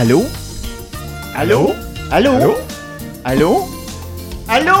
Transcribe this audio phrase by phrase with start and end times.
[0.00, 0.24] Allô?
[1.36, 1.74] Allô?
[2.10, 2.30] Allô?
[2.32, 2.56] Allô?
[3.24, 3.68] Allô?
[4.48, 4.72] Allô?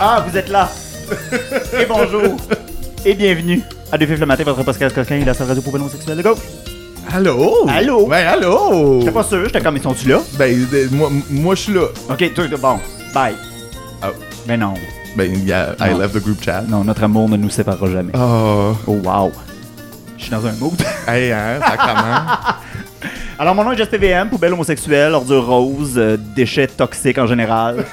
[0.00, 0.68] Ah, vous êtes là.
[1.80, 2.36] Et bonjour.
[3.04, 5.74] Et bienvenue à Deux Fifs le matin, votre podcast coquin et la seule radio pour
[5.74, 6.38] homosexuels de gauche.
[7.12, 7.66] Allô?
[7.68, 8.06] Allô?
[8.06, 9.00] Ben, allô?
[9.00, 10.20] J'étais pas sûr, j'étais comme, ils sont-tu là?
[10.38, 11.86] Ben, de- moi, moi je suis là.
[12.08, 12.78] Ok, toi, bon,
[13.12, 13.34] bye.
[14.04, 14.06] Oh.
[14.46, 14.74] Mais non,
[15.16, 15.98] Ben, yeah, I Non.
[15.98, 16.62] left the group chat.
[16.68, 18.12] non, notre amour ne nous séparera jamais.
[18.14, 19.32] Oh, Oh, wow.
[20.16, 20.80] Je suis dans un mood.
[21.08, 22.24] hey, hein, sacrement.
[23.38, 27.84] Alors, mon nom est Just TVM, poubelle homosexuelle, ordure rose, euh, déchets toxiques en général.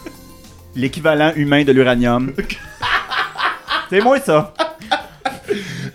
[0.76, 2.32] L'équivalent humain de l'uranium.
[3.90, 4.52] C'est moi, ça.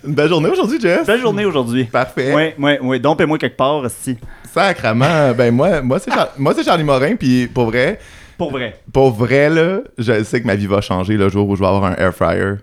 [0.06, 1.06] Une belle journée aujourd'hui, Jess.
[1.06, 1.84] Belle journée aujourd'hui.
[1.84, 2.32] Parfait.
[2.34, 3.00] Oui, oui, oui.
[3.00, 4.16] Dompez-moi quelque part, si.
[4.52, 5.32] Sacrement.
[5.36, 7.98] Ben, moi, moi c'est Char- moi, c'est Charlie Morin, puis pour vrai,
[8.38, 8.80] Pour vrai.
[8.92, 11.66] pour vrai, là, je sais que ma vie va changer le jour où je vais
[11.66, 12.54] avoir un air fryer.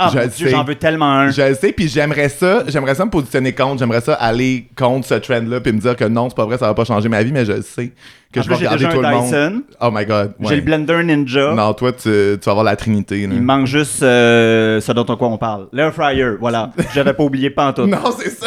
[0.00, 0.52] Ah, Je mon le Dieu, sais.
[0.52, 1.30] j'en veux tellement un.
[1.30, 5.06] Je le sais, puis j'aimerais ça, j'aimerais ça me positionner contre, j'aimerais ça aller contre
[5.08, 7.20] ce trend-là, puis me dire que non, c'est pas vrai, ça va pas changer ma
[7.22, 7.90] vie, mais je le sais
[8.32, 9.24] que En je vais plus, j'ai regarder déjà tout le monde.
[9.24, 9.62] Dyson.
[9.80, 10.32] Oh my god.
[10.42, 11.52] J'ai le Blender Ninja.
[11.54, 13.26] Non, toi, tu, tu vas avoir la trinité.
[13.26, 13.32] là.
[13.34, 15.66] Il me manque juste euh, ce dont on quoi on parle.
[15.72, 16.70] L'air fryer, voilà.
[16.94, 17.86] J'avais pas oublié pas en tout.
[17.86, 18.46] Non, c'est ça.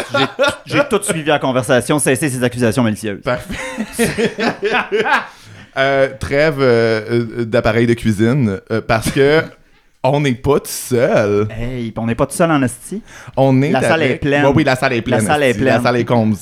[0.65, 3.21] J'ai tout suivi la conversation, cessé ces accusations malicieuses.
[3.23, 3.55] Parfait.
[5.77, 9.41] Euh, trêve euh, euh, d'appareil de cuisine euh, parce que
[10.03, 11.47] on n'est pas tout seul.
[11.51, 13.01] Hey, on n'est pas tout seul en esti.
[13.37, 14.45] On est La salle avec- est pleine.
[14.45, 15.19] Ouais, oui, la salle est pleine.
[15.21, 15.65] La salle est pleine.
[15.75, 16.35] La salle est comble.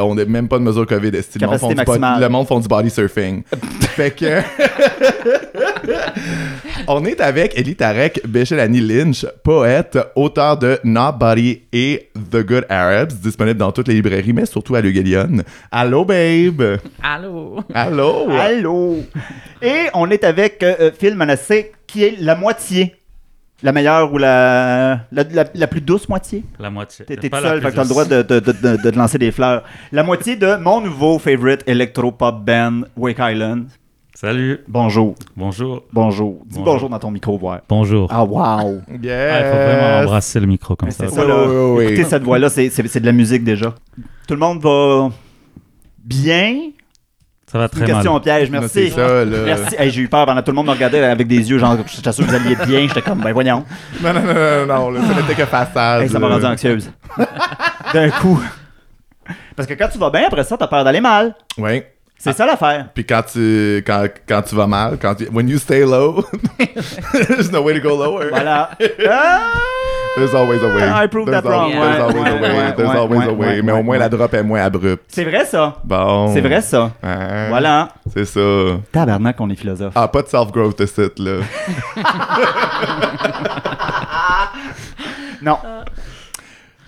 [0.00, 1.08] on n'a même pas de mesure COVID.
[1.14, 1.38] esti.
[1.38, 3.42] Le monde, Capacité le monde font du body surfing.
[3.80, 4.40] fait que.
[6.86, 13.12] on est avec Elie Tarek Beshelani Lynch, poète, auteur de Nobody et The Good Arabs,
[13.12, 15.42] disponible dans toutes les librairies, mais surtout à Lugelion.
[15.70, 16.78] Allô, babe!
[17.02, 17.60] Allô?
[17.74, 18.30] Allô!
[18.30, 18.96] Allô!
[19.62, 22.94] Et on est avec euh, euh, Phil Manassé, qui est la moitié.
[23.60, 26.44] La meilleure ou la, la, la- la plus douce moitié?
[26.60, 27.04] La moitié.
[27.04, 29.18] T'es tout seul, fait que t'as le droit de, de, de, de- de te lancer
[29.18, 29.64] des fleurs.
[29.90, 33.66] La moitié de mon nouveau favorite electro-pop band, Wake Island.
[34.20, 34.64] Salut.
[34.66, 35.14] Bonjour.
[35.36, 35.84] Bonjour.
[35.92, 36.40] Bonjour.
[36.44, 36.88] Dis bonjour, Bonjour.
[36.90, 37.60] dans ton micro, voir.
[37.68, 38.08] Bonjour.
[38.10, 38.80] Ah, wow!
[39.00, 39.30] Yes!
[39.32, 41.04] Ah, il faut vraiment embrasser le micro comme ça.
[41.06, 41.44] C'est ça, là.
[41.46, 41.84] Oui, oui, oui.
[41.92, 43.72] Écoutez cette voix-là, c'est- c'est c'est de la musique déjà.
[44.26, 45.10] Tout le monde va
[46.02, 46.70] bien?
[47.46, 48.02] Ça va C'est une très mal.
[48.02, 48.88] question piège, Non, merci.
[48.88, 49.36] C'est ça, là.
[49.44, 49.76] Merci.
[49.78, 52.00] Hey, j'ai eu peur pendant tout le monde me regardait avec des yeux, genre, je
[52.00, 52.88] t'assure que vous alliez bien.
[52.88, 53.64] J'étais comme, ben voyons.
[54.02, 56.02] Non, non, non, non, non, là, ça n'était que façade.
[56.02, 56.90] Hey, ça m'a rendu anxieuse.
[57.94, 58.42] D'un coup.
[59.54, 61.36] Parce que quand tu vas bien, après ça, t'as peur d'aller mal.
[61.56, 61.82] Oui.
[62.20, 62.88] C'est ça l'affaire.
[62.94, 66.24] Puis quand tu, quand, quand tu vas mal, quand tu, when you stay low,
[67.12, 68.28] there's no way to go lower.
[68.30, 68.70] Voilà.
[69.08, 69.52] Ah!
[70.16, 71.04] There's always a way.
[71.04, 71.70] I proved that wrong.
[71.70, 72.72] There's always a way.
[72.76, 73.46] There's ouais, always a way.
[73.56, 73.98] ouais, Mais au moins, ouais.
[74.00, 75.04] la drop est moins abrupte.
[75.08, 75.76] C'est vrai ça.
[75.84, 76.32] Bon.
[76.34, 76.90] C'est vrai ça.
[77.04, 77.46] Hein?
[77.50, 77.90] Voilà.
[78.12, 78.40] C'est ça.
[78.90, 79.92] Tabarnak qu'on est philosophe.
[79.94, 81.40] Ah, pas de self-growth ici, là.
[85.42, 85.58] Non.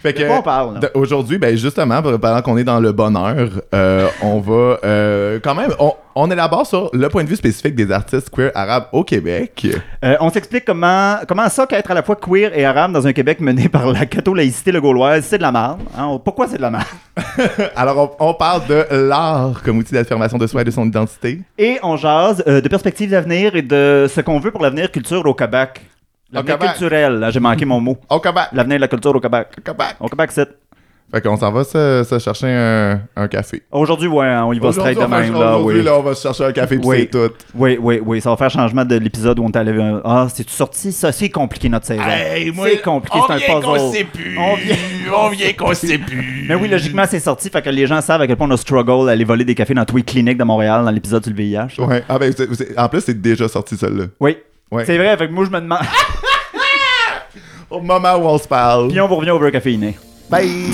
[0.03, 0.23] Fait que.
[0.31, 5.39] On parle, Aujourd'hui, ben justement, pendant qu'on est dans le bonheur, euh, on va euh,
[5.43, 8.87] quand même, on, on élabore sur le point de vue spécifique des artistes queer arabes
[8.93, 9.67] au Québec.
[10.03, 13.13] Euh, on s'explique comment, comment ça qu'être à la fois queer et arabe dans un
[13.13, 15.81] Québec mené par la catho-laïcité le gauloise, c'est de la merde.
[15.99, 16.19] Hein?
[16.25, 16.87] Pourquoi c'est de la merde?
[17.77, 21.41] Alors, on, on parle de l'art comme outil d'affirmation de soi et de son identité.
[21.59, 25.35] Et on jase de perspectives d'avenir et de ce qu'on veut pour l'avenir culture au
[25.35, 25.83] Québec.
[26.33, 27.97] L'avenir culturel, là, j'ai manqué mon mot.
[28.09, 28.45] Au Québec.
[28.53, 29.49] L'avenir de la culture au Québec.
[29.59, 29.97] Au Québec.
[30.01, 30.49] Au Québec, c'est.
[31.13, 33.65] Fait qu'on s'en va se, se chercher un, un café.
[33.73, 35.85] Aujourd'hui, ouais, hein, on y va straight de même, on- là, aujourd'hui, oui.
[35.85, 36.97] là, on va se chercher un café puis Oui.
[37.01, 37.35] c'est tout.
[37.57, 39.75] Oui, oui, oui, ça va faire changement de l'épisode où on t'allait.
[40.05, 40.93] Ah, c'est-tu sorti?
[40.93, 42.01] Ça, c'est compliqué notre saison.
[42.07, 44.05] c'est compliqué, c'est un puzzle.
[44.13, 44.39] plus.
[44.39, 44.77] On vient-
[45.21, 46.45] on vient qu'on sait plus.
[46.49, 48.57] Mais oui, logiquement, c'est sorti, fait que les gens savent à quel point on a
[48.57, 51.33] struggle à aller voler des cafés dans tous les cliniques de Montréal dans l'épisode sur
[51.33, 51.71] le VIH.
[51.81, 52.05] Ouais.
[52.09, 54.05] Ah ben, c'est- c'est- en plus, c'est déjà sorti celle-là.
[54.21, 54.37] Oui.
[54.71, 54.85] Ouais.
[54.85, 55.81] C'est vrai, fait que moi, je me demande.
[57.71, 58.89] Au moment où on se parle.
[58.89, 59.97] Puis on vous revient au beurre caféiné.
[60.29, 60.49] Bye!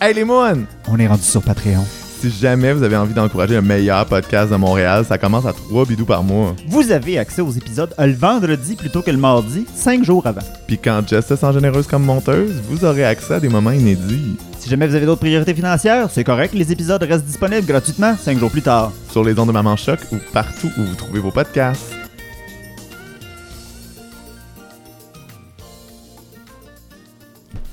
[0.00, 0.66] hey les moines!
[0.88, 1.84] On est rendu sur Patreon.
[2.20, 5.84] Si jamais vous avez envie d'encourager le meilleur podcast de Montréal, ça commence à 3
[5.86, 6.56] bidous par mois.
[6.68, 10.40] Vous avez accès aux épisodes le vendredi plutôt que le mardi, 5 jours avant.
[10.66, 14.36] Puis quand Jess se sent généreuse comme monteuse, vous aurez accès à des moments inédits.
[14.64, 18.38] Si jamais vous avez d'autres priorités financières, c'est correct, les épisodes restent disponibles gratuitement 5
[18.38, 18.92] jours plus tard.
[19.10, 21.92] Sur les ondes de Maman Choc ou partout où vous trouvez vos podcasts.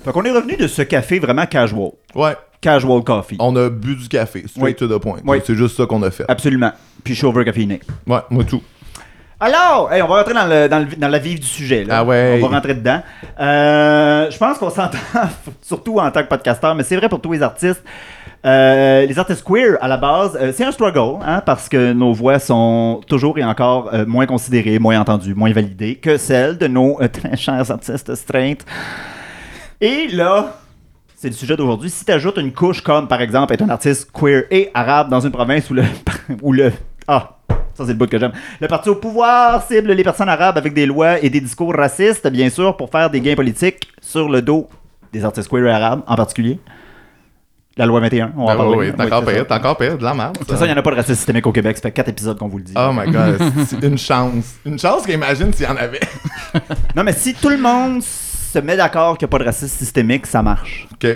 [0.04, 1.92] Fait qu'on est revenu de ce café vraiment casual.
[2.16, 3.38] Ouais, Casual coffee.
[3.40, 4.88] on a bu du café, straight Oui.
[4.88, 5.20] to the point.
[5.26, 5.38] Oui.
[5.46, 6.26] C'est juste ça qu'on a fait.
[6.28, 6.72] Absolument.
[7.04, 7.80] Puis je suis over caféiné.
[8.08, 8.62] Ouais, moi tout.
[9.44, 11.84] Alors, hey, on va rentrer dans, le, dans, le- dans la vive du sujet.
[11.84, 11.98] Là.
[12.00, 12.40] Ah ouais.
[12.42, 13.02] On va rentrer dedans.
[13.40, 15.00] Euh, je pense qu'on s'entend,
[15.64, 17.84] surtout en tant que podcasteur, mais c'est vrai pour tous les artistes.
[18.46, 22.14] Euh, les artistes queer, à la base, euh, c'est un struggle, hein, parce que nos
[22.14, 27.00] voix sont toujours et encore moins considérées, moins entendues, moins validées que celles de nos
[27.12, 28.64] très chers artistes straight.
[29.80, 30.58] Et là,
[31.16, 31.90] c'est le sujet d'aujourd'hui.
[31.90, 35.20] Si tu ajoutes une couche comme, par exemple, être un artiste queer et arabe dans
[35.20, 35.84] une province où le.
[36.44, 36.72] où le
[37.76, 38.32] ça c'est le bout que j'aime.
[38.60, 42.28] Le parti au pouvoir cible les personnes arabes avec des lois et des discours racistes,
[42.28, 44.68] bien sûr, pour faire des gains politiques sur le dos
[45.14, 46.60] des artistes queer et arabes en particulier.
[47.78, 48.78] La loi 21, on va en Ben parler.
[48.78, 50.34] oui, t'es encore c'est pire, t'es encore pire, de la merde.
[50.34, 50.66] De toute ça.
[50.66, 51.78] il n'y en a pas de racisme systémique au Québec.
[51.78, 52.74] Ça fait quatre épisodes qu'on vous le dit.
[52.76, 54.56] Oh my god, c'est une chance.
[54.66, 56.02] Une chance qu'imagine s'il y en avait.
[56.96, 59.78] Non, mais si tout le monde se met d'accord qu'il n'y a pas de racisme
[59.78, 60.88] systémique, ça marche.
[60.94, 61.08] Ok.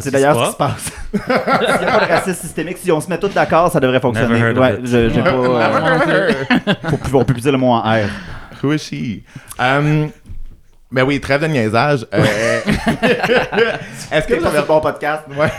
[0.00, 0.92] C'est d'ailleurs ce qui se passe.
[1.14, 4.00] S'il n'y a pas de racisme systémique, si on se met tous d'accord, ça devrait
[4.00, 4.34] fonctionner.
[4.40, 4.86] Never heard of Ouais, it.
[4.86, 5.30] je- j'ai pas.
[5.30, 6.32] euh,
[6.90, 8.08] faut plus, on peut plus dire le mot en R.
[8.62, 9.22] Who is she?
[9.60, 10.10] Um,
[10.90, 12.06] ben oui, trêve de niaisage.
[12.14, 12.24] Euh,
[14.12, 14.58] Est-ce que pas avez...
[14.58, 15.22] un bon podcast?
[15.36, 15.50] Ouais.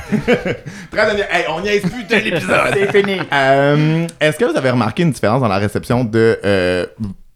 [0.91, 1.29] trêve de niaisage.
[1.31, 2.59] Hey, on niaise plus de l'épisode.
[2.73, 3.19] C'est fini.
[3.31, 6.85] Euh, Est-ce que vous avez remarqué une différence dans la réception de euh,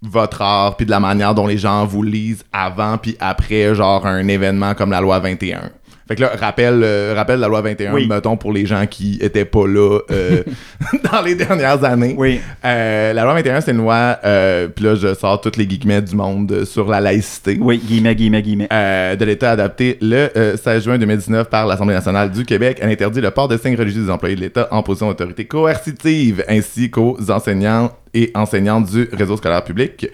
[0.01, 4.05] votre art puis de la manière dont les gens vous lisent avant puis après genre
[4.05, 5.69] un événement comme la loi 21?
[6.09, 8.07] Fait que là, rappel, euh, rappel la loi 21, Oui.
[8.07, 10.41] mettons, pour les gens qui étaient pas là euh,
[11.11, 12.15] dans les dernières années.
[12.17, 12.41] Oui.
[12.65, 16.01] Euh, la loi 21, c'est une loi, euh, puis là, je sors toutes les guillemets
[16.01, 17.59] du monde sur la laïcité.
[17.61, 18.67] Oui, guillemets, guillemets, guillemets.
[18.69, 22.79] De l'État adapté le euh, 16 juin 2019 par l'Assemblée nationale du Québec.
[22.81, 26.43] Elle interdit le port de signes religieux des employés de l'État en position d'autorité coercitive,
[26.49, 30.07] ainsi qu'aux enseignants et enseignantes du réseau scolaire public,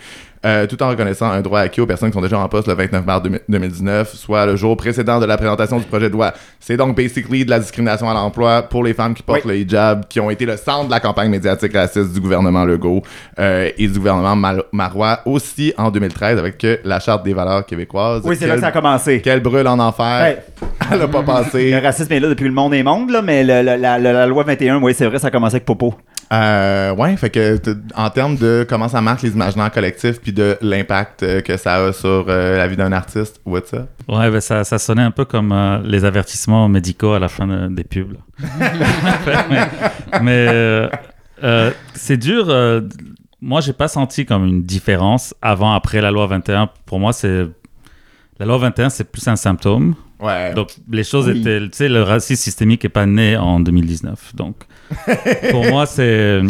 [0.46, 2.74] euh, tout en reconnaissant un droit acquis aux personnes qui sont déjà en poste le
[2.76, 6.34] 29 mars 2019, soit le jour précédent de la présentation du projet de loi.
[6.60, 9.52] C'est donc basically de la discrimination à l'emploi pour les femmes qui portent Oui.
[9.52, 13.02] le hijab, qui ont été le centre de la campagne médiatique raciste du gouvernement Legault
[13.40, 18.22] euh, et du gouvernement Mal- Marois, aussi en 2013 avec la Charte des valeurs québécoises.
[18.26, 19.22] Oui, c'est là que ça a commencé.
[19.22, 20.26] qu'elle brûle en enfer.
[20.26, 20.38] Hey,
[20.92, 21.78] Elle a pas le passé.
[21.80, 24.26] racisme est là depuis le monde est monde, là, mais le- le- la, la- la
[24.28, 25.96] loi 21, oui, c'est vrai, ça a commencé avec Popo.
[26.34, 27.60] Euh, ouais, fait que
[27.96, 31.76] en termes de comment ça marche les imaginaires collectifs puis de l'impact euh, que ça
[31.76, 33.88] a sur euh, la vie d'un artiste, what's up?
[34.08, 37.46] Ouais, ben ça, ça sonnait un peu comme euh, les avertissements médicaux à la fin
[37.46, 38.18] de- des pubs.
[39.50, 39.68] mais
[40.22, 40.90] mais, euh,
[41.44, 42.46] euh, c'est dur.
[42.50, 42.82] euh,
[43.42, 46.70] moi, j'ai pas senti comme une différence avant, après la loi 21.
[46.88, 47.46] Pour moi, c'est
[48.40, 49.94] la loi 21, c'est plus un symptôme.
[50.26, 50.54] Ouais.
[50.54, 51.40] Donc, les choses Oui.
[51.40, 51.60] étaient.
[51.62, 54.36] Tu sais, le racisme systémique n'est pas né en 2019.
[54.36, 54.56] Donc,
[55.52, 56.42] pour moi, c'est.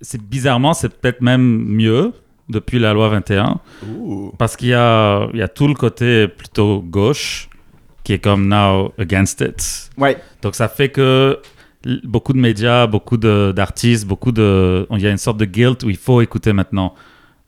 [0.00, 2.12] C'est bizarrement, c'est peut-être même mieux
[2.50, 3.58] depuis la loi 21.
[3.88, 4.32] Ouh.
[4.36, 7.48] Parce qu'il y a, il y a tout le côté plutôt gauche
[8.02, 9.90] qui est comme now against it.
[9.96, 10.18] Ouais.
[10.42, 11.40] Donc ça fait que
[12.02, 14.86] beaucoup de médias, beaucoup de- d'artistes, beaucoup de...
[14.90, 16.94] Il y a une sorte de guilt où il faut écouter maintenant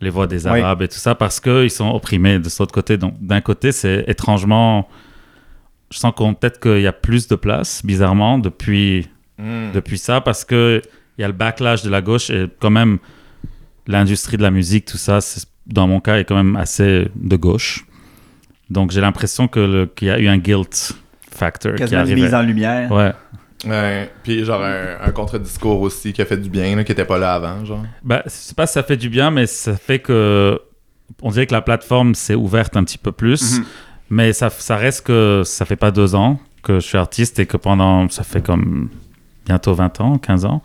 [0.01, 0.61] les voix des Oui.
[0.61, 2.97] Arabes et tout ça parce qu'ils sont opprimés de cet autre côté.
[2.97, 4.89] Donc d'un côté, c'est étrangement...
[5.91, 9.73] Je sens qu'on peut-être qu'il y a plus de place, bizarrement, depuis, Mm.
[9.75, 10.81] depuis ça parce que
[11.19, 12.99] il y a le backlash de la gauche et quand même
[13.87, 17.37] l'industrie de la musique, tout ça, c'est- dans mon cas, est quand même assez de
[17.37, 17.85] gauche.
[18.71, 20.93] Donc j'ai l'impression que qu'il y a eu un guilt
[21.31, 22.23] factor qui est Quasiment une arrivé.
[22.23, 22.91] mise en lumière.
[22.91, 23.13] Ouais.
[23.67, 24.11] Ouais.
[24.23, 27.19] Puis genre un, un contre-discours aussi qui a fait du bien, là, qui était pas
[27.19, 27.85] là avant, genre.
[28.03, 30.61] Bah, je sais pas si ça fait du bien, mais ça fait que
[31.23, 33.59] on dirait que la plateforme s'est ouverte un petit peu plus.
[33.61, 33.65] Mhm.
[34.11, 37.47] Mais ça, ça reste que ça fait pas deux ans que je suis artiste et
[37.47, 38.89] que pendant, ça fait comme
[39.45, 40.63] bientôt 20 ans, 15 ans,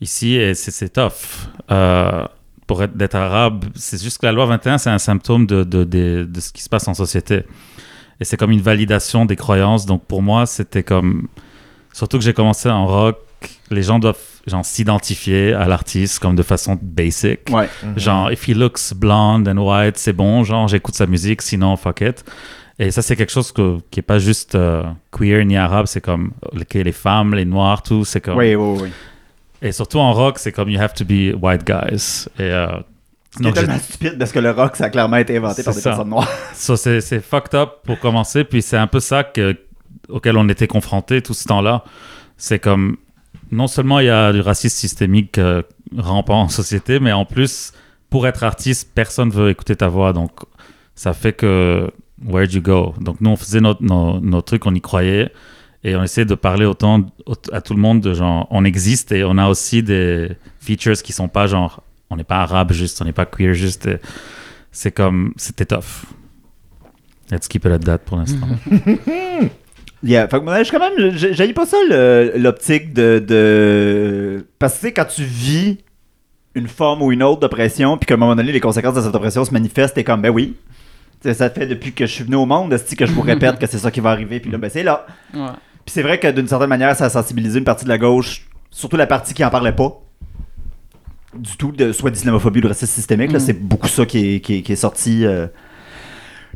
[0.00, 1.48] ici, et c'est tough.
[1.70, 2.26] Euh,
[2.66, 5.84] pour être d'être arabe, c'est juste que la loi 21, c'est un symptôme de, de,
[5.84, 7.44] de ce qui se passe en société.
[8.20, 9.86] Et c'est comme une validation des croyances.
[9.86, 11.28] Donc pour moi, c'était comme.
[11.92, 13.18] Surtout que j'ai commencé en rock,
[13.70, 17.40] les gens doivent genre, s'identifier à l'artiste comme de façon basic.
[17.50, 17.68] Ouais.
[17.96, 22.00] Genre, if he looks blonde and white, c'est bon, genre, j'écoute sa musique, sinon, fuck
[22.02, 22.24] it.
[22.78, 24.82] Et ça, c'est quelque chose que, qui est pas juste euh,
[25.12, 26.32] queer ni arabe, c'est comme
[26.72, 28.36] les femmes, les noirs, tout, c'est comme.
[28.36, 28.88] Oui, oui, oui.
[29.62, 32.26] Et surtout en rock, c'est comme you have to be white guys.
[32.38, 32.66] Et euh,
[33.30, 35.90] C'est tellement stupide parce que le rock, ça a clairement été inventé par des ça.
[35.90, 36.28] personnes noires.
[36.54, 39.56] so, c'est c'est fucked up pour commencer, puis c'est un peu ça que,
[40.08, 41.84] auquel on était confrontés tout ce temps-là.
[42.36, 42.96] C'est comme,
[43.54, 45.62] non seulement il y a du racisme systémique euh,
[45.96, 47.72] rampant en société, mais en plus,
[48.10, 50.12] pour être artiste, personne veut écouter ta voix.
[50.12, 50.32] Donc,
[50.94, 51.90] ça fait que,
[52.24, 52.94] where'd you go?
[53.00, 55.32] Donc, nous, on faisait notre, nos, nos trucs, on y croyait.
[55.86, 59.12] Et on essayait de parler autant au- à tout le monde de genre, on existe
[59.12, 63.02] et on a aussi des features qui sont pas genre, on n'est pas arabe juste,
[63.02, 63.88] on n'est pas queer juste.
[64.72, 66.06] C'est comme, c'était tough.
[67.30, 68.48] Let's keep it at that pour l'instant.
[70.04, 71.78] Yeah, fait que moi, je quand même, j'ai pas ça
[72.36, 74.46] l'optique de, de.
[74.58, 75.78] Parce que tu sais, quand tu vis
[76.54, 79.14] une forme ou une autre d'oppression, puis qu'à un moment donné, les conséquences de cette
[79.14, 80.54] oppression se manifestent, t'es comme, ben oui.
[81.32, 83.66] Ça fait depuis que je suis venu au monde, est que je vous répète que
[83.66, 85.06] c'est ça qui va arriver, puis là, ben c'est là.
[85.32, 85.40] Ouais.
[85.86, 88.46] Puis c'est vrai que d'une certaine manière, ça a sensibilisé une partie de la gauche,
[88.70, 90.00] surtout la partie qui en parlait pas.
[91.34, 93.32] Du tout, de, soit d'islamophobie ou de racisme systémique.
[93.32, 93.44] là, Mhm.
[93.44, 95.24] C'est beaucoup ça qui est, qui est- qui est sorti.
[95.24, 95.46] euh,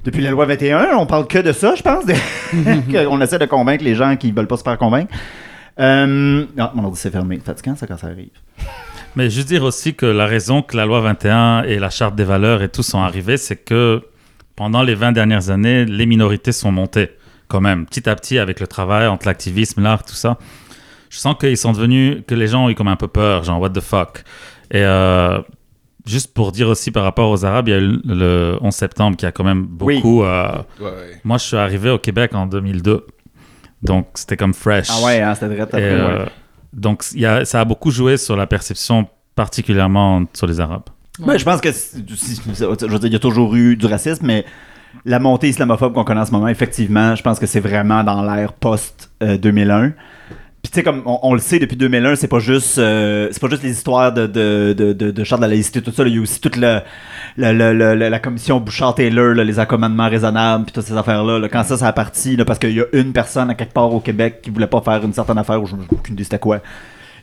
[0.05, 2.05] depuis la loi 21, on parle que de ça, je pense.
[3.11, 5.13] on essaie de convaincre les gens qui veulent pas se faire convaincre.
[5.81, 7.39] Euh, ah, mon ordi s'est fermé.
[7.45, 8.31] Fatigant, ça, quand ça arrive.
[9.17, 12.25] Mais juste dire aussi que la raison que la loi 21 et la charte des
[12.25, 14.03] valeurs et tout sont arrivés, c'est que
[14.57, 17.11] pendant les 20 dernières années, les minorités sont montées
[17.49, 20.39] quand même, petit à petit avec le travail, entre l'activisme, l'art, tout ça.
[21.11, 23.61] Je sens qu'ils sont devenus, que les gens ont eu comme un peu peur, genre
[23.61, 24.25] what the fuck.
[24.71, 25.41] Et euh,
[26.09, 29.17] juste pour dire aussi par rapport aux Arabes, il y a eu le 11 septembre
[29.17, 29.97] qui a quand même Oui.
[29.97, 30.25] beaucoup...
[30.25, 30.49] euh,
[30.81, 31.21] Ouais, ouais.
[31.25, 33.07] moi, je suis arrivé au Québec en 2002.
[33.83, 34.89] Donc, c'était comme fresh.
[34.91, 35.57] Ah ouais, hein, c'était.
[35.57, 36.31] Et, après, euh, ouais.
[36.73, 40.83] Donc, il y a, ça a beaucoup joué sur la perception, particulièrement sur les Arabes.
[41.21, 43.87] Ben, je pense que, si- si- je veux dire, il y a toujours eu du
[43.87, 44.45] racisme, mais
[45.05, 48.23] la montée islamophobe qu'on connaît en ce moment, effectivement, je pense que c'est vraiment dans
[48.23, 49.93] l'ère post-2001.
[50.71, 53.41] Puis tu sais, comme on, on le sait depuis 2001, c'est pas juste euh, c'est
[53.41, 56.03] pas juste les histoires de, de, de, de, de charte de la laïcité, tout ça.
[56.07, 56.81] Il y a aussi toute le,
[57.39, 61.39] le- le- la commission Bouchard-Taylor, là, les accommodements raisonnables, puis toutes ces affaires-là.
[61.39, 61.49] là.
[61.49, 63.95] quand ça, ça a parti, là, parce qu'il y a une personne à quelque part
[63.95, 66.61] au Québec qui voulait pas faire une certaine affaire, ou je aucune idée c'était quoi.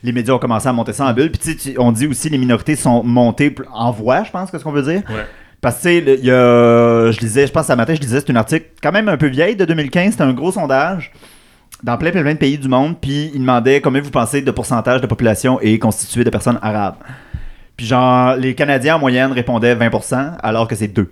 [0.02, 1.30] Les médias ont commencé à monter ça en bulle.
[1.30, 4.64] Puis tu on dit aussi les minorités sont montées en voix, je pense que ce
[4.64, 5.02] qu'on veut dire.
[5.08, 5.24] Ouais.
[5.60, 8.20] Parce que, tu sais, il y a, je lisais, je pense, ce matin, je lisais,
[8.20, 10.10] c'est un article quand même un peu vieille de 2015.
[10.12, 11.12] C'était un gros sondage
[11.82, 12.96] dans plein, plein, de pays du monde.
[13.00, 16.96] Puis il demandait combien vous pensez de pourcentage de population est constitué de personnes arabes.
[17.76, 21.10] Puis genre, les Canadiens en moyenne répondaient 20%, alors que c'est 2.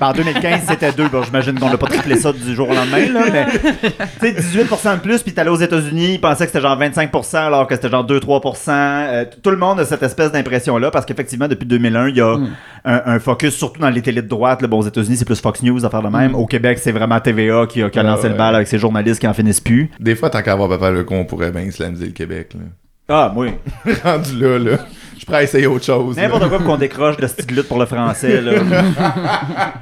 [0.00, 1.08] En 2015, c'était 2.
[1.08, 3.46] Bon, j'imagine qu'on n'a pas triplé ça du jour au lendemain, là, mais
[4.34, 7.36] tu sais, 18% de plus, puis t'allais aux États-Unis, ils pensaient que c'était genre 25%,
[7.36, 8.70] alors que c'était genre 2-3%.
[8.70, 12.36] Euh, tout le monde a cette espèce d'impression-là, parce qu'effectivement, depuis 2001, il y a
[12.84, 14.62] un, un focus, surtout dans les télés de droite.
[14.62, 16.34] Là, bon, aux États-Unis, c'est plus Fox News à faire de même.
[16.34, 18.38] Au Québec, c'est vraiment TVA qui a, qui a Ah, lancé le ouais.
[18.38, 19.90] bal avec ses journalistes qui en finissent plus.
[20.00, 22.52] Des fois, tant qu'à avoir papa le con, on pourrait bien islamiser le Québec.
[22.54, 22.60] Là.
[23.10, 23.48] Ah, oui.
[24.04, 24.78] Rendu là, là.
[25.18, 26.16] Je pourrais essayer autre chose.
[26.16, 28.42] N'importe quoi pour qu'on décroche de cette lutte pour le français.
[28.42, 28.52] Là.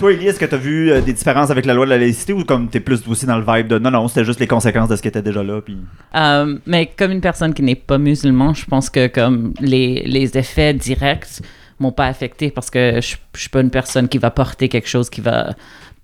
[0.00, 1.98] Toi, Élie, est-ce que tu as vu euh, des différences avec la loi de la
[1.98, 4.40] laïcité ou comme tu es plus aussi dans le vibe de non, non, c'était juste
[4.40, 5.60] les conséquences de ce qui était déjà là?
[5.60, 5.78] Puis...
[6.16, 10.36] Euh, mais comme une personne qui n'est pas musulman, je pense que comme les, les
[10.36, 11.40] effets directs
[11.78, 14.88] m'ont pas affecté parce que je, je suis pas une personne qui va porter quelque
[14.88, 15.54] chose qui va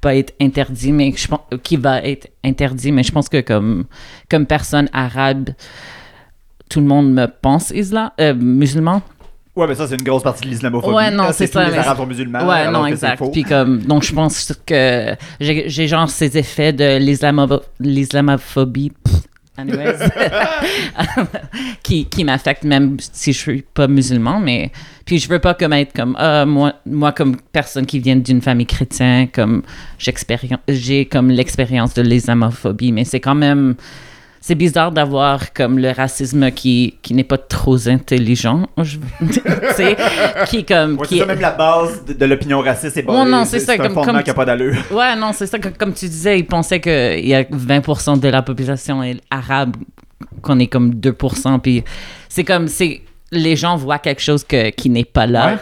[0.01, 3.85] pas être interdit, mais je pense qui va être interdit, mais je pense que comme
[4.31, 5.51] comme personne arabe,
[6.69, 9.03] tout le monde me pense islam, euh, musulman.
[9.57, 10.95] Ouais, mais ça, c'est une grosse partie de l'islamophobie.
[10.95, 11.33] Ouais, non, là.
[11.33, 12.47] c'est ça, Les mais Arabes sont musulmans.
[12.47, 13.19] Ouais, alors non, que exact.
[13.19, 13.31] faux.
[13.31, 18.93] Puis comme, donc je pense que j'ai genre ces effets de l'islamo- l'islamophobie,
[19.57, 19.97] anyways,
[21.83, 24.71] qui, qui m'affectent même si je suis pas musulman, mais
[25.05, 28.41] puis je veux pas comme être comme ah, moi, moi comme personne qui vient d'une
[28.41, 29.63] famille chrétienne, comme
[30.69, 33.75] j'ai comme l'expérience de l'islamophobie, mais c'est quand même
[34.41, 39.41] c'est bizarre d'avoir comme le racisme qui, qui n'est pas trop intelligent, je- tu
[40.47, 43.25] qui comme Ouais, qui c'est ça, même la base de, de l'opinion raciste, c'est Ouais,
[43.25, 44.77] non, c'est ça, un comme- comme- qui n'a pas d'allure.
[44.91, 45.59] Ouais, non, c'est ça.
[45.59, 49.77] que- Comme tu disais, ils pensaient qu'il y a 20% de la population est arabe,
[50.43, 51.59] qu'on est comme 2%.
[51.61, 51.83] Puis
[52.29, 53.03] c'est comme, c'est
[53.33, 55.47] les gens voient quelque chose que, qui n'est pas là.
[55.53, 55.59] Ouais.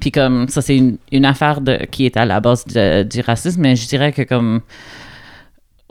[0.00, 3.20] Puis comme, ça, c'est une, une affaire de, qui est à la base de- du
[3.20, 3.60] racisme.
[3.60, 4.60] Mais je dirais que comme...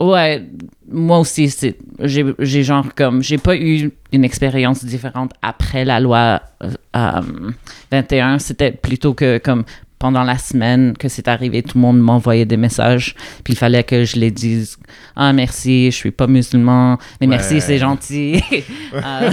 [0.00, 0.44] Ouais,
[0.90, 5.98] moi aussi, c'est, j'ai, j'ai genre comme, j'ai pas eu une expérience différente après la
[5.98, 7.50] loi euh, euh,
[7.90, 8.38] 21.
[8.38, 9.64] C'était plutôt que comme
[9.98, 13.82] pendant la semaine que c'est arrivé, tout le monde m'envoyait des messages, puis il fallait
[13.82, 14.78] que je les dise
[15.16, 18.42] ah merci, je suis pas musulman, mais merci, c'est gentil,
[18.94, 19.30] Euh,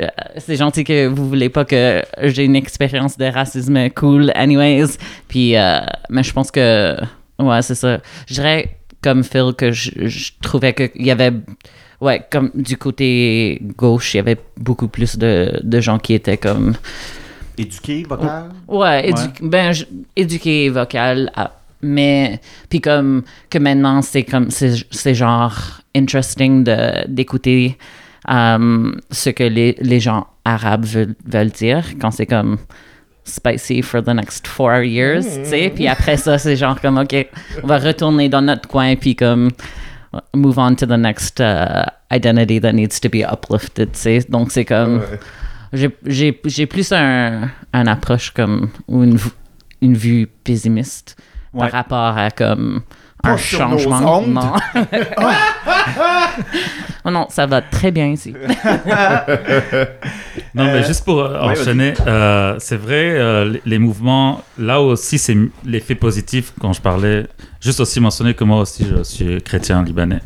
[0.00, 0.06] euh,
[0.36, 4.98] c'est gentil que vous voulez pas que j'ai une expérience de racisme cool, anyways.
[5.28, 6.96] Puis, euh, mais je pense que
[7.38, 8.00] ouais, c'est ça.
[8.26, 11.32] Je dirais comme Phil que je, je trouvais qu'il y avait
[12.00, 16.36] ouais, comme du côté gauche, il y avait beaucoup plus de, de gens qui étaient
[16.38, 16.74] comme
[17.56, 18.50] Éduqué, vocal?
[18.68, 21.30] Ouais, édu- ben, je- éduqué vocal.
[21.34, 21.52] ah,
[21.82, 27.76] mais, puis comme, que maintenant, c'est comme, c'est c'est genre interesting de- d'écouter
[28.30, 32.58] euh, ce que les, les gens arabes veulent, veulent dire quand c'est comme
[33.28, 35.70] spicy for the next four years, tu sais.
[35.74, 37.14] Puis après ça, c'est genre comme, OK,
[37.62, 39.50] on va retourner dans notre coin, puis comme,
[40.34, 44.20] move on to the next uh, identity that needs to be uplifted, tu sais.
[44.28, 45.00] Donc, c'est comme
[45.72, 45.90] Ouais.
[46.44, 49.18] j'ai- plus un, un approche comme ou une,
[49.82, 51.16] une vue pessimiste
[51.54, 51.60] Ouais.
[51.60, 52.82] par rapport à comme
[53.22, 54.18] Pas un sur nos changement.
[54.18, 54.28] ondes.
[54.32, 54.52] Non.
[57.04, 58.34] oh non, ça va très bien ici.
[60.54, 64.42] Non, Euh, mais juste pour euh, ouais, enchaîner, euh, c'est vrai, euh, les, les mouvements,
[64.58, 67.26] là aussi, c'est l'effet positif quand je parlais.
[67.60, 70.20] Juste aussi mentionner que moi aussi, je suis chrétien libanais.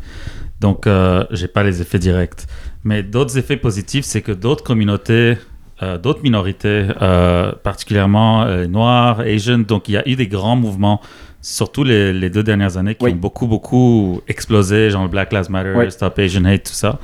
[0.59, 2.45] Donc, euh, j'ai pas les effets directs.
[2.83, 5.37] Mais d'autres effets positifs, c'est que d'autres communautés
[5.81, 9.59] euh, d'autres minorités, euh, particulièrement euh, noirs, Asian.
[9.59, 11.01] Donc, il y a eu des grands mouvements,
[11.41, 13.11] surtout les, les deux dernières années, qui Oui.
[13.13, 15.91] ont beaucoup, beaucoup explosé, genre le Black Lives Matter, Oui.
[15.91, 16.99] Stop Asian Hate, tout ça.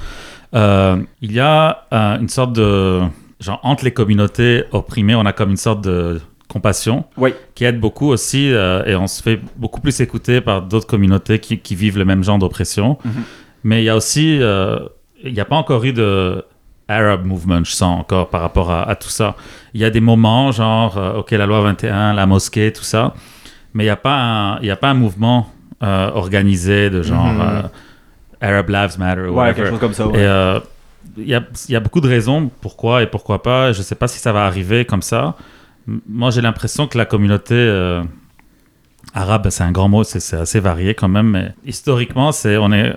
[1.21, 3.01] Il y a une sorte de...
[3.39, 7.33] Genre, entre les communautés opprimées, on a comme une sorte de compassion Oui.
[7.55, 11.57] qui aide beaucoup aussi et on se fait beaucoup plus écouter par d'autres communautés qui,
[11.59, 12.97] qui vivent le même genre d'oppression.
[13.05, 13.11] Mhm.
[13.63, 14.39] Mais il y a aussi,
[15.23, 16.43] il n'y a pas encore eu de
[16.89, 19.35] Arab movement, je sens encore par rapport à, à tout ça.
[19.73, 23.13] Il y a des moments genre, euh, ok, la loi 21, la mosquée, tout ça,
[23.73, 25.47] mais il n'y a, pas un- y a pas un mouvement
[25.83, 27.41] euh, organisé de genre Mhm.
[27.41, 27.61] euh,
[28.41, 29.53] Arab Lives Matter ou Ouais, whatever.
[29.55, 30.07] quelque chose comme ça.
[30.07, 30.61] Ouais.
[31.17, 33.71] il y, a, il y a beaucoup de raisons pourquoi et pourquoi pas.
[33.71, 35.35] Je sais pas si ça va arriver comme ça.
[36.07, 38.03] Moi, j'ai l'impression que la communauté euh,
[39.13, 41.27] arabe, c'est un grand mot, c'est assez varié quand même.
[41.29, 42.93] Mais historiquement, c'est on est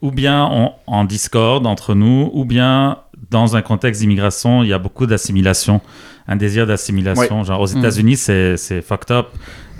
[0.00, 2.98] ou bien on- en discorde entre nous, ou bien
[3.32, 5.80] dans un contexte d'immigration, il y a beaucoup d'assimilation,
[6.28, 7.42] un désir d'assimilation.
[7.42, 7.78] Genre aux Mm.
[7.78, 9.26] États-Unis, c'est c'est fucked up.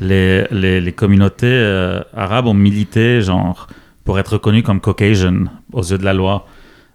[0.01, 3.69] Les, les, les communautés euh, arabes ont milité, genre,
[4.05, 6.47] pour être reconnues comme Caucasian aux yeux de la loi.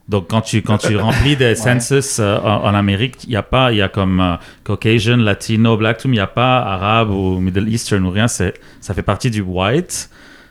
[0.09, 3.43] Donc, quand tu, quand tu remplis des census euh, en, en Amérique, il n'y a
[3.43, 4.35] pas, il y a comme euh,
[4.65, 8.27] Caucasian, Latino, Black, tout, mais il n'y a pas arabe ou Middle Eastern ou rien.
[8.27, 10.09] C'est, ça fait partie du white,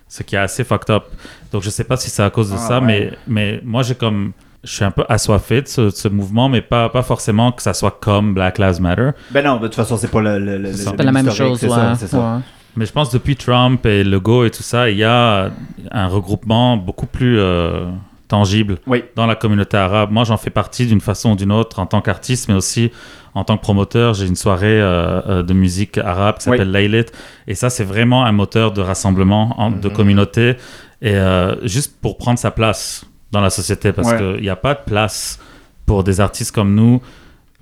[0.09, 1.05] ce qui est assez fucked up.
[1.53, 2.87] Donc, je sais pas si c'est à cause de Ah, ça, ouais.
[2.87, 4.33] mais, mais moi, j'ai comme,
[4.67, 7.63] je suis un peu assoiffé de ce, de ce mouvement, mais pas, pas forcément que
[7.63, 9.11] ça soit comme Black Lives Matter.
[9.31, 11.31] Ben non, de toute façon, c'est pas le, le, le- C'est le- pas la même
[11.31, 11.75] chose, C'est ouais.
[11.75, 12.19] ça, c'est ça.
[12.19, 12.41] ouais.
[12.77, 15.51] Mais je pense depuis Trump et Legault et tout ça, il y a
[15.93, 17.87] un regroupement beaucoup plus euh,
[18.29, 19.05] tangible Oui.
[19.15, 20.11] dans la communauté arabe.
[20.11, 22.91] Moi, j'en fais partie d'une façon ou d'une autre en tant qu'artiste, mais aussi
[23.35, 24.13] en tant que promoteur.
[24.15, 27.07] J'ai une soirée euh, euh, de musique arabe qui s'appelle Laylit.
[27.47, 29.95] Et ça, c'est vraiment un moteur de rassemblement en- de Mhm.
[29.95, 30.57] communauté.
[31.01, 34.19] Et euh, juste pour prendre sa place dans la société, parce Ouais.
[34.19, 35.39] qu'il n'y a pas de place
[35.85, 37.01] pour des artistes comme nous.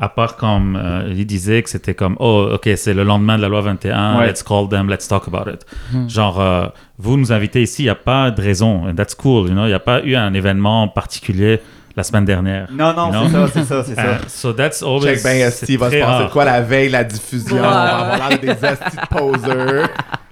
[0.01, 3.43] À part comme euh, il disait que c'était comme oh ok c'est le lendemain de
[3.43, 4.27] la loi 21 Ouais.
[4.27, 6.09] let's call them let's talk about it Hmm.
[6.11, 6.67] genre euh,
[6.99, 9.67] vous nous invitez ici il n'y a pas de raison and that's cool you know
[9.67, 11.61] il n'y a pas eu un événement particulier
[11.97, 14.03] la semaine dernière Non, non, You c'est ça, c'est ça, c'est ça.
[14.15, 16.27] Uh, so that's always Check c'est Steve va se passer rare.
[16.27, 17.55] de quoi la veille, la diffusion.
[17.55, 17.63] Ouais.
[17.63, 19.89] On va avoir l'air des astis de posers.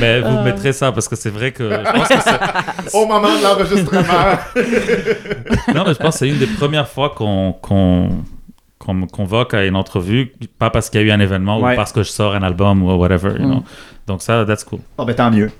[0.00, 0.42] mais vous Euh.
[0.44, 4.02] mettrez ça parce que c'est vrai que je pense que Au moment de l'enregistrement.
[5.74, 8.08] non mais je pense que c'est une des premières fois qu'on qu'on
[8.78, 11.72] qu'on me convoque à une entrevue pas parce qu'il y a eu un événement Ouais.
[11.72, 13.50] ou parce que je sors un album ou whatever you Mm.
[13.50, 13.64] know.
[14.06, 15.50] donc ça that's cool Oh, ben tant mieux.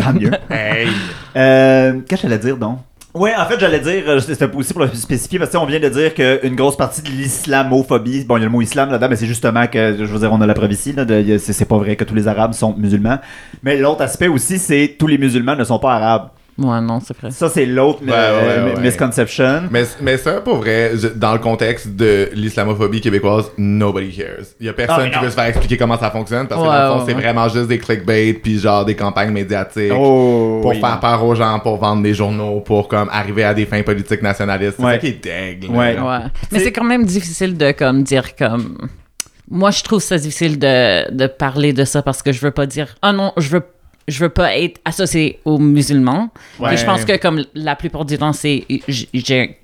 [0.00, 0.30] Tant mieux.
[0.50, 0.88] hey.
[1.36, 2.78] Euh, Qu'est-ce que j'allais dire donc?
[3.18, 5.88] Oui, en fait, j'allais dire, euh, c'était aussi pour le spécifier, parce qu'on vient de
[5.88, 9.16] dire qu'une grosse partie de l'islamophobie, bon, il y a le mot islam là-dedans, mais
[9.16, 10.94] c'est justement que, je veux dire, on a la preuve ici,
[11.38, 13.18] c'est pas vrai que tous les Arabes sont musulmans.
[13.62, 16.28] Mais l'autre aspect aussi, c'est tous les musulmans ne sont pas arabes.
[16.58, 17.30] Ouais, non, c'est vrai.
[17.32, 18.80] Ça, c'est l'autre Ouais, euh, ouais, ouais.
[18.80, 19.64] misconception.
[19.70, 24.46] Mais, mais ça, pour vrai, je- dans le contexte de l'islamophobie québécoise, nobody cares.
[24.58, 26.66] Il y a Ah, personne qui veut se faire expliquer comment ça fonctionne parce que
[26.66, 27.22] dans le fond, ouais, c'est ouais.
[27.22, 29.92] vraiment juste des clickbait puis genre des campagnes médiatiques.
[29.94, 30.80] Oh, Pour oui.
[30.80, 34.22] faire peur aux gens, pour vendre des journaux, pour comme arriver à des fins politiques
[34.22, 34.76] nationalistes.
[34.78, 34.92] C'est Ouais.
[34.92, 35.68] ça qui est.
[35.68, 35.96] Ouais.
[36.52, 38.78] Mais c'est quand même difficile de comme dire comme.
[39.50, 42.66] Moi, je trouve ça difficile de, de parler de ça parce que je veux pas
[42.66, 43.62] dire ah non, je veux
[44.08, 46.30] je veux pas être associé aux musulmans.
[46.60, 46.74] Ouais.
[46.74, 49.58] Et je pense que comme la plupart du temps, c'est j'ai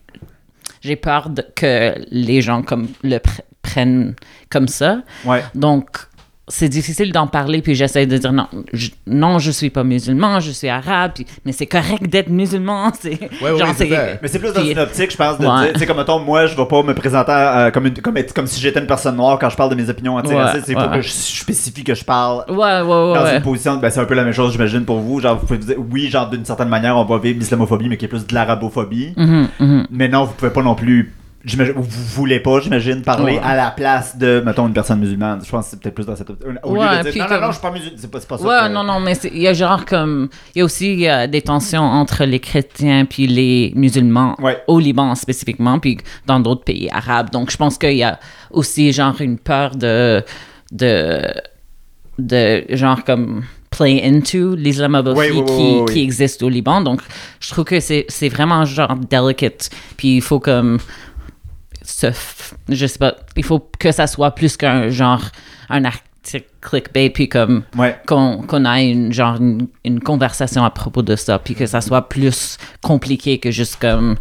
[0.81, 4.15] j'ai peur de- que les gens comme le pr- prennent
[4.51, 5.03] comme ça.
[5.25, 5.43] Ouais.
[5.55, 5.87] Donc
[6.49, 10.41] c'est difficile d'en parler puis j'essaie de dire non je, non je suis pas musulman
[10.41, 14.03] je suis arabe puis- mais c'est correct d'être musulman c'est Ouais, c'est ça.
[14.21, 15.63] Mais c'est plus dans une optique, je pense, de Ouais.
[15.65, 18.17] dire, tu sais, comme mettons, moi, je vais pas me présenter euh, comme, une- comme,
[18.17, 20.69] être- comme si j'étais une personne noire quand je parle de mes opinions antiracistes.
[20.69, 20.97] Ouais, faut ouais.
[20.97, 23.37] que je spécifie que je parle ouais ouais ouais, dans ouais.
[23.37, 25.21] une position, ben c'est un peu la même chose, j'imagine, pour vous.
[25.21, 28.05] Genre, vous pouvez dire, oui, genre, d'une certaine manière, on va vivre l'islamophobie, mais qui
[28.07, 29.15] est plus de l'arabophobie.
[29.17, 29.87] Mhm, mhm.
[29.91, 31.13] Mais non, vous pouvez pas non plus.
[31.45, 31.83] Vous
[32.15, 33.41] voulez pas, j'imagine, parler Ouais.
[33.43, 35.41] à la place de, mettons, une personne musulmane.
[35.45, 36.47] Je pense que c'est peut-être plus dans cette optique.
[36.63, 37.97] Au lieu Ouais, de dire, non, non, comme- non, je suis pas musulman.
[37.97, 38.45] C'est pas, pas ça.
[38.45, 40.29] Ouais, non, non, mais il y a genre comme.
[40.55, 44.37] Il y a aussi y a des tensions entre les chrétiens puis les musulmans
[44.69, 47.31] au Liban spécifiquement, puis dans d'autres pays arabes.
[47.31, 48.21] Donc, je pense qu'il y a
[48.53, 50.23] aussi genre une peur de.
[50.71, 51.23] de.
[52.19, 56.83] de genre comme play into l'islamophobie Ouais, ouais, ouais, qui, qui existe au Liban.
[56.83, 57.01] Donc,
[57.41, 59.71] je trouve que c'est c'est vraiment genre delicate.
[59.97, 60.79] Puis il faut comme.
[61.85, 63.15] Se f- je sais pas.
[63.37, 65.23] Il faut que ça soit plus qu'un genre.
[65.71, 67.97] un article clickbait, puis comme Ouais.
[68.07, 71.81] qu'on qu'on ait une, genre une, une conversation à propos de ça, puis que ça
[71.81, 74.17] soit plus compliqué que juste comme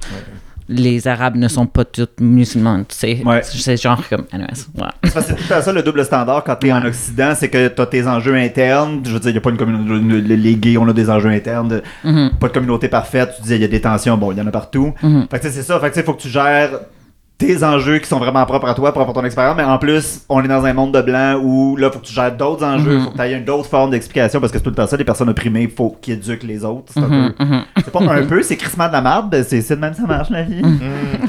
[0.69, 3.21] les Arabes ne sont pas tous musulmans, tu sais.
[3.25, 3.41] Ouais.
[3.43, 5.11] C'est genre comme, anyways, ouais.
[5.21, 8.07] C'est tout à ça le double standard quand t'es en Occident, c'est que t'as tes
[8.07, 9.01] enjeux internes.
[9.03, 10.21] Je veux dire, il y a pas une communauté.
[10.37, 11.67] Les gays, on a des enjeux internes.
[11.67, 13.31] de- Mhm, Pas de communauté parfaite.
[13.35, 14.17] Tu disais, il y a des tensions.
[14.17, 14.93] Bon, il y en a partout.
[15.03, 15.27] mhm.
[15.29, 15.77] Fait que c'est ça.
[15.81, 16.69] Fait que tu sais, faut que tu gères
[17.45, 20.21] tes enjeux qui sont vraiment propres à toi, propres à ton expérience, mais en plus,
[20.29, 22.97] on est dans un monde de blanc où là, faut que tu gères d'autres enjeux,
[22.97, 23.03] Mhm.
[23.05, 24.97] faut que tu aies une autre forme d'explication parce que c'est tout le temps ça,
[24.97, 26.91] les personnes opprimées, faut qu'ils éduquent les autres.
[26.93, 27.61] C'est un Mhm, peu- mhm.
[27.77, 30.07] c'est pas un peu, c'est crissement de la merde, ben, c'est de même que ça
[30.07, 30.61] marche la vie.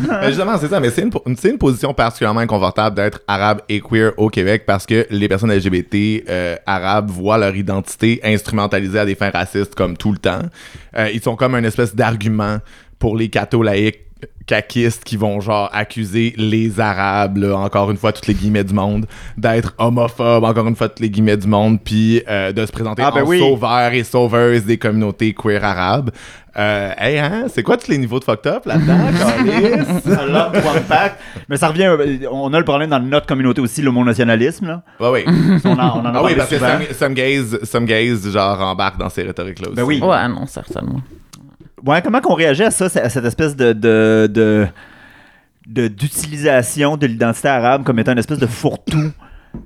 [0.09, 1.11] Ben, justement, c'est ça, mais c'est une,
[1.45, 6.25] une position particulièrement inconfortable d'être arabe et queer au Québec parce que les personnes LGBT
[6.29, 10.43] euh, arabes voient leur identité instrumentalisée à des fins racistes comme tout le temps.
[10.99, 12.59] Euh, ils sont comme une espèce d'argument
[12.99, 14.01] pour les cathos-laïcs
[14.47, 18.75] caquistes qui vont genre accuser les arabes là, encore une fois toutes les guillemets du
[18.75, 19.07] monde
[19.39, 23.03] d'être homophobes encore une fois toutes les guillemets du monde puis euh, de se présenter
[23.07, 23.39] Ah, ben en oui.
[23.39, 26.11] sauveurs et sauveuses des communautés queer arabes
[26.59, 28.99] euh, hey hein c'est quoi tous les niveaux de fucked up là-dedans?
[30.91, 31.11] A.
[31.49, 34.67] Mais ça revient, euh, on a le problème dans notre communauté aussi, l'homonationalisme.
[34.67, 34.83] Là.
[35.01, 35.35] Ouais, oui.
[35.65, 38.61] On en, on en a Ah oui, parce que some, some gays, some gays, genre,
[38.61, 39.77] embarquent dans ces rhétoriques-là aussi.
[39.77, 40.01] Ben oui.
[40.03, 41.01] Ouais, non, certainement.
[41.87, 44.69] Ouais, comment qu'on réagit à ça, à cette espèce de, de,
[45.67, 49.13] d'utilisation de l'identité arabe comme étant une espèce de fourre-tout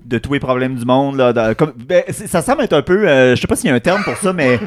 [0.05, 3.35] de tous les problèmes du monde là, comme- ben, ça semble être un peu euh,
[3.37, 4.59] je sais pas s'il y a un terme pour ça mais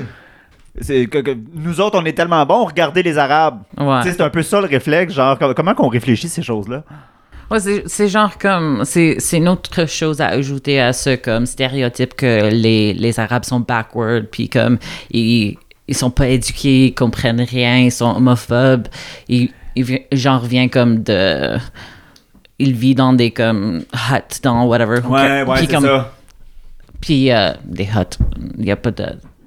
[0.82, 4.00] c'est que, que nous autres on est tellement bons regardez les arabes Ouais.
[4.04, 6.84] C'est un peu ça le réflexe genre com- comment qu'on réfléchit ces choses là
[7.52, 8.84] Ouais, c'est- genre comme.
[8.86, 13.44] C'est c'est une autre chose à ajouter à ce comme stéréotype que les, les Arabes
[13.44, 14.78] sont backward, puis comme
[15.10, 15.58] ils,
[15.90, 18.88] ils sont pas éduqués, ils comprennent rien, ils sont homophobes.
[19.28, 21.58] Ils, ils vi- genre vient comme de.
[22.60, 25.00] Il vit dans des comme huts, dans whatever.
[25.08, 26.14] ouais ouais Puis c'est ça
[27.02, 28.18] Puis euh, des huts,
[28.60, 29.06] il n'y a pas de.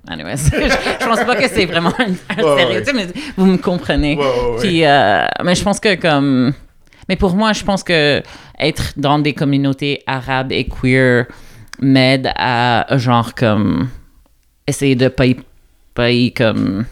[0.08, 4.16] Anyways, je, pense pas que c'est vraiment un, un Ouais, stéréotype, mais vous me comprenez.
[4.16, 4.24] Ouais.
[4.60, 6.52] Puis, euh, mais je pense que comme.
[7.08, 8.20] Mais pour moi, je pense que
[8.58, 11.26] être dans des communautés arabes et queer
[11.80, 13.88] m'aide à genre comme
[14.66, 15.36] essayer de pas y,
[15.94, 16.84] pas y comme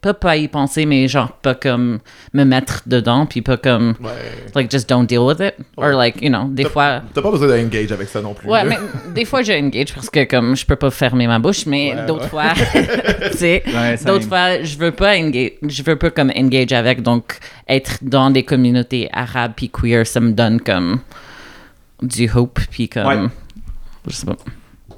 [0.00, 1.98] pas pas y penser, mais genre pas comme
[2.34, 4.10] me mettre dedans, puis pas comme Ouais.
[4.54, 7.00] like just don't deal with it, or like you know des fois.
[7.14, 8.46] T'as pas besoin d'engage avec ça non plus.
[8.46, 8.76] Ouais, mais
[9.14, 12.04] des fois, je engage parce que comme je peux pas fermer ma bouche, mais Ouais,
[12.06, 12.28] d'autres ouais.
[12.28, 12.52] fois,
[13.32, 16.72] tu sais, Ouais, ça d'autres fois, je veux pas engage, je veux pas comme engage
[16.72, 21.00] avec, donc être dans des communautés arabes puis queer, ça me donne comme
[22.02, 23.28] du hope puis comme, Ouais.
[24.06, 24.36] je sais pas.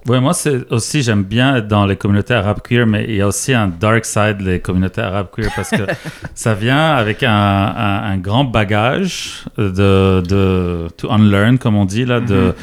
[0.08, 3.20] Ouais, moi c'est aussi j'aime bien être dans les communautés arabes queer, mais il y
[3.22, 5.82] a aussi un dark side des communautés arabes queer parce que
[6.34, 12.04] ça vient avec un, un- un grand bagage de, de to unlearn comme on dit
[12.04, 12.54] là, de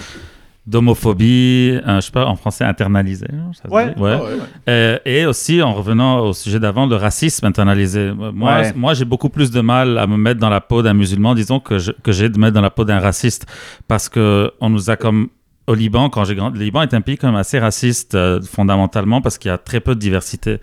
[0.66, 3.28] d'homophobie, euh, je sais pas en français internalisé.
[3.54, 3.94] ça se Ouais.
[3.98, 4.14] ouais.
[4.18, 4.40] Ah ouais, ouais.
[4.70, 8.12] Euh, et aussi, en revenant au sujet d'avant, le racisme internalisé.
[8.14, 8.32] Moi,
[8.76, 11.60] moi j'ai beaucoup plus de mal à me mettre dans la peau d'un musulman, disons,
[11.60, 13.46] que je- que j'ai de me mettre dans la peau d'un raciste.
[13.90, 15.28] Parce que on nous a comme.
[15.68, 18.42] Au Liban, quand j'ai grandi, le Liban est un pays quand même assez raciste euh,
[18.42, 20.60] fondamentalement parce qu'il y a très peu de diversité.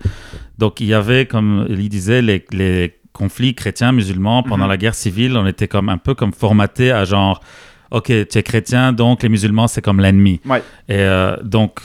[0.59, 4.69] Donc il y avait, comme il disait, les, les conflits chrétiens musulmans pendant Mhm.
[4.69, 5.35] la guerre civile.
[5.37, 7.41] On était comme un peu comme formaté à genre,
[7.89, 10.39] ok, tu es chrétien, donc les musulmans c'est comme l'ennemi.
[10.45, 11.79] ouais Et euh, donc,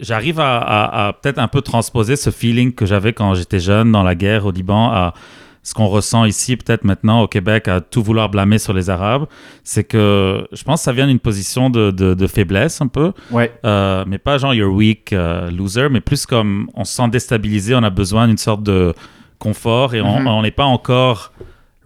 [0.00, 3.92] j'arrive à, à- à peut-être un peu transposer ce feeling que j'avais quand j'étais jeune
[3.92, 5.14] dans la guerre au Liban à
[5.62, 9.26] ce qu'on ressent ici, peut-être maintenant au Québec, à tout vouloir blâmer sur les Arabes.
[9.64, 13.12] C'est que je pense que ça vient d'une position de, de- de faiblesse un peu,
[13.30, 17.08] ouais Euh, mais pas genre you're weak, euh, loser, mais plus comme on se sent
[17.08, 18.94] déstabilisé, on a besoin d'une sorte de
[19.38, 20.26] confort et on Mhm.
[20.26, 21.32] on n'est pas encore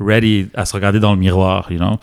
[0.01, 1.99] ready à se regarder dans le miroir, you know?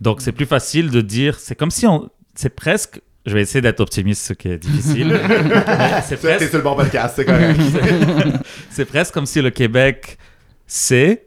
[0.00, 3.60] Donc c'est plus facile de dire, c'est comme si on, c'est presque, je vais essayer
[3.60, 5.18] d'être optimiste, ce qui est difficile.
[6.04, 7.60] c'est presque, le bon podcast, c'est correct.
[8.70, 10.18] c'est presque comme si le Québec
[10.72, 11.26] sait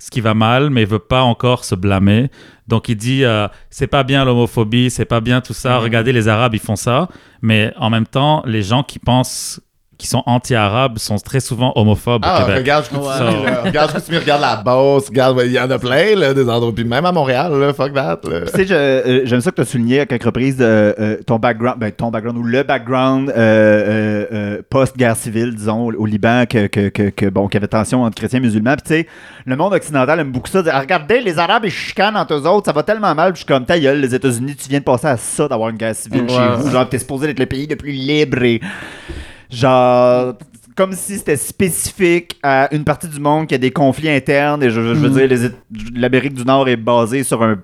[0.00, 2.30] ce qui va mal, mais il veut pas encore se blâmer.
[2.68, 5.76] Donc il dit, euh, c'est pas bien l'homophobie, c'est pas bien tout ça.
[5.76, 5.82] Mhm.
[5.84, 7.08] Regardez les Arabes, ils font ça,
[7.42, 9.60] mais en même temps, les gens qui pensent
[9.98, 12.58] qui sont anti-arabes sont très souvent homophobes au Ah, Québec.
[12.58, 13.36] regarde ce que tu Ouais.
[13.40, 13.62] dis, là.
[13.64, 16.72] Regarde me regarde la bosse, regarde, il y en a plein, là, des endroits.
[16.72, 18.20] Puis même à Montréal, là, fuck that.
[18.22, 21.16] Tu sais, je- euh, j'aime ça que tu as souligné à quelques reprises euh, euh,
[21.26, 25.92] ton background, ben, ton background ou le background euh, euh, euh, post-guerre civile, disons, au,
[25.92, 28.74] au Liban, que, que, que, que, bon, qu'il y avait tension entre chrétiens et musulmans.
[28.74, 29.06] Puis, tu sais,
[29.46, 30.62] le monde occidental aime beaucoup ça.
[30.62, 33.32] dire, Ah, regardez, les Arabes, ils chicanent entre eux autres, ça va tellement mal.
[33.32, 35.70] Puis, je suis comme, ta gueule, les États-Unis, tu viens de passer à ça d'avoir
[35.70, 36.28] une guerre civile Ouais.
[36.28, 36.70] chez vous.
[36.70, 38.60] Genre, t'es supposé être le pays le plus libre et.
[39.50, 40.34] Genre.
[40.76, 44.62] Comme si c'était spécifique à une partie du monde qui a des conflits internes.
[44.62, 45.26] Et je, je- je veux Mhm.
[45.38, 45.50] dire,
[45.96, 47.56] l'Amérique du Nord est basée sur un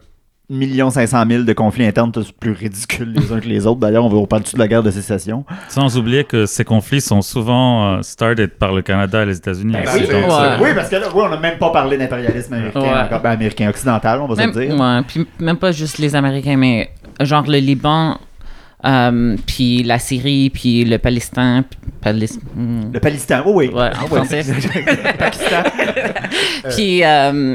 [0.50, 3.78] million cinq cent mille de conflits internes, tous plus ridicules les uns que les autres.
[3.78, 5.44] D'ailleurs, on va parler tout de la guerre de sécession.
[5.68, 9.72] Sans oublier que ces conflits sont souvent euh, started par le Canada et les États-Unis.
[9.74, 10.00] Ben oui,
[10.64, 10.74] ouais.
[10.74, 12.88] parce que là, oui, on n'a même pas parlé d'impérialisme américain, Ouais.
[13.06, 14.74] encore, ben, américain occidental, on va Même, se le dire.
[14.78, 18.18] ouais, puis même pas juste les Américains, mais genre le Liban,
[18.84, 21.64] euh, puis la Syrie, puis le Palestin,
[22.02, 22.92] Palis- hmm.
[22.92, 23.74] Le Palestin, oui, oui.
[23.74, 24.06] Ouais, en Oui.
[24.26, 24.44] français.
[25.18, 25.62] Pakistan.
[26.76, 27.54] Puis, euh,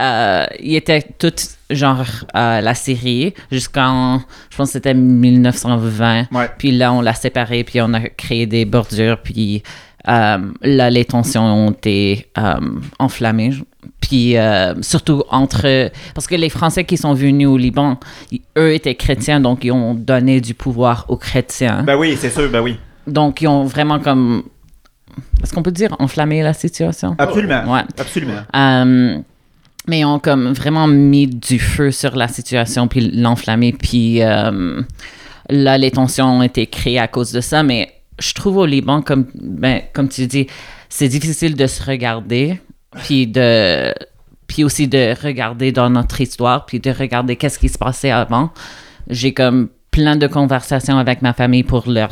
[0.00, 1.32] euh, il était tout
[1.70, 6.26] genre la série jusqu'en, je pense que c'était 1920.
[6.32, 6.50] Ouais.
[6.58, 9.62] Puis là, on l'a séparé, puis on a créé des bordures, puis
[10.06, 12.54] là, les tensions ont été euh,
[12.98, 13.52] enflammées.
[14.00, 15.90] Puis euh, surtout entre...
[16.14, 17.98] Parce que les Français qui sont venus au Liban,
[18.30, 21.82] ils- eux étaient chrétiens, donc ils ont donné du pouvoir aux chrétiens.
[21.82, 22.78] Ben oui, c'est sûr, ben oui.
[23.06, 24.42] Donc ils ont vraiment comme...
[25.42, 27.14] Est-ce qu'on peut dire enflammé la situation?
[27.18, 27.72] Absolument.
[27.72, 27.82] Ouais.
[27.98, 28.40] Absolument.
[28.56, 29.18] Euh,
[29.86, 34.80] mais ils ont comme vraiment mis du feu sur la situation, puis l'enflammé, puis euh,
[35.50, 39.02] là, les tensions ont été créées à cause de ça, mais je trouve au Liban,
[39.02, 40.46] comme, ben, comme tu dis,
[40.88, 42.60] c'est difficile de se regarder,
[43.02, 43.92] puis de
[44.46, 48.50] puis aussi de regarder dans notre histoire, puis de regarder qu'est-ce qui se passait avant.
[49.08, 52.10] J'ai comme plein de conversations avec ma famille pour leur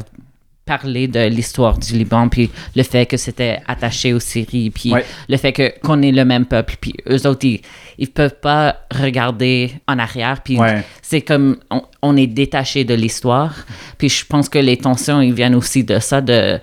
[0.65, 5.05] parler de l'histoire du Liban, puis le fait que c'était attaché aux Syries, puis Ouais.
[5.29, 7.61] le fait que qu'on est le même peuple, puis eux autres, ils,
[7.99, 10.85] ils peuvent pas regarder en arrière, puis Ouais.
[11.03, 13.55] c'est comme on, on est détaché de l'histoire,
[13.99, 16.61] puis je pense que les tensions, ils viennent aussi de ça, de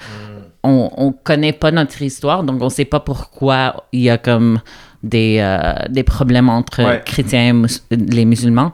[0.64, 4.60] on, on connaît pas notre histoire, donc on sait pas pourquoi il y a comme
[5.04, 7.02] des, euh, des problèmes entre Ouais.
[7.06, 8.72] chrétiens et mus- les musulmans.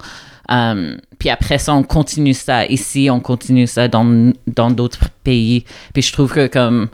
[0.52, 5.66] Euh, puis après ça, on continue ça ici, on continue ça dans dans d'autres pays.
[5.94, 6.88] Puis je trouve que comme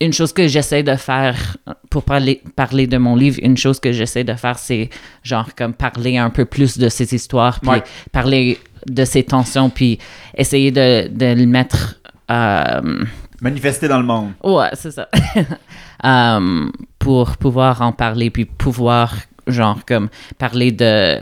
[0.00, 1.56] une chose que j'essaie de faire
[1.88, 4.90] pour parler, parler de mon livre, une chose que j'essaie de faire, c'est
[5.22, 7.82] genre comme parler un peu plus de ces histoires, puis Ouais.
[8.12, 9.98] parler de ces tensions, puis
[10.36, 11.98] essayer de, de le mettre...
[12.30, 13.04] euh,
[13.40, 14.32] Manifester dans le monde.
[14.44, 15.08] Ouais, c'est ça.
[16.04, 16.66] Euh,
[16.98, 19.14] pour pouvoir en parler, puis pouvoir,
[19.46, 21.18] genre, comme, parler de,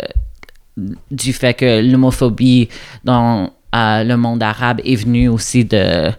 [1.10, 2.68] du fait que l'homophobie
[3.04, 6.10] dans euh, le monde arabe est venue aussi de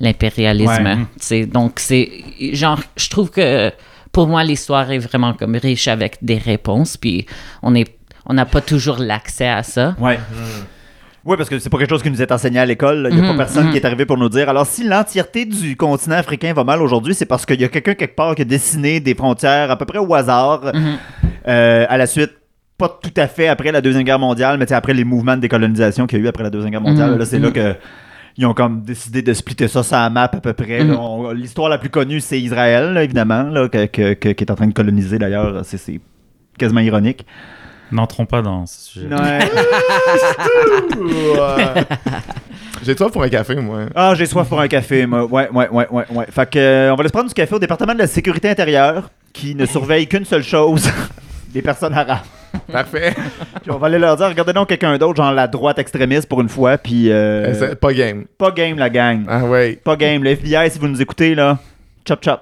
[0.00, 1.06] l'impérialisme.
[1.30, 1.46] Ouais.
[1.46, 2.10] Donc, c'est,
[2.52, 3.70] genre, je trouve que,
[4.12, 7.26] pour moi, l'histoire est vraiment comme riche avec des réponses, puis
[7.62, 7.86] on est
[8.26, 9.96] on n'a pas toujours l'accès à ça.
[9.98, 10.18] Ouais.
[11.24, 13.08] Oui, parce que c'est pas quelque chose qui nous est enseigné à l'école.
[13.10, 14.48] Il n'y a pas Mhm, personne qui est arrivé pour nous dire.
[14.48, 17.94] Alors, si l'entièreté du continent africain va mal aujourd'hui, c'est parce qu'il y a quelqu'un
[17.94, 20.98] quelque part qui a dessiné des frontières à peu près au hasard Mhm.
[21.48, 22.30] euh, à la suite.
[22.80, 26.06] Pas tout à fait après la Deuxième Guerre mondiale, mais après les mouvements de décolonisation
[26.06, 27.12] qu'il y a eu après la Deuxième Guerre mondiale.
[27.12, 27.74] Mhm, Là, c'est là que
[28.36, 30.82] ils ont comme décidé de splitter ça sur la map à peu près.
[30.82, 31.32] Mhm.
[31.34, 34.54] L'histoire la plus connue, c'est Israël, là, évidemment, là, que- que- que- qui est en
[34.54, 35.60] train de coloniser d'ailleurs.
[35.64, 36.00] C'est- C'est
[36.58, 37.26] quasiment ironique.
[37.92, 39.06] N'entrons pas dans ce sujet.
[39.08, 39.38] Ouais.
[42.84, 43.80] J'ai toi pour un café, moi.
[43.94, 45.24] Ah, j'ai soif pour un café, moi.
[45.26, 46.26] Ouais, ouais, ouais, ouais, ouais.
[46.30, 48.48] Fait que, euh, on va aller se prendre du café au département de la sécurité
[48.48, 50.88] intérieure, qui ne surveille qu'une seule chose
[51.54, 52.18] les personnes arabes.
[52.72, 53.14] Parfait.
[53.62, 56.40] Puis on va aller leur dire, regardez donc quelqu'un d'autre, genre la droite extrémiste pour
[56.40, 58.24] une fois, puis euh, c'est pas game.
[58.38, 59.24] pas game la gang.
[59.28, 59.78] Ah ouais.
[59.82, 60.22] Pas game.
[60.22, 61.58] Le FBI, si vous nous écoutez, là,
[62.06, 62.40] chop chop.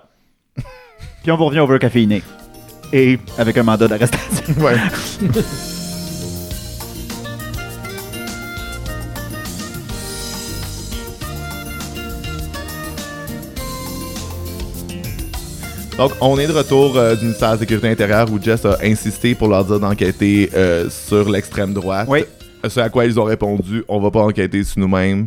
[1.22, 2.22] Puis on vous revient over caféiné.
[2.92, 4.54] Et avec un mandat d'arrestation.
[4.62, 4.74] Ouais.
[15.98, 18.76] Donc, on est de retour euh, du ministère de la Sécurité intérieure où Jess a
[18.84, 22.06] insisté pour leur dire d'enquêter euh, sur l'extrême droite.
[22.08, 22.20] Oui.
[22.68, 25.26] Ce à quoi ils ont répondu, on va pas enquêter sur nous-mêmes.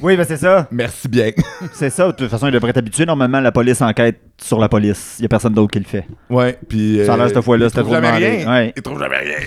[0.00, 0.66] Oui, ben c'est ça.
[0.72, 1.30] Merci bien.
[1.72, 2.08] C'est ça.
[2.08, 3.06] De toute façon, ils devraient être habitués.
[3.06, 5.14] Normalement, la police enquête sur la police.
[5.20, 6.04] Il y a personne d'autre qui le fait.
[6.28, 7.00] ouais, puis.
[7.06, 8.50] Ça a l'air, cette fois-là, ils c'était trouvent trop jamais rien.
[8.50, 8.72] Ouais.
[8.76, 9.38] Ils trouvent jamais rien.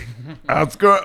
[0.48, 1.02] En tout cas,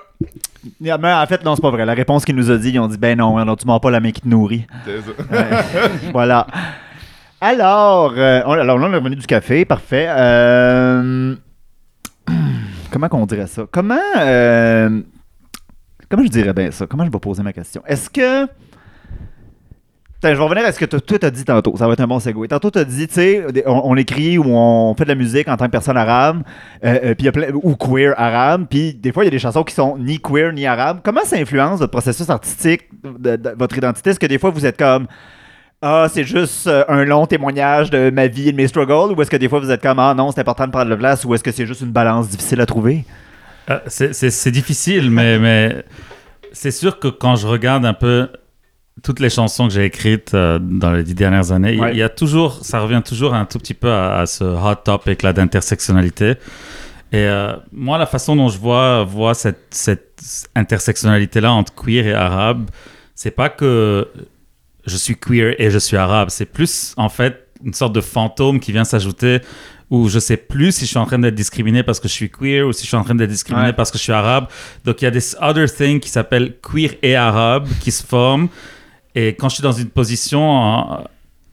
[0.81, 1.85] Mais en fait, non, c'est pas vrai.
[1.85, 3.91] La réponse qu'ils nous a dit, ils ont dit ben non, alors tu mords pas
[3.91, 4.65] la main qui te nourrit.
[4.85, 5.33] c'est ça.
[5.33, 5.81] Ouais.
[6.13, 6.47] voilà.
[7.41, 10.07] Alors, euh, on, alors là, on est revenu du café, parfait.
[10.11, 11.35] Euh,
[12.91, 13.65] comment qu'on dirait ça?
[13.71, 15.01] Comment, euh,
[16.11, 16.87] comment je dirais bien ça?
[16.87, 17.83] Comment je vais poser ma question?
[17.87, 18.47] Est-ce que...
[20.23, 21.75] Je vais revenir à ce que toi t'as dit tantôt.
[21.79, 22.47] Ça va être un bon segue.
[22.47, 25.65] Tantôt, t'as dit, tu sais, on, écrit ou on fait de la musique en tant
[25.65, 26.43] que personne arabe,
[27.63, 30.53] ou queer arabe, puis des fois, il y a des chansons qui sont ni queer
[30.53, 31.01] ni arabe.
[31.03, 34.11] Comment ça influence votre processus artistique, votre identité?
[34.11, 35.07] Est-ce que des fois, vous êtes comme,
[35.83, 39.23] ah, c'est juste euh, un long témoignage de ma vie et de mes struggles, ou
[39.23, 41.25] est-ce que des fois, vous êtes comme, ah non, c'est important de prendre la place,
[41.25, 43.05] ou est-ce que c'est juste une balance difficile à trouver?
[43.71, 45.85] Euh, c'est- difficile, mais, mais
[46.53, 48.29] c'est sûr que quand je regarde un peu
[49.03, 51.93] toutes les chansons que j'ai écrites euh, dans les dix dernières années, il Ouais.
[51.93, 54.75] il y a toujours, ça revient toujours un tout petit peu à, à ce hot
[54.85, 56.33] topic là d'intersectionnalité.
[57.13, 60.21] Et euh, moi, la façon dont je vois, vois cette, cette
[60.55, 62.69] intersectionnalité là entre queer et arabe,
[63.15, 64.07] c'est pas que
[64.87, 68.59] je suis queer et je suis arabe, c'est plus en fait une sorte de fantôme
[68.61, 69.41] qui vient s'ajouter
[69.91, 72.31] où je sais plus si je suis en train d'être discriminé parce que je suis
[72.31, 73.73] queer ou si je suis en train d'être discriminé Ouais.
[73.73, 74.47] parce que je suis arabe.
[74.85, 78.49] Donc il y a des other things qui s'appellent queer et arabe qui se forment.
[79.17, 81.05] Et quand je suis dans une position,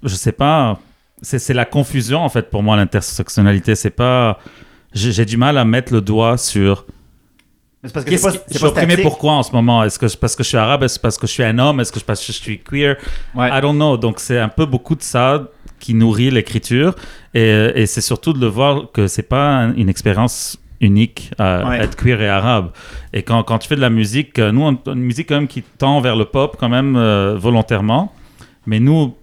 [0.04, 0.80] je sais pas,
[1.24, 3.74] c'est c'est la confusion en fait pour moi l'intersectionnalité.
[3.74, 4.40] C'est pas,
[4.94, 6.86] j'ai du mal à mettre le doigt sur
[7.88, 9.84] c'est parce que c'est Qu'est-ce pas, qui- c'est je suis opprimé pourquoi en ce moment?
[9.84, 10.84] Est-ce que c'est parce que je suis arabe?
[10.84, 11.80] Est-ce parce que je suis un homme?
[11.80, 12.96] Est-ce que c'est parce que je suis queer?
[13.36, 13.50] Ouais.
[13.52, 13.98] I don't know.
[13.98, 15.44] Donc c'est un peu beaucoup de ça
[15.80, 16.96] qui nourrit l'écriture
[17.34, 21.68] et, et c'est surtout de le voir que c'est pas un- une expérience unique à
[21.68, 21.80] Ouais.
[21.80, 22.70] être queer et arabe.
[23.14, 25.36] Et quand, quand tu fais de la musique, euh, nous on a une musique quand
[25.36, 28.12] même qui tend vers le pop quand même euh, volontairement.
[28.70, 29.16] Mais nous,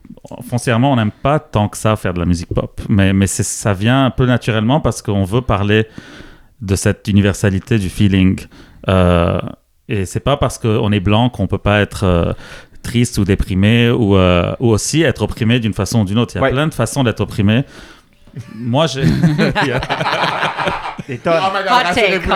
[0.49, 2.81] foncièrement, on n'aime pas tant que ça faire de la musique pop.
[2.89, 5.87] Mais, ça vient un peu naturellement parce qu'on veut parler
[6.65, 8.41] de cette universalité du feeling.
[8.89, 9.41] Euh,
[9.89, 12.33] et c'est pas parce qu'on est blanc qu'on peut pas être euh,
[12.83, 16.33] triste ou déprimé ou, euh, ou aussi être opprimé d'une façon ou d'une autre.
[16.35, 16.51] Il y a Ouais.
[16.51, 17.65] plein de façons d'être opprimé.
[18.55, 19.03] Moi, j'ai.
[19.03, 19.81] Il y a-
[21.07, 21.35] Des tonnes.
[21.41, 22.31] Oh my god, rassurez-vous.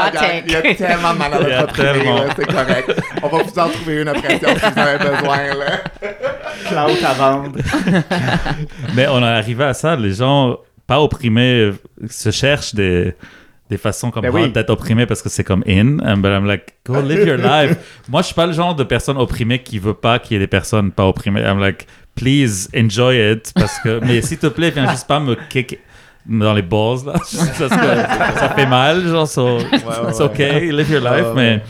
[0.47, 2.21] Il y a tellement de mal à tellement.
[2.37, 3.03] c'est correct.
[3.23, 5.81] On va vous en trouver une pression si vous avez besoin, là.
[6.69, 7.59] Cloud à vendre.
[8.95, 9.97] Mais on est arrivé à ça.
[9.97, 11.73] Les gens pas opprimés
[12.09, 13.15] se cherchent des,
[13.71, 14.51] des façons comme Ben oui.
[14.51, 15.97] d'être opprimés parce que c'est comme in.
[16.17, 17.77] But I'm like, go live your life.
[18.09, 20.41] Moi, je suis pas le genre de personne opprimée qui veut pas qu'il y ait
[20.41, 21.43] des personnes pas opprimées.
[21.43, 23.53] I'm like, please enjoy it.
[23.55, 25.79] Parce que, mais s'il te plaît, viens juste pas me kick
[26.27, 27.15] dans les balls, là.
[27.31, 30.25] Juste parce que ça fait mal, genre, so, ouais, it's ouais.
[30.25, 31.27] okay, live your life.
[31.27, 31.63] Ouais, mais,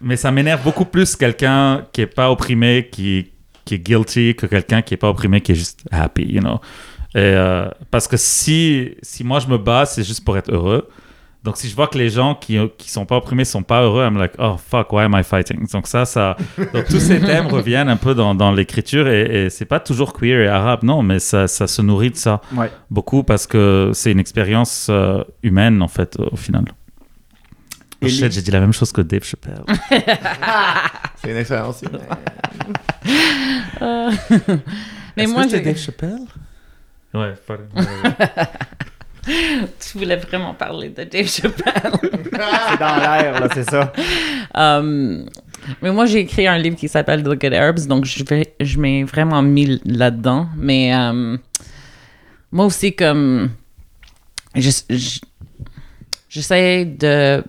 [0.00, 3.30] mais ça m'énerve beaucoup plus quelqu'un qui est pas opprimé, qui,
[3.64, 6.60] qui est guilty, que quelqu'un qui est pas opprimé, qui est juste happy, you know.
[7.14, 10.88] Et, euh, parce que si, si moi je me bats, c'est juste pour être heureux.
[11.44, 14.04] Donc si je vois que les gens qui, qui sont pas opprimés sont pas heureux,
[14.04, 15.66] I'm like, oh fuck, why am I fighting?
[15.72, 16.36] Donc ça, ça,
[16.74, 20.12] donc tous ces thèmes reviennent un peu dans, dans l'écriture et, et c'est pas toujours
[20.12, 22.70] queer et arabe, non, mais ça, ça se nourrit de ça Ouais.
[22.90, 26.64] beaucoup parce que c'est une expérience euh, humaine en fait au final.
[28.02, 29.62] Oh, les- j'ai dit la même chose que Dave Chappelle.
[31.22, 32.00] C'est une expérience humaine.
[35.16, 36.18] Mais Est-ce moi, que Dave Chappelle?
[37.14, 37.34] Ouais,
[39.80, 41.92] tu voulais vraiment parler de Dave Chappelle.
[42.02, 43.92] C'est dans l'air, là, c'est ça.
[44.54, 45.26] Um,
[45.82, 48.78] mais moi, j'ai écrit un livre qui s'appelle The Good Herbs, donc je, vais, je
[48.78, 50.48] m'ai vraiment mis là-dedans.
[50.56, 51.38] Mais um,
[52.52, 53.50] moi aussi, comme.
[54.54, 55.20] je- je-
[56.30, 57.42] J'essaie de.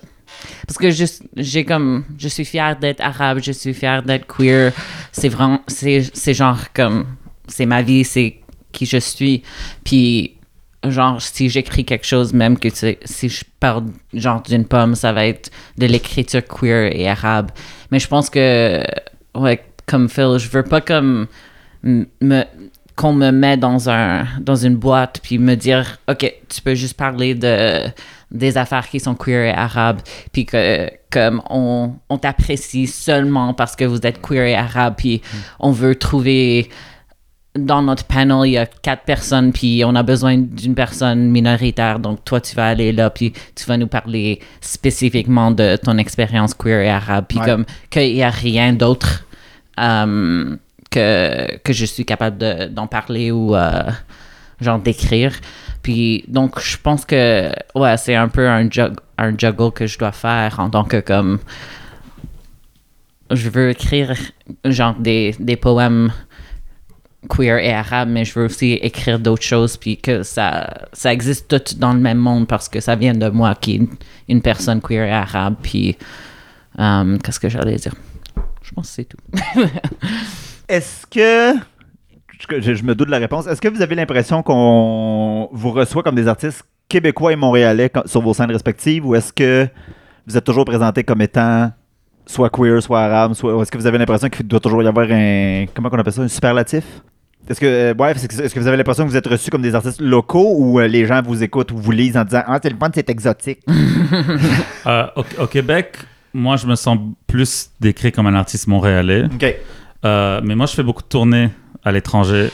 [0.66, 1.04] Parce que je,
[1.36, 2.06] j'ai comme.
[2.18, 4.72] Je suis fière d'être arabe, je suis fière d'être queer.
[5.12, 5.62] C'est vraiment.
[5.68, 7.06] C'est, c'est genre comme.
[7.48, 8.38] C'est ma vie, c'est
[8.80, 9.44] qui je suis.
[9.84, 10.36] Puis
[10.88, 14.96] genre si j'écris quelque chose même que tu sais, si je parle genre d'une pomme
[14.96, 17.52] ça va être de l'écriture queer et arabe
[17.92, 18.82] mais je pense que
[19.36, 21.28] ouais comme Phil je veux pas comme
[21.84, 22.46] me
[22.96, 26.96] qu'on me met dans un dans une boîte puis me dire ok tu peux juste
[26.96, 27.84] parler de
[28.32, 30.00] des affaires qui sont queer et arabes
[30.32, 35.22] puis que comme on, on t'apprécie seulement parce que vous êtes queer et arabe puis
[35.60, 36.70] on veut trouver
[37.66, 42.00] dans notre panel, il y a quatre personnes, puis on a besoin d'une personne minoritaire.
[42.00, 46.54] Donc, toi, tu vas aller là, puis tu vas nous parler spécifiquement de ton expérience
[46.54, 47.26] queer et arabe.
[47.28, 47.46] Puis, Ouais.
[47.46, 49.26] comme qu'il n'y a rien d'autre
[49.80, 50.56] euh,
[50.92, 53.84] que, que je suis capable de- d'en parler ou euh,
[54.60, 55.34] genre d'écrire.
[55.82, 59.98] Puis, donc, je pense que, ouais, c'est un peu un, jug, un juggle que je
[59.98, 61.40] dois faire en tant que, comme,
[63.32, 64.14] je veux écrire,
[64.66, 66.12] genre, des, des poèmes
[67.28, 71.48] queer et arabe, mais je veux aussi écrire d'autres choses, puis que ça, ça existe
[71.48, 73.90] tout dans le même monde parce que ça vient de moi qui est
[74.30, 75.98] une, personne queer et arabe, puis
[76.80, 77.94] euh, qu'est-ce que j'allais dire?
[78.62, 79.18] Je pense que c'est tout.
[80.70, 81.60] Est-ce que.
[82.62, 83.48] Je, je me doute de la réponse.
[83.48, 88.22] Est-ce que vous avez l'impression qu'on vous reçoit comme des artistes québécois et montréalais sur
[88.22, 89.68] vos scènes respectives ou est-ce que
[90.26, 91.72] vous êtes toujours présenté comme étant
[92.30, 93.62] soit queer, soit arabe, soit.
[93.62, 95.66] Est-ce que vous avez l'impression qu'il doit toujours y avoir un.
[95.74, 96.84] Comment on appelle ça Un superlatif?
[97.50, 99.74] Est-ce que, euh, ouais, est-ce que, vous avez l'impression que vous êtes reçus comme des
[99.74, 102.70] artistes locaux ou euh, les gens vous écoutent ou vous lisent en disant Ah, c'est
[102.70, 103.62] le fun, c'est exotique
[104.86, 105.98] Euh, au, au Québec,
[106.34, 109.26] moi, je me sens plus décrit comme un artiste montréalais.
[109.26, 109.56] Ok.
[110.06, 111.50] Euh, mais moi, je fais beaucoup de tournées
[111.84, 112.50] à l'étranger.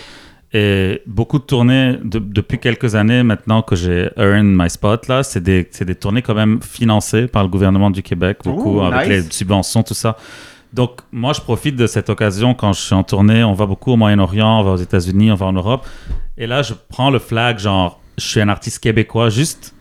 [0.58, 5.22] Et beaucoup de tournées de- depuis quelques années maintenant que j'ai earned my spot là,
[5.22, 9.26] c'est des, des tournées quand même financées par le gouvernement du Québec, beaucoup avec nice.
[9.26, 10.16] les subventions, tout ça.
[10.72, 13.92] Donc moi je profite de cette occasion quand je suis en tournée, on va beaucoup
[13.92, 15.86] au Moyen-Orient, on va aux États-Unis, on va en Europe.
[16.38, 19.76] Et là je prends le flag genre je suis un artiste québécois juste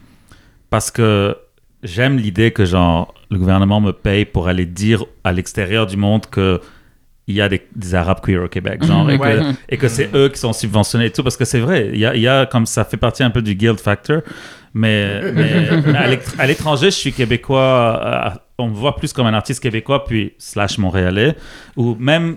[0.71, 1.37] parce que
[1.85, 6.27] j'aime l'idée que genre le gouvernement me paye pour aller dire à l'extérieur du monde
[6.27, 6.61] que
[7.27, 9.37] il y a des, des arabes queer au Québec genre et, Ouais.
[9.39, 11.99] que, et que c'est eux qui sont subventionnés et tout parce que c'est vrai il
[11.99, 14.21] y a, il y a comme ça fait partie un peu du guild factor
[14.75, 18.01] mais, mais- mais à l'étr- à l'étranger je suis québécois
[18.35, 21.35] euh, on me voit plus comme un artiste québécois puis slash montréalais
[21.77, 22.37] ou même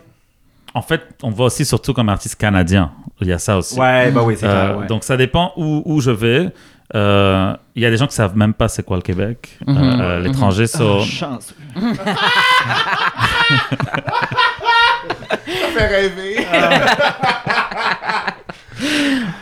[0.73, 3.79] en fait on me voit aussi surtout comme artiste canadien il y a ça aussi
[3.79, 4.77] Ouais, bah oui, c'est euh, clair.
[4.79, 4.87] ouais.
[4.87, 6.49] Donc ça dépend où, où je vais.
[6.95, 9.57] Euh, Il y a des gens qui savent même pas c'est quoi le Québec.
[9.67, 9.77] Mhm.
[10.01, 11.53] Euh, à l'étranger, so- Ah, chance.
[15.47, 16.45] Ça fait rêver.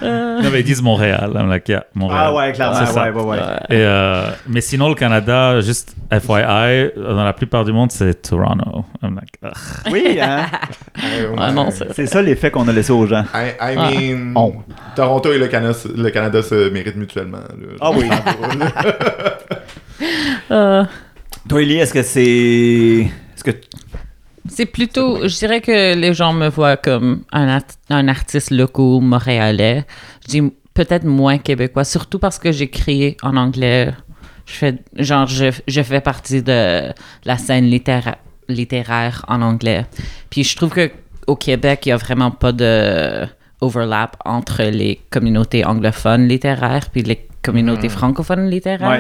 [0.02, 1.32] Non, mais ils disent Montréal.
[1.36, 2.24] I'm like, yeah, Montréal.
[2.28, 2.76] Ah ouais, clairement.
[2.86, 3.04] C'est ça.
[3.04, 3.38] Ouais, ouais, ouais.
[3.70, 8.86] Et, euh, mais sinon, le Canada, juste FYI, dans la plupart du monde, c'est Toronto.
[9.02, 9.92] I'm like, ugh.
[9.92, 10.46] Oui, hein?
[11.38, 13.24] Ah non, c'est- C'est ça l'effet qu'on a laissé aux gens.
[13.34, 13.90] I, I Ah.
[13.92, 14.54] mean, On.
[14.96, 17.40] Toronto et le Canada, le Canada se méritent mutuellement.
[17.82, 18.10] Ah oui.
[20.52, 20.84] Euh,
[21.48, 22.22] Toi, Ellie, est-ce que c'est.
[23.34, 23.52] Est-ce que.
[24.48, 29.86] C'est plutôt, je dirais que les gens me voient comme un, un artiste local montréalais.
[30.26, 30.42] Je dis
[30.74, 33.94] peut-être moins québécois, surtout parce que j'écris en anglais.
[34.46, 36.92] Je fais, genre, je, je fais partie de
[37.26, 38.18] la scène littéra-
[38.48, 39.86] littéraire en anglais.
[40.30, 40.92] Puis je trouve que
[41.28, 43.26] au Québec, il y a vraiment pas de
[43.62, 48.90] overlap entre les communautés anglophones littéraires puis les communautés francophones littéraires.
[48.90, 49.00] Ouais.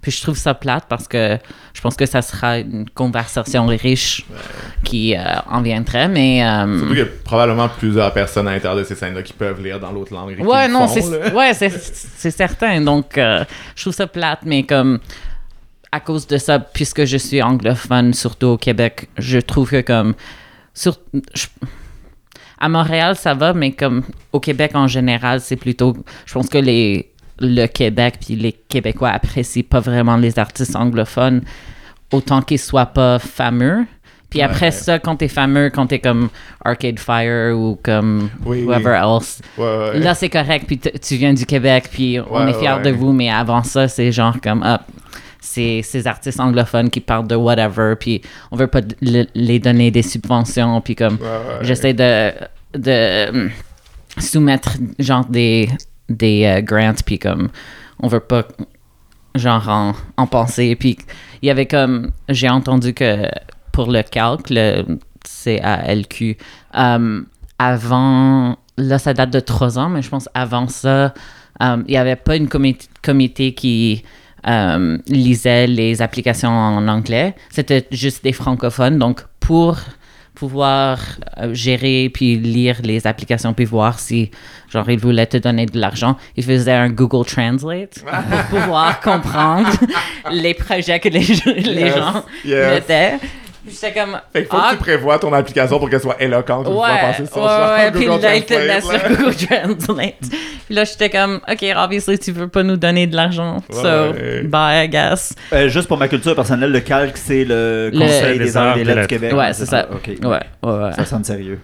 [0.00, 1.38] Puis je trouve ça plate parce que
[1.74, 4.24] je pense que ça sera une conversation riche
[4.84, 5.20] qui euh,
[5.50, 6.44] en viendrait, mais...
[6.44, 9.62] euh, Surtout qu'il y a probablement plusieurs personnes à l'intérieur de ces scènes-là qui peuvent
[9.62, 10.36] lire dans l'autre langue.
[10.38, 11.52] et Ouais, non, c'est ouais,
[12.30, 12.80] certain.
[12.80, 13.44] Donc, euh,
[13.76, 14.98] je trouve ça plate, mais comme
[15.92, 20.14] à cause de ça, puisque je suis anglophone, surtout au Québec, je trouve que comme
[20.72, 20.96] sur,
[21.34, 21.46] je-
[22.60, 26.58] à Montréal ça va, mais comme au Québec en général, c'est plutôt, je pense que
[26.58, 27.09] les
[27.40, 31.42] le Québec puis les Québécois apprécient pas vraiment les artistes anglophones
[32.12, 33.86] autant qu'ils soient pas fameux.
[34.28, 34.70] Puis après Ouais.
[34.72, 36.28] ça, quand t'es fameux, quand t'es comme
[36.64, 39.98] Arcade Fire ou comme Oui, whoever else, Ouais, ouais.
[39.98, 43.28] Là, c'est correct, puis tu viens du Québec, puis on est fiers de vous, mais
[43.28, 44.82] avant ça, c'est genre comme, hop,
[45.40, 48.22] c'est ces artistes anglophones qui parlent de whatever, puis
[48.52, 51.18] on veut pas le- les donner des subventions, puis comme,
[51.62, 52.30] j'essaie de,
[52.78, 53.50] de
[54.18, 55.68] soumettre, genre, des,
[56.10, 57.48] des euh, grants, puis comme,
[58.00, 58.46] on veut pas,
[59.34, 60.98] genre, en, en penser, puis
[61.40, 63.26] il y avait comme, j'ai entendu que
[63.72, 66.36] pour le calque, le CALQ,
[66.76, 67.22] euh,
[67.58, 71.14] avant, là, ça date de trois ans, mais je pense avant ça,
[71.62, 74.02] euh, il n'y avait pas une comité, comité qui
[74.46, 77.34] euh, lisait les applications en anglais.
[77.50, 78.98] C'était juste des francophones.
[78.98, 79.78] Donc, pour
[80.34, 80.98] pouvoir
[81.38, 84.30] euh, gérer puis lire les applications puis voir si
[84.72, 88.02] genre ils voulaient te donner de l'argent ils faisaient un Google Translate
[88.50, 89.68] pour pouvoir comprendre
[90.30, 92.74] les projets que les, les Yes, gens yes.
[92.74, 93.14] mettaient
[93.70, 96.66] J'étais comme Fait qu'il faut ah, que tu prévois ton application pour qu'elle soit éloquente
[96.68, 98.98] ou Ouais, passer sur ouais, genre ouais, puis Google là, Translate, sur là.
[99.08, 100.14] Google Translate.
[100.66, 103.56] puis là, j'étais comme, OK, obviously, tu veux pas nous donner de l'argent.
[103.70, 104.42] Ouais, so, ouais.
[104.44, 105.34] bye, I guess.
[105.52, 108.76] Euh, juste pour ma culture personnelle, le calque, c'est le Le- Conseil des, arts et
[108.76, 109.06] des et des lettres du.
[109.08, 109.32] Québec.
[109.34, 109.86] Ouais, c'est ça.
[109.90, 110.06] Ah, ok.
[110.22, 110.38] Ouais,
[110.70, 110.92] ouais, ouais.
[110.94, 111.60] Ça sonne sérieux.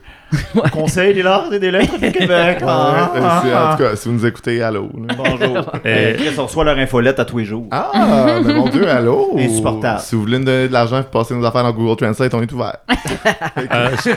[0.72, 2.58] Conseil des arts et des lettres du Québec.
[2.62, 3.72] Ah, Ouais, ah, ah.
[3.72, 4.90] en tout cas, si vous nous écoutez, allô.
[5.08, 5.14] là.
[5.16, 5.58] Bonjour.
[5.84, 7.66] Et- Euh, Chris, on reçoit leur infolette à tous les jours.
[7.70, 7.90] Ah,
[8.44, 9.36] mais mon Dieu, allô.
[9.38, 10.00] Insupportable.
[10.00, 12.42] Si vous voulez nous donner de l'argent et passer nos affaires dans Google Translate, on
[12.42, 12.76] est ouvert.
[13.72, 14.10] Euh, je-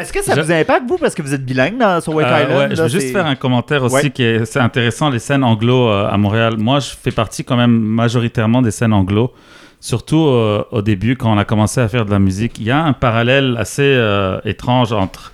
[0.00, 2.26] Est-ce que ça Je- vous impacte, vous, parce que vous êtes bilingue dans, sur Wake
[2.26, 2.58] Euh, Island?
[2.70, 4.10] ouais, je veux juste faire un commentaire aussi Ouais.
[4.10, 6.54] qui est c'est intéressant les scènes anglo euh, à Montréal.
[6.58, 9.32] Moi, je fais partie quand même majoritairement des scènes anglo,
[9.80, 12.58] surtout euh, au début quand on a commencé à faire de la musique.
[12.58, 15.32] Il y a un parallèle assez euh, étrange entre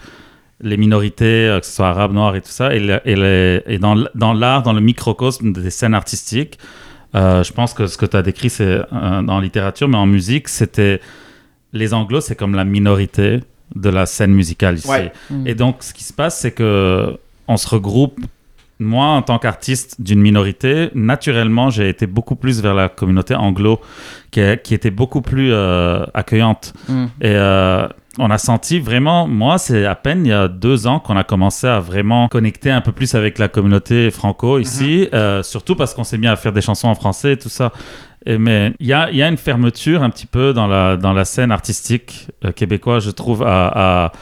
[0.61, 3.62] les minorités, euh, que ce soit arabes, noirs et tout ça, et, le- et, les-
[3.66, 3.95] et dans,
[4.34, 6.59] l'art, dans le microcosme des scènes artistiques.
[7.14, 9.97] euh, je pense que ce que tu as décrit, c'est euh, dans la littérature, mais
[9.99, 11.01] en musique, c'était
[11.72, 13.40] les anglos, c'est comme la minorité
[13.74, 14.88] de la scène musicale ici.
[14.88, 15.12] Ouais.
[15.30, 15.47] Mm.
[15.47, 17.16] Et donc, ce qui se passe, c'est que
[17.49, 18.18] on se regroupe.
[18.83, 23.80] Moi, en tant qu'artiste d'une minorité, naturellement, j'ai été beaucoup plus vers la communauté anglo,
[24.30, 26.74] qui, est- qui était beaucoup plus euh, accueillante.
[26.89, 27.05] Mm.
[27.20, 27.87] Et euh,
[28.18, 31.24] on a senti vraiment, moi, c'est à peine il y a deux ans qu'on a
[31.24, 35.95] commencé à vraiment connecter un peu plus avec la communauté franco ici, euh, surtout parce
[35.95, 37.72] qu'on s'est mis à faire des chansons en français et tout ça.
[38.26, 40.97] Et mais il y a, il y a une fermeture un petit peu dans la,
[40.97, 44.12] dans la scène artistique québécoise, je trouve, à, à,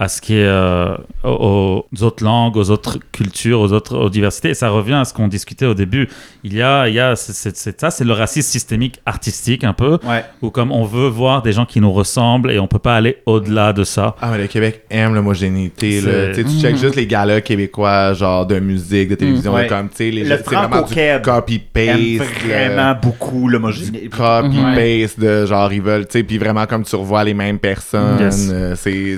[0.00, 4.50] à ce qui est euh, aux, autres langues, aux autres cultures, aux autres aux diversités.
[4.50, 6.08] Et ça revient à ce qu'on discutait au début.
[6.44, 9.98] Il y a, il y a c'est, ça, c'est le racisme systémique artistique un peu,
[10.06, 10.24] Ouais.
[10.40, 13.18] où comme on veut voir des gens qui nous ressemblent et on peut pas aller
[13.26, 14.14] au-delà de ça.
[14.20, 15.98] Ah, mais le Québec aime l'homogénéité.
[15.98, 19.56] Tu sais, tu checkes juste les galas québécois, genre de musique, de télévision, Mm.
[19.56, 19.66] là, Ouais.
[19.68, 22.22] comme, tu sais, les Le franco-keb aime copy-paste.
[22.46, 24.08] vraiment beaucoup l'homogénéité.
[24.10, 28.20] Copy-paste de genre, ils veulent, tu sais, puis vraiment comme tu revois les mêmes personnes.
[28.20, 28.48] Yes.
[28.52, 29.16] euh, c'est.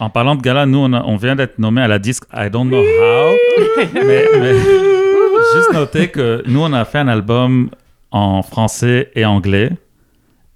[0.00, 2.50] En parlant de gala, nous, on, a- on vient d'être nommé à la disque I
[2.50, 3.32] don't know how.
[3.94, 4.52] mais, mais
[5.54, 7.70] juste noter que nous, on a fait un album
[8.10, 9.70] en français et anglais.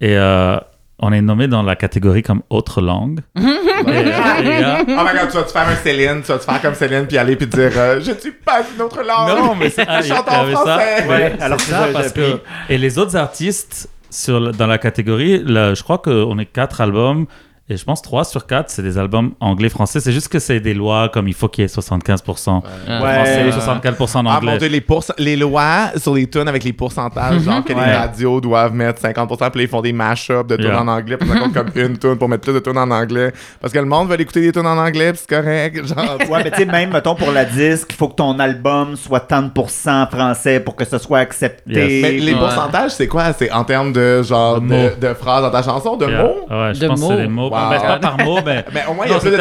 [0.01, 0.57] Et euh,
[0.99, 3.19] on est nommé dans la catégorie comme autre langue.
[3.35, 6.37] Et, euh, les gars, Oh my god, tu vas te faire un Céline, tu vas
[6.37, 9.01] te faire comme Céline, puis aller puis dire euh, Je ne suis pas une autre
[9.01, 9.37] langue.
[9.39, 10.59] Non, mais c'est- ah, je chante en avait ça.
[10.59, 11.07] français.
[11.07, 14.77] Ouais, alors c'est c'est ça, ça, parce que et les autres artistes sur dans la
[14.77, 17.25] catégorie, là, je crois qu'on est quatre albums
[17.69, 19.99] et je pense 3 sur 4 c'est des albums anglais-français.
[19.99, 23.13] C'est juste que c'est des lois comme il faut qu'il y ait 75% Euh, Ouais.
[23.15, 24.51] français, 64% Ah anglais.
[24.53, 24.83] mon dieu, les,
[25.19, 29.49] les lois sur les tunes avec les pourcentages, genre que les radios doivent mettre 50%,
[29.51, 30.81] puis là, ils font des mash-ups de tunes Yeah.
[30.81, 33.31] en anglais, puis ça compte comme une tune pour mettre plus de tunes en anglais.
[33.61, 35.85] Parce que le monde veut écouter des tunes en anglais, puis c'est correct.
[35.85, 38.95] Genre, Ouais, mais tu sais, même, mettons, pour la disque, il faut que ton album
[38.95, 41.73] soit tant de pourcents français pour que ce soit accepté.
[41.73, 42.01] Yes.
[42.01, 42.39] Mais les Ouais.
[42.39, 43.33] pourcentages, c'est quoi?
[43.33, 44.89] C'est en termes de genre De de, mots.
[45.01, 46.21] de phrases dans ta chanson, de Yeah.
[46.23, 46.35] mots?
[46.49, 47.21] Ouais, je De pense que c'est mots.
[47.21, 47.49] des mots.
[47.49, 47.58] Wow.
[47.69, 48.65] Ben, c'est pas par mot, mais.
[48.73, 49.31] Mais au moins, il y a, plus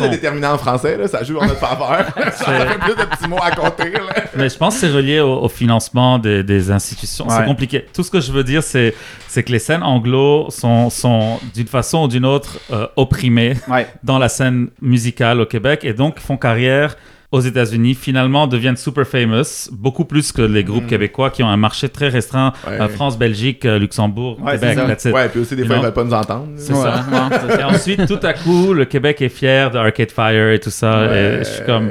[0.00, 1.08] de, déterminants en français, là.
[1.08, 2.06] Ça joue en notre faveur.
[2.34, 4.00] ça fait plus de petits mots à compter, là.
[4.36, 7.26] Mais je pense que c'est relié au, au financement des, des institutions.
[7.26, 7.34] Ouais.
[7.38, 7.86] C'est compliqué.
[7.94, 8.94] Tout ce que je veux dire, c'est,
[9.28, 13.86] c'est que les scènes anglo sont, sont d'une façon ou d'une autre euh, opprimées Ouais.
[14.02, 16.96] dans la scène musicale au Québec et donc font carrière
[17.34, 21.56] aux États-Unis, finalement deviennent super famous, beaucoup plus que les groupes québécois qui ont un
[21.56, 22.70] marché très restreint, Mm.
[22.70, 22.80] Ouais.
[22.80, 25.12] euh, France, Belgique, euh, Luxembourg, Ouais, Québec, it.
[25.12, 25.84] Ouais, puis aussi, des You fois, ils know?
[25.86, 26.46] veulent pas nous entendre.
[26.56, 26.78] C'est Ouais,
[27.50, 27.60] ça.
[27.60, 31.06] Et ensuite, tout à coup, le Québec est fier de Arcade Fire et tout ça.
[31.14, 31.90] Et je suis comme,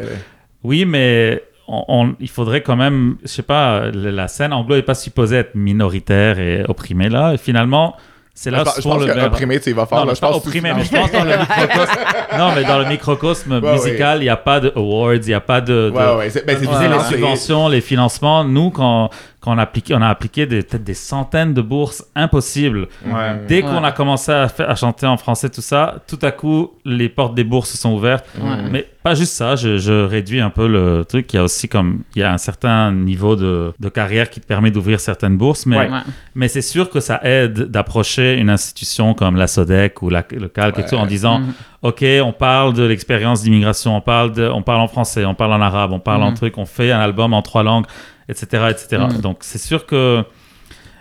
[0.63, 4.81] oui, mais on, on- il faudrait quand même, je sais pas, la scène anglo n'est
[4.81, 7.33] pas supposée être minoritaire et opprimée là.
[7.33, 7.95] Et finalement,
[8.36, 9.27] c'est là je, pense- le bien.
[9.27, 11.99] opprimé, tu vas mais je pense opprimé, que- mais je pense dans le microcosme.
[12.38, 15.34] non, mais dans le microcosme Ouais, musical, il n'y a pas de awards, il n'y
[15.36, 15.89] a pas de.
[15.89, 18.43] de- Ouais, ouais, c'est ben, c'est les hein, subventions, les financements.
[18.43, 19.09] Nous, quand,
[19.43, 22.87] quand on, a appliqué, on a appliqué des- peut-être des centaines de bourses impossibles.
[23.05, 23.41] Ouais.
[23.47, 23.87] Dès qu'on Ouais.
[23.87, 27.35] a commencé à, faire- à chanter en français, tout ça, tout à coup, les portes
[27.35, 28.25] des bourses se sont ouvertes.
[28.41, 28.69] Ouais.
[28.71, 31.33] Mais pas juste ça, je, je réduis un peu le truc.
[31.33, 34.39] Il y a aussi comme, il y a un certain niveau de, de carrière qui
[34.39, 35.89] te permet d'ouvrir certaines bourses, mais, Ouais.
[35.89, 35.99] Ouais.
[36.35, 40.47] mais c'est sûr que ça aide d'approcher une institution comme la SODEC ou la, le
[40.47, 41.53] CALC et tout en disant, Mhm.
[41.81, 45.51] OK, on parle de l'expérience d'immigration, on parle de, on parle en français, on parle
[45.51, 46.35] en arabe, on parle en Mhm.
[46.37, 47.85] truc, on fait un album en trois langues,
[48.30, 49.03] etc., etc.
[49.09, 49.21] Mhm.
[49.21, 50.24] Donc c'est sûr que,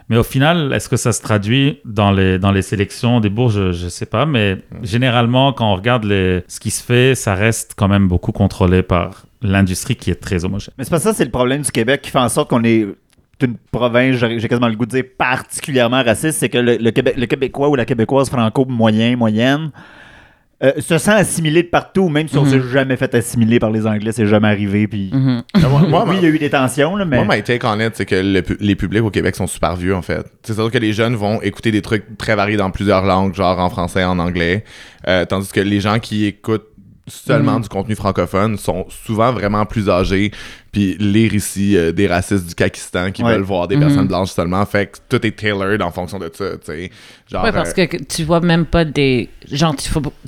[0.08, 3.54] mais au final, est-ce que ça se traduit dans les dans les sélections des bourses
[3.54, 7.34] Je, je sais pas, mais généralement quand on regarde les, ce qui se fait, ça
[7.34, 10.74] reste quand même beaucoup contrôlé par l'industrie qui est très homogène.
[10.78, 12.86] Mais c'est pas ça, c'est le problème du Québec qui fait en sorte qu'on est
[13.42, 16.90] une province, j'ai j'ai quasiment le goût de dire particulièrement raciste, c'est que le, le
[16.90, 19.70] Québec, le Québécois ou la Québécoise franco moyen, moyenne,
[20.64, 22.50] euh, se sent assimilé de partout, même si on Mhm.
[22.50, 24.86] s'est jamais fait assimiler par les Anglais, c'est jamais arrivé.
[24.86, 25.10] Puis...
[25.12, 25.42] Mhm.
[25.68, 27.22] Moi, moi, oui, il y a eu des tensions, là, mais.
[27.24, 29.74] Moi, my take on it, c'est que le pu- les publics au Québec sont super
[29.76, 30.24] vieux, en fait.
[30.42, 33.58] C'est sûr que les jeunes vont écouter des trucs très variés dans plusieurs langues, genre
[33.58, 34.64] en français, en anglais.
[35.08, 36.66] Euh, tandis que les gens qui écoutent
[37.08, 37.62] seulement Mm.
[37.62, 40.30] du contenu francophone sont souvent vraiment plus âgés
[40.70, 43.32] puis lire ici euh, des racistes du Pakistan qui Ouais.
[43.32, 43.82] veulent voir des Mhm.
[43.82, 46.90] personnes blanches seulement fait que tout est tailored en fonction de ça tu sais
[47.30, 49.28] genre Ouais, parce euh, que tu vois même pas des.
[49.50, 49.74] Genre,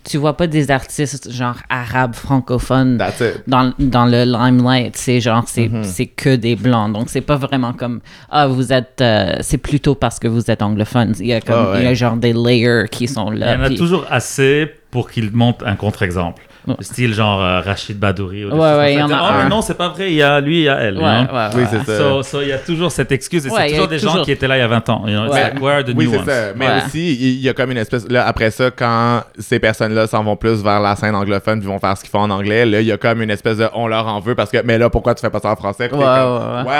[0.04, 4.96] tu, vois pas des artistes, genre, arabes, francophones that's it dans, dans le limelight.
[4.96, 5.84] C'est genre, c'est Mhm.
[5.84, 6.92] c'est que des blancs.
[6.92, 8.00] Donc, c'est pas vraiment comme.
[8.30, 9.00] Ah, vous êtes.
[9.00, 11.14] euh, c'est plutôt parce que vous êtes anglophone.
[11.20, 11.56] Il y a comme.
[11.68, 11.78] Ah ouais.
[11.80, 13.56] Il y a genre des layers qui sont Il y là.
[13.58, 16.42] en a toujours assez pour qu'ils montrent un contre-exemple.
[16.66, 16.74] Ouais.
[16.80, 18.44] Style genre euh, Rachid Badouri.
[18.46, 19.48] Ou Ouais, ouais, il y en a Ah, mais un.
[19.50, 20.96] non, c'est pas vrai, il y a lui, il y a elle.
[20.96, 23.56] Ouais, ouais, oui c'est ça So, so, il y a toujours cette excuse et Ouais,
[23.60, 25.02] c'est il y a toujours des gens qui étaient là il y a 20 ans.
[25.06, 25.26] You know?
[25.26, 25.42] It's Ouais.
[25.42, 26.52] like, where are the Oui, new c'est ça.
[26.56, 26.72] Mais Ouais.
[26.86, 28.08] aussi, il y a comme une espèce.
[28.08, 31.78] Là, après ça, quand ces personnes-là s'en vont plus vers la scène anglophone puis vont
[31.78, 33.86] faire ce qu'ils font en anglais, là, il y a comme une espèce de on
[33.86, 35.90] leur en veut parce que, mais là, pourquoi tu fais pas ça en français?
[35.92, 36.72] Ouais, comme, ouais,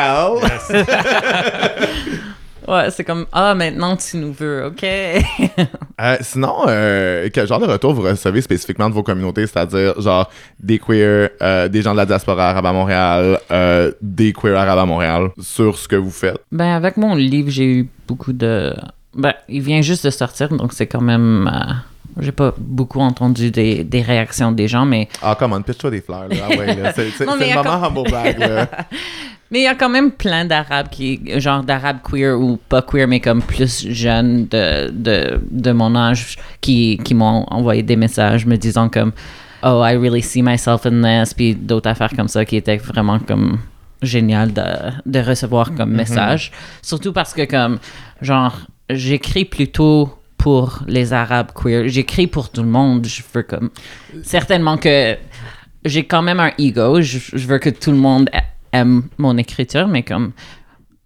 [0.71, 0.85] Well.
[2.67, 3.27] Ouais, c'est comme.
[3.33, 4.85] Ah, maintenant tu nous veux, OK.
[6.01, 9.47] Euh, sinon, euh, quel genre de retour vous recevez spécifiquement de vos communautés?
[9.47, 14.33] C'est-à-dire, genre, des queers, euh, des gens de la diaspora arabe à Montréal, euh, des
[14.33, 16.39] queers arabes à Montréal, sur ce que vous faites?
[16.51, 18.75] Ben, avec mon livre, j'ai eu beaucoup de.
[19.15, 21.49] Ben, il vient juste de sortir, donc c'est quand même.
[21.53, 21.73] euh,
[22.21, 26.01] J'ai pas beaucoup entendu des, des réactions des gens, mais Ah, come on, pitch-toi des
[26.01, 26.37] fleurs, là.
[26.45, 26.93] Ah ouais, là.
[26.93, 28.69] C'est c'est- Non, c'est mais le moment humble brag, là.
[29.55, 33.07] mais il y a quand même plein d'arabes qui, genre d'arabes queer ou pas queer,
[33.07, 38.47] mais comme plus jeunes de, de, de mon âge, qui, qui m'ont envoyé des messages
[38.47, 39.13] me disant comme
[39.63, 43.21] Oh, I really see myself in this, puis d'autres affaires comme ça qui étaient vraiment
[43.21, 43.61] comme
[44.03, 44.63] génial de,
[45.07, 46.51] de recevoir comme message.
[46.83, 47.79] Surtout parce que comme,
[48.21, 48.59] genre,
[48.91, 51.87] j'écris plutôt pour les arabes queer.
[51.87, 53.07] J'écris pour tout le monde.
[53.07, 53.71] Je veux comme...
[54.25, 55.17] Certainement que
[55.85, 57.01] j'ai quand même un ego.
[57.01, 58.29] Je, je veux que tout le monde
[59.19, 60.33] mon écriture, mais comme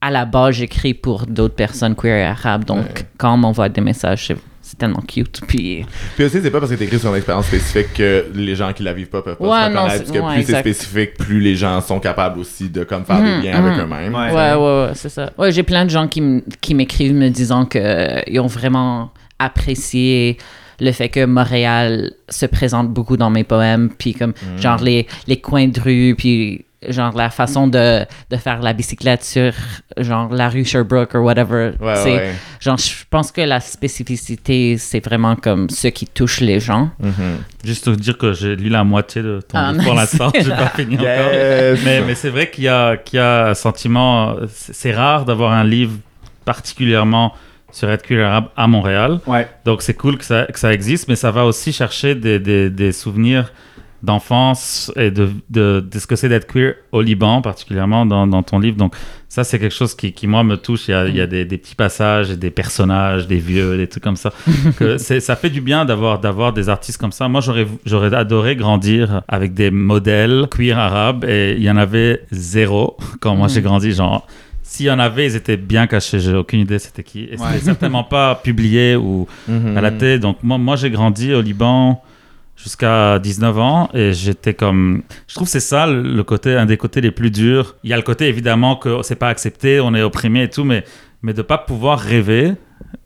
[0.00, 2.64] à la base, j'écris pour d'autres personnes queer et arabes.
[2.64, 3.06] Donc, Ouais.
[3.18, 5.40] quand on m'envoie des messages, c'est, c'est tellement cute.
[5.48, 8.72] Puis, Puis aussi, c'est pas parce que t'écris sur une expérience spécifique que les gens
[8.72, 9.90] qui la vivent pas peuvent pas Ouais, se non, reconnaître.
[9.92, 13.04] c'est- Parce que ouais, plus c'est spécifique, plus les gens sont capables aussi de comme
[13.04, 13.80] faire Mhm, des liens avec mhm.
[13.80, 14.14] eux-mêmes.
[14.14, 14.32] Ouais.
[14.32, 15.32] ouais, ouais, ouais, c'est ça.
[15.36, 19.10] Ouais, j'ai plein de gens qui, m- qui m'écrivent me disant qu'ils ont vraiment
[19.40, 20.36] apprécié
[20.80, 24.60] le fait que Montréal se présente beaucoup dans mes poèmes, puis comme Mm.
[24.60, 29.24] genre les, les coins de rue, puis genre la façon de, de faire la bicyclette
[29.24, 29.52] sur
[29.96, 31.72] genre la rue Sherbrooke ou whatever.
[31.80, 32.32] Ouais, ouais.
[32.60, 36.90] Genre, je pense que la spécificité, c'est vraiment comme ce qui touche les gens.
[37.00, 37.38] Mhm.
[37.64, 40.30] Juste te dire que j'ai lu la moitié de ton Ah, livre pour l'instant.
[40.40, 41.08] J'ai pas fini encore.
[41.32, 41.80] Yes.
[41.84, 44.36] Mais, mais c'est vrai qu'il y a, qu'il y a un sentiment.
[44.48, 45.94] C'est rare d'avoir un livre
[46.44, 47.34] particulièrement
[47.70, 49.20] sur être arabe à Montréal.
[49.26, 49.46] Ouais.
[49.64, 52.70] Donc c'est cool que ça, que ça existe, mais ça va aussi chercher des, des,
[52.70, 53.52] des souvenirs
[54.02, 58.42] d'enfance et de, de, de ce que c'est d'être queer au Liban, particulièrement dans, dans
[58.42, 58.76] ton livre.
[58.76, 58.94] Donc
[59.28, 60.88] ça, c'est quelque chose qui, qui, moi, me touche.
[60.88, 63.86] Il y a, il y a des, des petits passages, des personnages, des vieux, des
[63.88, 64.32] trucs comme ça.
[64.78, 67.28] que ça fait du bien d'avoir d'avoir des artistes comme ça.
[67.28, 72.22] Moi, j'aurais j'aurais adoré grandir avec des modèles queer arabes et il y en avait
[72.30, 73.92] zéro quand moi j'ai grandi.
[73.92, 74.26] Genre,
[74.62, 76.20] s'il y en avait, ils étaient bien cachés.
[76.20, 77.24] J'ai aucune idée c'était qui.
[77.24, 77.58] Et c'était Ouais.
[77.60, 79.76] certainement pas publié ou Mhm.
[79.76, 80.18] à la télé.
[80.18, 82.02] Donc moi, moi j'ai grandi au Liban
[82.58, 86.76] jusqu'à 19 ans et j'étais comme je trouve que c'est ça le, côté un des
[86.76, 87.76] côtés les plus durs.
[87.84, 90.64] Il y a le côté évidemment que c'est pas accepté on est opprimé et tout
[90.64, 90.84] mais
[91.22, 92.54] mais de pas pouvoir rêver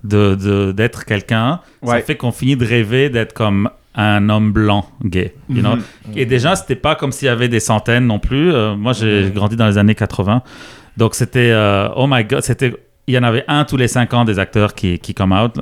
[0.04, 5.34] de d'être quelqu'un ça fait qu'on finit de rêver d'être comme un homme blanc gay
[5.50, 5.76] you know?
[5.76, 5.82] Mhm.
[6.16, 8.52] et déjà c'était pas comme s'il y avait des centaines non plus.
[8.52, 10.42] Euh, moi j'ai grandi dans les années 80
[10.96, 12.72] donc c'était euh, oh my god c'était
[13.06, 15.60] il y en avait un tous les cinq ans des acteurs qui qui come out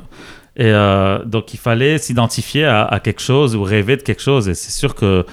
[0.57, 4.49] et euh, donc, il fallait s'identifier à, à quelque chose ou rêver de quelque chose.
[4.49, 5.25] Et c'est sûr que,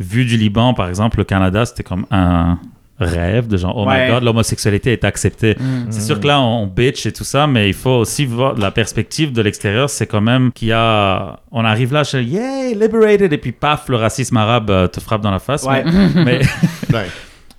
[0.00, 2.58] vu du Liban, par exemple, le Canada, c'était comme un
[2.98, 4.06] rêve de genre, oh Ouais.
[4.06, 5.56] my god, l'homosexualité est acceptée.
[5.58, 5.86] Mm.
[5.90, 8.70] C'est sûr que là, on bitch et tout ça, mais il faut aussi voir la
[8.70, 9.90] perspective de l'extérieur.
[9.90, 11.40] C'est quand même qu'il y a.
[11.50, 15.00] On arrive là, je suis, yay, liberated, et puis paf, le racisme arabe euh, te
[15.00, 15.64] frappe dans la face.
[15.64, 15.84] Ouais.
[16.14, 16.40] Mais.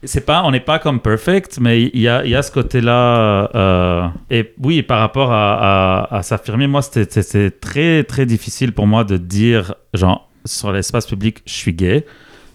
[0.05, 3.49] c'est pas, on n'est pas comme perfect, mais il y a, y a ce côté-là.
[3.55, 8.71] euh, et oui, par rapport à, à, à s'affirmer, moi, c'était- c'était très, très difficile
[8.73, 12.05] pour moi de dire, genre, sur l'espace public, je suis gay.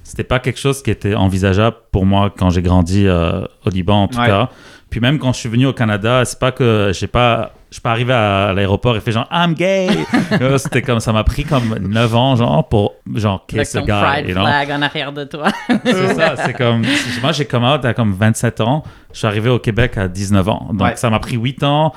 [0.03, 4.03] C'était pas quelque chose qui était envisageable pour moi quand j'ai grandi euh, au Liban,
[4.05, 4.27] en tout Ouais.
[4.27, 4.49] cas.
[4.91, 7.53] Puis même quand je suis venu au Canada, c'est pas que j'ai pas.
[7.71, 9.87] Je suis pas arrivé à l'aéroport et fait genre I'm gay.
[10.59, 14.27] C'était comme ça m'a pris comme 9 ans genre pour genre a ton guy, pride
[14.33, 14.43] know?
[14.45, 15.47] flag en arrière de toi.
[15.85, 16.83] C'est ça, c'est comme.
[17.23, 18.83] Moi, j'ai come out à comme 27 ans.
[19.13, 20.69] Je suis arrivé au Québec à 19 ans.
[20.73, 20.97] Donc, Ouais.
[20.97, 21.93] ça m'a pris 8 ans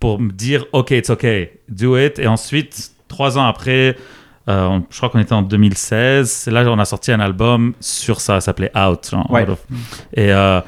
[0.00, 1.26] pour me dire, OK, it's OK,
[1.68, 2.18] do it.
[2.18, 3.96] Et ensuite, 3 ans après,
[4.48, 6.30] euh, je crois qu'on était en 2016.
[6.30, 9.10] C'est là on a sorti un album sur ça, ça s'appelait Out.
[9.10, 9.44] genre, Ouais.
[10.14, 10.60] Et, euh,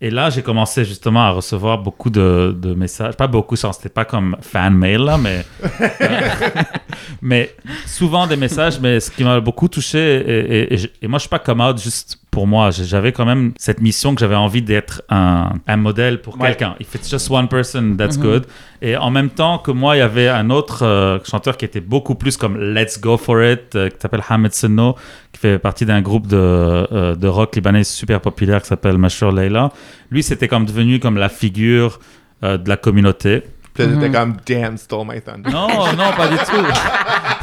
[0.00, 3.14] et là, j'ai commencé justement à recevoir beaucoup de, de messages.
[3.16, 5.44] Pas beaucoup, c'était pas comme fan mail, là, mais.
[7.22, 7.54] mais
[7.86, 11.18] souvent des messages, mais ce qui m'a beaucoup touché, et, et- et je- et moi,
[11.18, 12.70] je suis pas come out juste pour moi.
[12.70, 16.48] J'avais quand même cette mission que j'avais envie d'être un, un modèle pour Ouais.
[16.48, 16.74] quelqu'un.
[16.80, 18.22] If it's just one person, that's Mhm.
[18.22, 18.46] good.
[18.82, 21.80] Et en même temps que moi, il y avait un autre euh, chanteur qui était
[21.80, 24.94] beaucoup plus comme Let's Go For It, euh, qui s'appelle Hamed Senno,
[25.32, 29.32] qui fait partie d'un groupe de, euh, de rock libanais super populaire qui s'appelle Mashur
[29.32, 29.70] Leila.
[30.10, 31.98] Lui, c'était comme devenu comme la figure
[32.44, 33.42] euh, de la communauté.
[33.74, 34.12] Puis Mhm.
[34.12, 35.50] comme Damn, stole my thunder.
[35.50, 36.42] Non, non, pas du tout.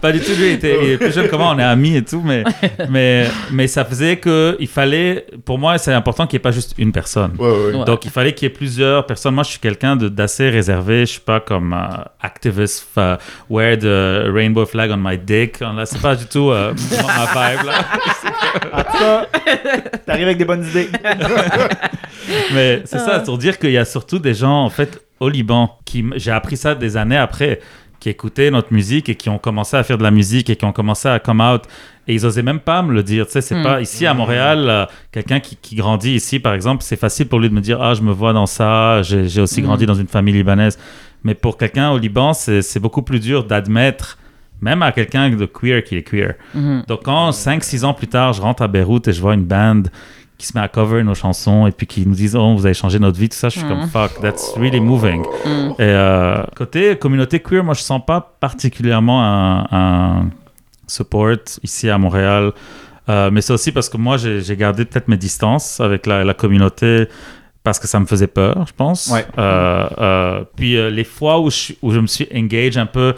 [0.00, 0.32] pas du tout.
[0.32, 2.44] Lui, il était, il est plus jeune que moi, on est amis et tout, mais,
[2.90, 6.50] mais, mais ça faisait que il fallait, pour moi, c'est important qu'il n'y ait pas
[6.50, 7.32] juste une personne.
[7.38, 7.74] Ouais, ouais.
[7.76, 7.84] Ouais.
[7.84, 9.34] Donc, il fallait qu'il y ait plusieurs personnes.
[9.34, 11.00] Moi, je suis quelqu'un de- d'assez réservé.
[11.00, 13.16] Je suis pas comme euh, activist, euh,
[13.48, 15.60] wear the rainbow flag on my dick.
[15.60, 17.72] Là, c'est pas du tout euh, ma vibe, là.
[18.72, 19.26] En tout cas,
[20.06, 20.88] t'arrives avec des bonnes idées.
[22.54, 25.78] Mais c'est ça, pour dire qu'il y a surtout des gens, en fait, au Liban,
[25.84, 27.60] qui j'ai appris ça des années après,
[28.04, 30.66] qui écoutaient notre musique et qui ont commencé à faire de la musique et qui
[30.66, 31.62] ont commencé à come out.
[32.06, 33.24] Et ils osaient même pas me le dire.
[33.24, 33.62] Tu sais, c'est Mm.
[33.62, 37.40] pas ici à Montréal, euh, quelqu'un qui, qui grandit ici, par exemple, c'est facile pour
[37.40, 39.64] lui de me dire Ah, je me vois dans ça, j'ai aussi Mm.
[39.64, 40.78] grandi dans une famille libanaise.
[41.24, 44.18] Mais pour quelqu'un au Liban, c'est c'est beaucoup plus dur d'admettre,
[44.60, 46.34] même à quelqu'un de queer qui est queer.
[46.86, 49.84] Donc quand 5-6 ans plus tard, je rentre à Beyrouth et je vois une band
[50.38, 52.74] qui se met à cover nos chansons et puis qui nous disent oh vous avez
[52.74, 55.22] changé notre vie tout ça, je suis comme fuck that's really moving.
[55.44, 55.70] Mm.
[55.70, 60.30] Et euh, côté communauté queer, moi je sens pas particulièrement un, un
[60.86, 62.52] support ici à Montréal.
[63.08, 66.24] Euh, mais c'est aussi parce que moi j'ai j'ai gardé peut-être mes distances avec la,
[66.24, 67.06] la communauté
[67.64, 69.08] parce que ça me faisait peur, je pense.
[69.08, 69.26] Ouais.
[69.38, 73.14] Euh, euh, puis euh, les fois où je, où je me suis engage un peu,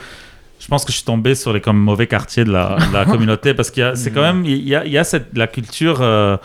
[0.60, 3.04] je pense que je suis tombé sur les comme mauvais quartiers de la, de la
[3.12, 5.36] communauté parce qu'il y a, c'est quand même, il y a, il y a cette,
[5.36, 6.36] la culture, euh,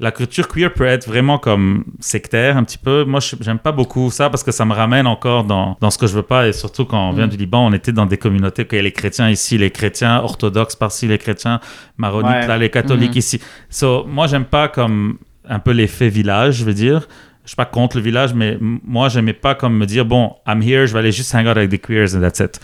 [0.00, 3.04] la culture queer peut être vraiment comme sectaire un petit peu.
[3.04, 5.98] Moi, je- j'aime pas beaucoup ça parce que ça me ramène encore dans, dans ce
[5.98, 7.30] que je veux pas et surtout quand on vient Mm.
[7.30, 10.18] du Liban, on était dans des communautés qu'il y a les chrétiens ici, les chrétiens
[10.20, 11.60] orthodoxes par-ci, les chrétiens
[11.96, 12.46] maronites Ouais.
[12.46, 13.18] là, les catholiques Mhm.
[13.18, 13.40] ici.
[13.70, 15.18] So, moi, j'aime pas comme
[15.48, 17.06] un peu l'effet village, je veux dire.
[17.44, 20.62] je suis pas contre le village, mais moi, j'aimais pas comme me dire, bon, I'm
[20.62, 22.58] here, je vais aller juste hang out avec des queers and that's it.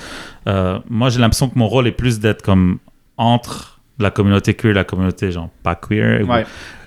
[0.48, 2.78] Euh, moi, j'ai l'impression que mon rôle est plus d'être comme
[3.18, 6.26] entre la communauté queer et la communauté, genre, pas queer.
[6.26, 6.46] Ouais.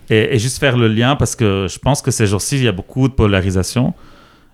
[0.09, 2.67] Et, et juste faire le lien parce que je pense que ces jours-ci, il y
[2.67, 3.93] a beaucoup de polarisation.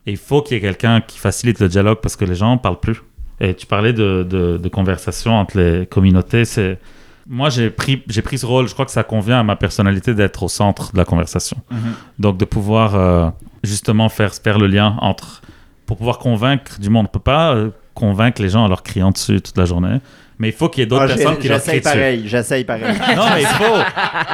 [0.06, 2.54] Et il faut qu'il y ait quelqu'un qui facilite le dialogue parce que les gens
[2.54, 3.02] ne parlent plus.
[3.40, 6.46] Et tu parlais de, de, de conversation entre les communautés.
[6.46, 6.80] C'est
[7.28, 8.68] moi j'ai pris j'ai pris ce rôle.
[8.68, 11.58] Je crois que ça convient à ma personnalité d'être au centre de la conversation.
[11.72, 11.94] Mhm.
[12.18, 13.30] Donc de pouvoir euh,
[13.64, 15.42] justement faire faire le lien entre
[15.86, 17.06] pour pouvoir convaincre du monde.
[17.08, 20.00] On peut pas euh, convaincre les gens en leur criant dessus toute la journée.
[20.40, 22.86] Mais il faut qu'il y ait d'autres Ah, personnes qui leur crient pareil, j'essaye pareil.
[23.16, 23.76] Non, mais il faut,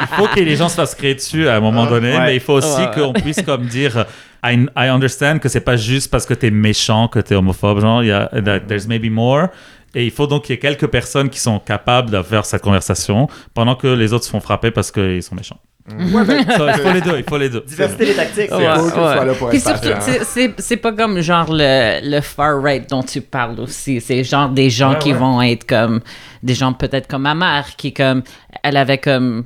[0.01, 2.19] il faut que les gens se fassent créer dessus à un moment donné, ouais.
[2.19, 2.91] mais il faut aussi Ouais.
[2.93, 4.05] qu'on puisse comme dire
[4.43, 8.03] I, I understand que c'est pas juste parce que t'es méchant que t'es homophobe, genre
[8.03, 9.47] il y a that there's maybe more.
[9.95, 12.61] Et il faut donc qu'il y ait quelques personnes qui sont capables de faire cette
[12.61, 15.57] conversation pendant que les autres se font frapper parce qu'ils sont méchants.
[15.87, 17.61] Ouais, ben, Ça, il faut les deux, il faut les deux.
[17.67, 18.47] Diversité des tactiques.
[18.49, 19.13] c'est Ouais, cool que tu ouais.
[19.13, 23.03] sois là pour Puis être surtout, c'est- pas comme genre le, le far right dont
[23.03, 24.01] tu parles aussi.
[24.01, 25.17] C'est genre des gens Ouais, qui ouais.
[25.19, 26.01] vont être comme
[26.41, 28.23] des gens peut-être comme ma mère qui comme
[28.63, 29.43] elle avait comme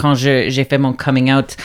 [0.00, 1.56] quand je- j'ai fait mon coming out,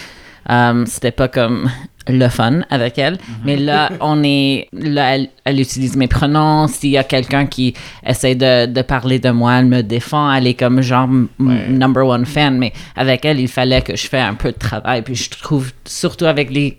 [0.49, 1.69] euh, c'était pas comme
[2.09, 3.17] le fun avec elle.
[3.45, 6.67] Mais là, on est là, elle, elle utilise mes pronoms.
[6.67, 7.73] S'il y a quelqu'un qui
[8.05, 10.31] essaie de, de parler de moi, elle me défend.
[10.33, 11.07] Elle est comme genre
[11.39, 11.67] Ouais.
[11.69, 12.57] number one fan.
[12.57, 15.01] Mais avec elle, il fallait que je fasse un peu de travail.
[15.01, 16.77] Puis je trouve, surtout avec les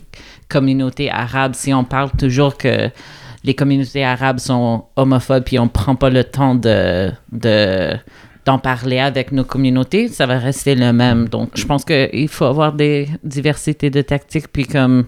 [0.49, 2.91] communautés arabes, si on parle toujours que
[3.45, 7.93] les communautés arabes sont homophobes puis on prend pas le temps de, de
[8.45, 11.29] d'en parler avec nos communautés, ça va rester le même.
[11.29, 15.05] Donc, je pense qu'il faut avoir des diversités de tactiques puis comme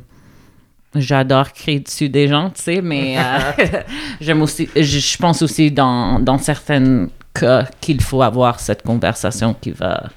[0.94, 3.22] j'adore crier dessus des gens, tu sais, mais euh,
[4.20, 9.54] j'aime aussi, je, je pense aussi dans, dans certains cas qu'il faut avoir cette conversation
[9.54, 10.08] qui va,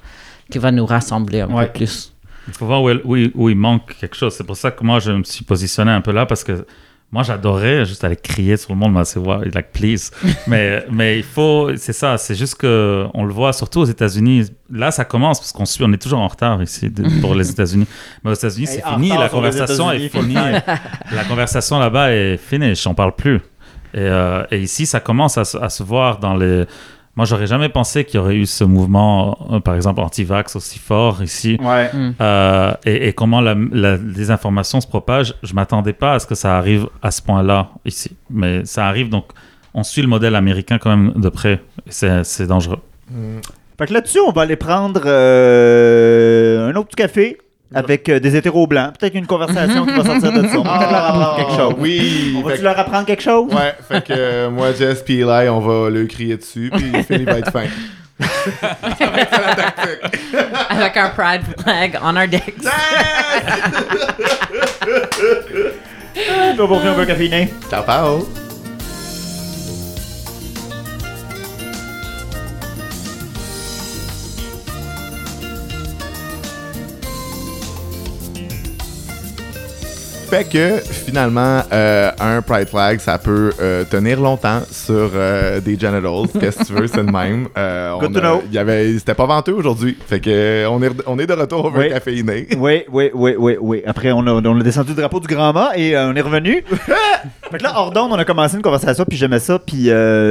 [0.50, 1.66] qui va nous rassembler un Ouais.
[1.66, 2.12] peu plus.
[2.48, 4.34] Il faut voir où, elle- où il- où il manque quelque chose.
[4.34, 6.66] C'est pour ça que moi, je me suis positionné un peu là parce que
[7.12, 9.20] moi, j'adorais juste aller crier sur le monde, mais c'est
[9.54, 10.10] like, please.
[10.48, 14.46] mais, mais il faut, c'est ça, c'est juste que on le voit surtout aux États-Unis.
[14.68, 17.48] Là, ça commence parce qu'on suit, on est toujours en retard ici de- pour les
[17.52, 17.86] États-Unis.
[18.24, 20.34] Mais aux États-Unis, c'est fini, la conversation est finie.
[20.34, 23.36] la conversation là-bas est finie, on parle plus.
[23.96, 26.64] Et, euh, et ici, ça commence à se voir dans les.
[27.16, 30.78] Moi, j'aurais jamais pensé qu'il y aurait eu ce mouvement, euh, par exemple, anti-vax aussi
[30.80, 31.58] fort ici.
[31.62, 31.90] Ouais.
[32.20, 36.34] Euh, et, et comment la, la désinformation se propage, je m'attendais pas à ce que
[36.34, 38.16] ça arrive à ce point-là ici.
[38.30, 39.26] Mais ça arrive, donc
[39.74, 41.60] on suit le modèle américain quand même de près.
[41.88, 42.80] C'est dangereux.
[43.78, 47.38] Fait que là-dessus, on va aller prendre euh, un autre café
[47.74, 48.92] avec euh, des hétéros blancs.
[48.98, 50.58] Peut-être une conversation qui va sortir de ça.
[50.58, 51.72] On va peut-être leur apprendre quelque chose.
[51.76, 52.34] Ah, Oui.
[52.38, 53.52] On va-tu que- leur apprendre quelque chose?
[53.52, 57.24] Ouais, fait que euh, moi, Jess puis Eli, on va le crier dessus, puis Phil
[57.24, 57.64] va être fin.
[60.70, 62.54] Avec un pride flag on our decks.
[66.16, 67.52] On va ouvrir un peu caféiné.
[67.70, 68.43] Ciao, ciao.
[80.34, 85.78] Fait que finalement, euh, un Pride Flag, ça peut euh, tenir longtemps sur euh, des
[85.78, 86.26] genitals.
[86.40, 87.44] Qu'est-ce que tu veux, c'est de même?
[88.00, 88.42] Good on to know.
[88.48, 89.96] il y avait, c'était pas venteux aujourd'hui.
[90.08, 91.90] Fait que on est, on est de retour au Oui.
[91.90, 92.48] caféiné.
[92.58, 93.82] Oui, oui, oui, oui, oui.
[93.86, 96.64] Après, on a, on a descendu le drapeau du Grand Mât et on est revenu.
[97.50, 99.88] fait que là, hors d'onde, on a commencé une conversation, puis j'aimais ça, puis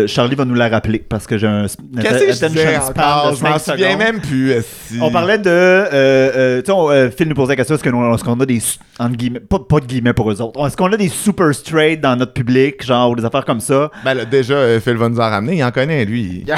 [0.07, 1.67] Charlie va nous la rappeler parce que j'ai un
[2.01, 3.37] Qu'est-ce que je disais encore?
[3.41, 4.55] m'en souviens même plus.
[4.99, 6.61] On parlait de.
[6.61, 8.61] Tu sais, Phil nous posait la question est-ce qu'on a des.
[8.99, 10.65] Entre guillemets, pas, pas de guillemets pour eux autres.
[10.67, 13.89] Est-ce qu'on a des super straight dans notre public, genre, ou des affaires comme ça?
[14.03, 16.45] Ben là, déjà, euh, Phil va nous en ramener, il en connaît, lui.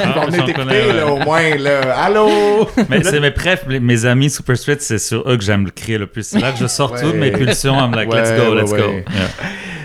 [0.00, 1.80] Ah, on est écouté, là, au moins, là.
[2.04, 2.28] Allô?
[2.88, 5.98] Mais c'est mes bref, mes amis Super Street, c'est sur eux que j'aime le crier
[5.98, 6.22] le plus.
[6.26, 7.02] C'est là que je sors Ouais.
[7.02, 7.74] toutes mes pulsions.
[7.74, 8.78] I'm like, let's go, ouais, let's ouais.
[8.78, 8.88] go.
[9.12, 9.28] Yeah.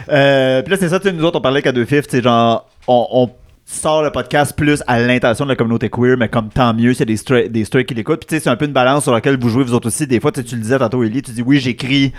[0.09, 2.21] Euh, Puis là, c'est ça, tu sais, nous autres, on parlait qu'à deux fifs, c'est
[2.23, 3.29] genre, on, on
[3.65, 7.05] sort le podcast plus à l'intention de la communauté queer, mais comme tant mieux, c'est
[7.05, 8.19] des straight, des straight qui l'écoutent.
[8.19, 10.05] Puis tu sais, c'est un peu une balance sur laquelle vous jouez vous autres aussi.
[10.05, 12.11] Des fois, tu sais, tu le disais tantôt, Ellie, tu dis oui, j'écris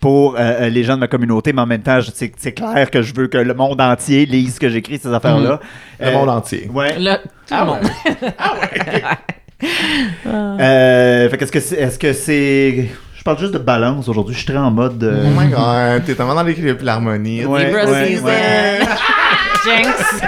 [0.00, 3.00] pour euh, euh, les gens de ma communauté, mais en même temps, c'est clair que
[3.02, 5.60] je veux que le monde entier lise ce que j'écris, ces affaires-là.
[6.00, 6.68] Le Euh, monde entier.
[6.72, 6.98] Ouais.
[6.98, 7.80] Là, tout Ah le monde.
[10.26, 11.76] Euh, fait qu'est-ce que c'est.
[11.76, 12.88] Est-ce que c'est.
[13.16, 14.34] Je parle juste de balance aujourd'hui.
[14.34, 15.02] Je suis très en mode.
[15.02, 17.44] euh, Oh my god, t'es tellement dans l'équilibre et l'harmonie.
[17.46, 18.26] Ouais, Libra ouais, season.
[18.26, 18.78] ouais.
[19.64, 20.20] Jinx.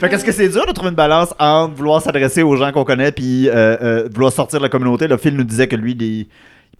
[0.00, 2.84] Fait qu'est-ce que c'est dur de trouver une balance entre vouloir s'adresser aux gens qu'on
[2.84, 5.06] connaît puis euh, euh, vouloir sortir de la communauté?
[5.06, 6.26] Le Phil nous disait que lui, il, il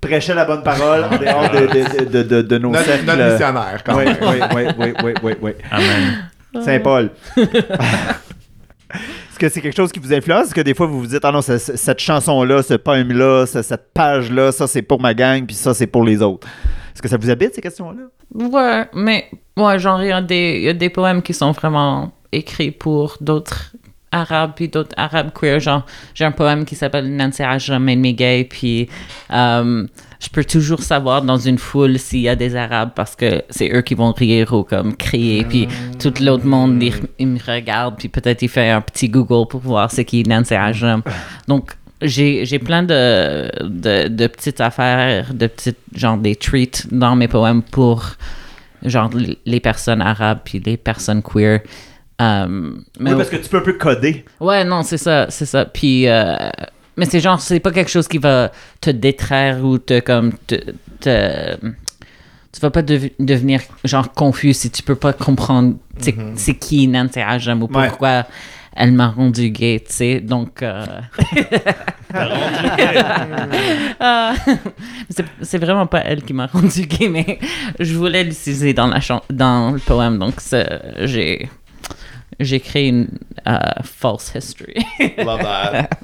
[0.00, 3.06] prêchait la bonne parole en dehors de, de, de, de, de nos Notre, cercles.
[3.06, 4.16] notre missionnaire, quand Oui, même.
[4.20, 5.52] oui, oui, oui, oui, oui, oui.
[5.70, 6.62] Amen.
[6.62, 7.10] Saint-Paul.
[8.94, 10.46] Est-ce que c'est quelque chose qui vous influence?
[10.46, 13.44] Est-ce que des fois vous vous dites, ah non, ce- ce- cette chanson-là, ce poème-là,
[13.46, 16.46] ce- cette page-là, ça c'est pour ma gang, puis ça c'est pour les autres?
[16.94, 18.04] Est-ce que ça vous habite ces questions-là?
[18.34, 19.26] Ouais, mais
[19.58, 23.72] ouais, genre, y, il y a des poèmes qui sont vraiment écrits pour d'autres
[24.12, 25.60] arabes puis d'autres arabes queer.
[25.60, 25.84] Genre,
[26.14, 28.88] j'ai un poème qui s'appelle Nancy Ajram made gay, puis
[29.32, 29.86] euh,
[30.20, 33.70] je peux toujours savoir dans une foule s'il y a des arabes parce que c'est
[33.72, 36.82] eux qui vont rire ou comme crier, puis tout l'autre monde,
[37.18, 40.54] il, me regarde, puis peut-être il fait un petit Google pour voir c'est qui Nancy
[40.54, 41.02] Ajram.
[41.48, 47.62] Donc, j'ai plein de, de, petites affaires, de petites, genre des treats dans mes poèmes
[47.62, 48.04] pour
[48.84, 49.10] genre
[49.46, 51.60] les personnes arabes puis les personnes queer.
[52.20, 54.24] Euh, mais oui, parce que tu peux un peu coder.
[54.40, 55.66] ouais, non, c'est ça, c'est ça.
[55.66, 56.34] Puis, euh,
[56.96, 58.50] mais c'est genre, c'est pas quelque chose qui va
[58.80, 60.54] te détraire ou te comme te,
[61.00, 66.54] te- tu vas pas dev- devenir genre confus si tu peux pas comprendre c'est c'est
[66.54, 67.88] qui Nancy Ajam ou Ouais.
[67.88, 68.24] pourquoi
[68.78, 70.20] elle m'a rendu gay, tu sais.
[70.20, 70.84] Donc, euh,
[74.00, 74.32] euh,
[75.10, 77.38] c'est- c'est vraiment pas elle qui m'a rendu gay, mais
[77.78, 79.00] je voulais l'utiliser dans, la
[79.30, 80.18] dans le poème.
[80.18, 80.34] Donc,
[81.04, 81.48] j'ai
[82.40, 83.08] j'ai créé une
[83.46, 84.74] euh, false history.
[85.18, 85.88] Love that.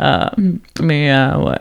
[0.00, 0.26] Euh,
[0.80, 1.58] mais euh, ouais.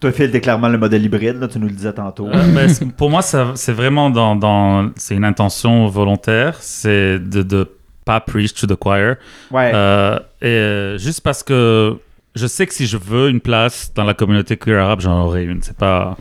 [0.00, 2.28] Toi, Phil, t'es clairement le modèle hybride, là, tu nous le disais tantôt.
[2.28, 7.68] Euh, ben, pour moi, c'est vraiment dans, dans c'est une intention volontaire, c'est de de
[8.04, 9.16] pas preach to the choir.
[9.50, 9.72] Ouais.
[9.74, 11.98] Euh, et juste parce que
[12.34, 15.44] je sais que si je veux une place dans la communauté queer arabe, j'en aurai
[15.44, 15.62] une.
[15.62, 16.16] C'est pas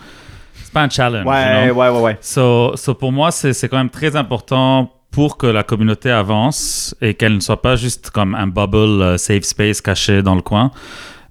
[0.55, 1.25] c'est pas un challenge.
[1.25, 1.75] you ouais, know?
[1.75, 2.17] ouais, ouais, ouais.
[2.21, 7.15] So, so pour moi, c'est quand même très important pour que la communauté avance et
[7.15, 10.69] qu'elle ne soit pas juste comme un bubble euh, safe space caché dans le coin,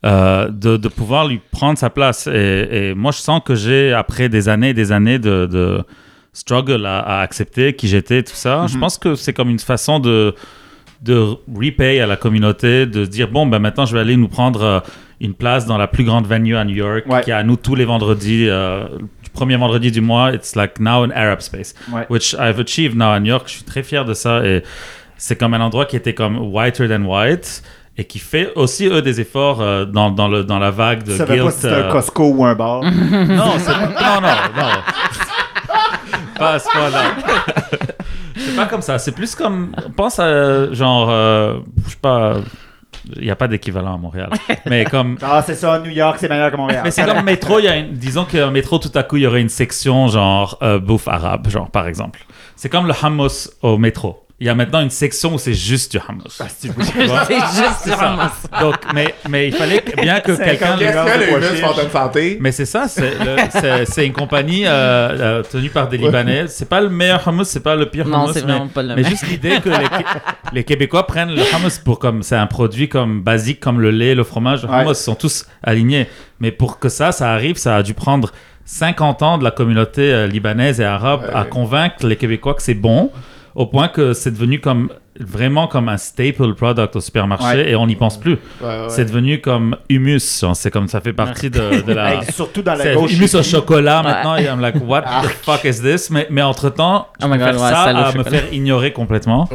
[0.04, 2.26] euh, de, de pouvoir lui prendre sa place.
[2.26, 5.84] Et, et moi, je sens que j'ai, après des années et des années de, de
[6.32, 8.80] struggle à, à accepter qui j'étais, tout ça, je Mhm.
[8.80, 10.34] pense que c'est comme une façon de
[11.02, 11.18] de
[11.54, 14.80] repay à la communauté, de dire bon ben maintenant je vais aller nous prendre euh,
[15.20, 17.22] une place dans la plus grande venue à New York Ouais.
[17.22, 20.78] qui est à nous tous les vendredis, euh, le premier vendredi du mois, it's like
[20.80, 22.06] now an Arab space, Ouais.
[22.10, 23.44] which I've achieved now à New York.
[23.46, 24.62] Je suis très fier de ça et
[25.16, 27.62] c'est comme un endroit qui était comme whiter than white
[27.98, 31.12] et qui fait aussi eux des efforts euh, dans, dans le dans la vague de
[31.12, 31.54] Tu savais pas guilt.
[31.54, 32.82] si euh, un Costco ou un bar.
[32.82, 32.90] non,
[33.58, 34.68] c'est non, non, non.
[36.38, 37.02] pas à ce point-là.
[38.36, 38.98] c'est pas comme ça.
[38.98, 39.74] C'est plus comme.
[39.96, 41.08] Pense à genre.
[41.10, 41.54] euh,
[41.86, 42.34] je sais pas.
[43.14, 44.30] Il n'y a pas d'équivalent à Montréal.
[44.66, 45.18] Mais comme.
[45.22, 46.82] Ah, c'est ça, New York, c'est meilleur que Montréal.
[46.84, 49.22] Mais c'est comme métro, il y a une, disons qu'un métro, tout à coup, il
[49.22, 52.24] y aurait une section genre euh, bouffe arabe, genre par exemple.
[52.54, 54.25] C'est comme le hummus au métro.
[54.38, 56.24] Il y a maintenant une section où c'est juste du hummus.
[56.40, 58.30] Ah, c'est- juste C'est ça.
[58.60, 60.76] Donc, mais, mais il fallait bien que C'est quelqu'un.
[60.76, 62.36] Qu'est-ce que Santé?
[62.38, 66.48] Mais c'est ça, c'est le- une compagnie euh, euh, tenue par des Libanais.
[66.48, 68.34] C'est pas le meilleur hummus, c'est pas le pire Non, hummus.
[68.34, 69.06] c'est mais- vraiment pas le mais même.
[69.10, 70.04] juste l'idée que les, Qué-
[70.52, 74.14] les Québécois prennent le hummus pour comme c'est un produit comme basique comme le lait,
[74.14, 74.82] le fromage, le Ouais.
[74.82, 76.08] hummus sont tous alignés.
[76.40, 78.32] Mais pour que ça, ça arrive, ça a dû prendre
[78.66, 81.34] 50 ans de la communauté euh, libanaise et arabe Ouais.
[81.34, 83.10] à convaincre les Québécois que c'est bon,
[83.56, 87.70] au point que c'est devenu comme vraiment comme un staple product au supermarché Ouais.
[87.70, 88.32] et on n'y pense plus.
[88.60, 88.84] Ouais, ouais.
[88.90, 92.22] C'est devenu comme humus, genre, c'est comme ça fait partie de, de la.
[92.30, 93.14] Surtout dans la gauche.
[93.14, 94.08] humus au chocolat Ouais.
[94.08, 94.36] maintenant.
[94.36, 96.10] Et I'm like, what the fuck is this?
[96.10, 99.48] Mais, mais entre temps, je Oh God, ouais, ça à me faire ignorer complètement.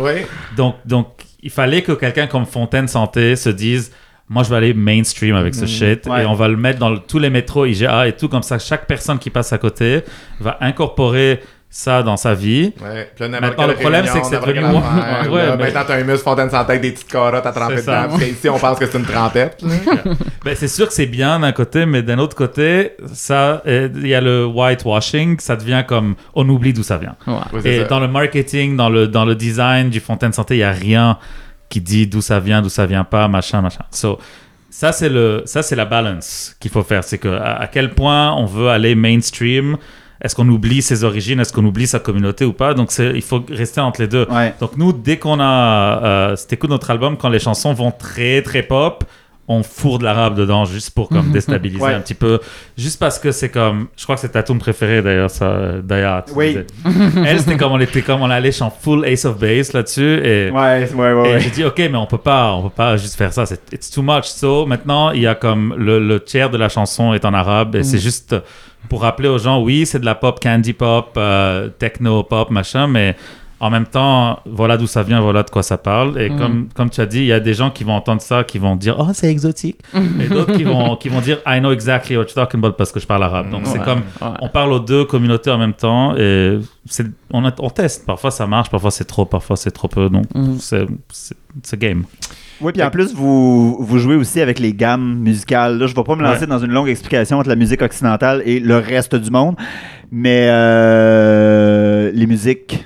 [0.58, 1.08] Donc, donc,
[1.44, 3.92] il fallait que quelqu'un comme Fontaine Santé se dise,
[4.30, 6.24] moi, je vais aller mainstream avec ce shit Ouais.
[6.24, 8.58] et on va le mettre dans le- tous les métros IGA et tout comme ça.
[8.58, 10.02] Chaque personne qui passe à côté
[10.40, 11.42] va incorporer
[11.74, 12.74] ça dans sa vie.
[12.84, 13.10] Ouais.
[13.16, 15.82] Puis là, n'importe Maintenant, le problème, c'est que c'est devenu- affaire, Ouais, là, mais- Maintenant,
[15.88, 18.08] t'as un muscle Fontaine Santé avec des petites carottes à tremper dedans.
[18.10, 19.64] Parce qu'ici, on pense que c'est une trempette.
[20.44, 24.08] Ben, c'est sûr que c'est bien d'un côté, mais d'un autre côté, ça, euh, il
[24.08, 27.16] y a le whitewashing, ça devient comme on oublie d'où ça vient.
[27.28, 27.34] Ouais.
[27.54, 27.84] Ouais, Et ça.
[27.88, 31.20] dans le marketing, dans le, dans le design du Fontaine Santé, il n'y a rien
[31.70, 33.84] qui dit d'où ça vient, d'où ça vient pas, machin, machin.
[33.92, 34.18] So,
[34.72, 37.04] ça, c'est le, ça, c'est la balance qu'il faut faire.
[37.04, 39.78] C'est que à, à quel point on veut aller mainstream.
[40.24, 41.40] Est-ce qu'on oublie ses origines?
[41.40, 42.74] Est-ce qu'on oublie sa communauté ou pas?
[42.74, 44.28] Donc, il faut rester entre les deux.
[44.30, 44.54] Ouais.
[44.60, 46.04] Donc, nous, dès qu'on a.
[46.04, 49.04] Euh, si t'écoutes notre album, quand les chansons vont très, très pop,
[49.48, 51.94] on fourre de l'arabe dedans juste pour comme déstabiliser Ouais.
[51.96, 52.40] un petit peu.
[52.78, 53.88] Juste parce que c'est comme.
[53.98, 56.24] Je crois que c'est ta tune préférée d'ailleurs, ça, Daya.
[56.36, 56.56] Oui.
[57.26, 60.22] Elle, c'était comme on était comme on allait en full Ace of Base là-dessus.
[60.24, 61.30] Et, Ouais, ouais, ouais.
[61.30, 61.40] et ouais.
[61.40, 63.46] j'ai dit, OK, mais on peut pas, on peut pas juste faire ça.
[63.48, 64.26] C'est it's too much.
[64.26, 67.76] So, maintenant, il y a comme le, le tiers de la chanson est en arabe
[67.76, 68.36] et c'est juste
[68.90, 72.88] pour rappeler aux gens, oui, c'est de la pop, candy pop, euh, techno pop, machin,
[72.88, 73.16] mais
[73.60, 76.20] en même temps, voilà d'où ça vient, voilà de quoi ça parle.
[76.20, 76.38] Et Mm.
[76.40, 78.58] comme, comme tu as dit, il y a des gens qui vont entendre ça, qui
[78.58, 79.78] vont dire, oh, c'est exotique.
[80.20, 82.92] et d'autres qui vont, qui vont dire, I know exactly what you're talking about parce
[82.92, 83.52] que je parle arabe.
[83.52, 84.28] Donc, c'est comme, ouais.
[84.42, 86.58] on parle aux deux communautés en même temps et
[87.32, 88.06] on, a- on teste.
[88.08, 90.10] Parfois ça marche, parfois c'est trop, parfois c'est trop peu.
[90.10, 90.26] Donc
[90.58, 92.04] c'est, c'est, c'est game.
[92.62, 95.78] Oui, puis en plus, vous, vous jouez aussi avec les gammes musicales.
[95.78, 96.48] Là, je ne vais pas me lancer Ouais.
[96.48, 99.56] dans une longue explication entre la musique occidentale et le reste du monde,
[100.12, 102.86] mais euh, les musiques,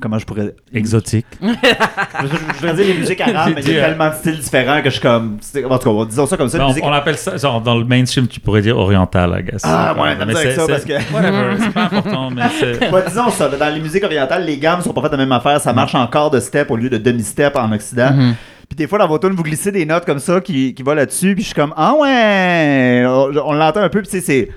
[0.00, 0.54] comment je pourrais...
[0.72, 1.26] Exotique.
[1.42, 4.78] Je, je voudrais dire les musiques arabes, mais il y a tellement de styles différents
[4.80, 5.38] que je suis comme...
[5.68, 6.56] En tout cas, disons ça comme ça.
[6.58, 9.42] Ben, on, musique- on appelle ça, genre, dans le mainstream, tu pourrais dire oriental, I
[9.50, 9.60] guess.
[9.64, 12.90] Ah, ouais, t'as mais avec c'est- ça parce que- Whatever, c'est pas important, mais c'est.
[12.92, 15.32] Ouais, disons ça, dans les musiques orientales, les gammes sont pas faites de la même
[15.32, 15.60] affaire.
[15.60, 18.12] Ça marche en quart de step au lieu de demi-step en Occident.
[18.14, 18.34] Mhm.
[18.76, 20.94] Puis des fois, dans vos tunes, vous glissez des notes comme ça qui, qui vont
[20.94, 21.34] là-dessus.
[21.34, 23.04] Puis je suis comme, ah ouais!
[23.06, 24.02] On, on l'entend un peu.
[24.02, 24.48] Puis tu sais, c'est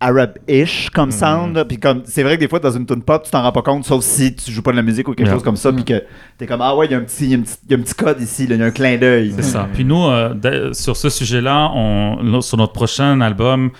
[0.00, 1.56] Arab-ish comme sound.
[1.56, 1.64] là.
[1.64, 3.62] Puis comme, c'est vrai que des fois, dans une tune pop, tu t'en rends pas
[3.62, 5.34] compte, sauf si tu joues pas de la musique ou quelque Yeah.
[5.34, 5.72] chose comme ça.
[5.72, 6.02] Puis que
[6.38, 7.70] t'es comme, ah ouais, il y, a un petit- il y a un petit- il
[7.72, 9.32] y a un petit code ici, il y a un clin d'œil.
[9.36, 9.68] C'est ça.
[9.72, 13.70] Puis nous, euh, sur ce sujet-là, on, sur notre prochain album,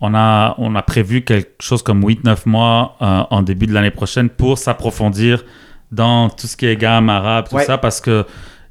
[0.00, 3.90] on a, on a prévu quelque chose comme 8-9 mois euh, en début de l'année
[3.90, 5.44] prochaine pour s'approfondir
[5.90, 7.64] dans tout ce qui est gamme arabe, tout Ouais.
[7.64, 8.24] ça, parce que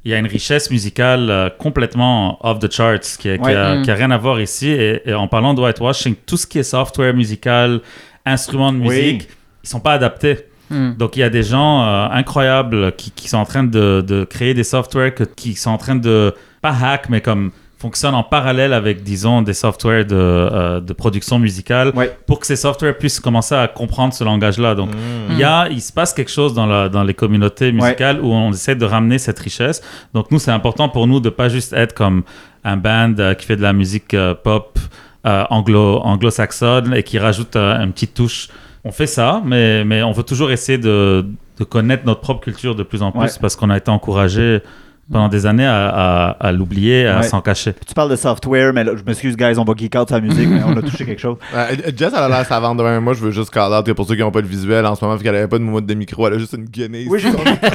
[0.04, 3.54] il y a une richesse musicale euh, complètement off the charts qui, Ouais.
[3.54, 3.82] a, Mm.
[3.82, 4.68] qui a rien à voir ici.
[4.70, 7.80] Et, et en parlant de whitewashing, tout ce qui est software musical,
[8.24, 8.88] instruments de Oui.
[8.88, 9.28] musique,
[9.64, 10.38] ils sont pas adaptés.
[10.70, 10.92] Hmm.
[10.98, 14.24] Donc il y a des gens euh, incroyables qui, qui sont en train de, de
[14.24, 18.24] créer des softwares que- qui sont en train de, pas hack, mais comme fonctionnent en
[18.24, 22.16] parallèle avec, disons, des softwares de, euh, de production musicale Ouais.
[22.26, 24.74] pour que ces softwares puissent commencer à comprendre ce langage-là.
[24.74, 24.98] Donc Mm.
[25.30, 28.32] il, y a, il se passe quelque chose dans, la, dans les communautés musicales où
[28.32, 29.80] on essaie de ramener cette richesse.
[30.12, 32.24] Donc nous, c'est important pour nous de pas juste être comme
[32.64, 34.78] un band euh, qui fait de la musique euh, pop
[35.50, 38.48] anglo, anglo-saxonne et qui rajoute une petite touche.
[38.84, 41.26] On fait ça, mais, mais on veut toujours essayer de,
[41.58, 43.28] de connaître notre propre culture de plus en plus Ouais.
[43.40, 44.60] parce qu'on a été encouragé
[45.10, 47.22] pendant des années à, à- à l'oublier, à Ouais.
[47.22, 47.72] s'en cacher.
[47.86, 50.48] Tu parles de software, mais là, je m'excuse, guys, on va geek out la musique,
[50.48, 51.36] mais on a touché quelque chose.
[51.54, 53.14] Euh, Jess, elle a l'air savante devant moi.
[53.14, 55.02] Je veux juste call out que pour ceux qui n'ont pas le visuel en ce
[55.04, 57.06] moment, vu qu'elle avait pas de moumoute de micro, elle a juste une guenille.
[57.08, 57.66] Oui, sur j'ai- son micro.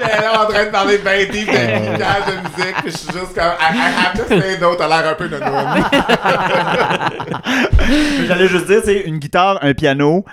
[0.00, 2.74] Elle est là en train de parler de 20 livres de musique.
[2.82, 3.44] Puis je suis juste comme.
[3.44, 5.36] Have to say no, t'as l'air un peu de
[8.26, 10.24] J'allais juste dire, c'est une guitare, un piano,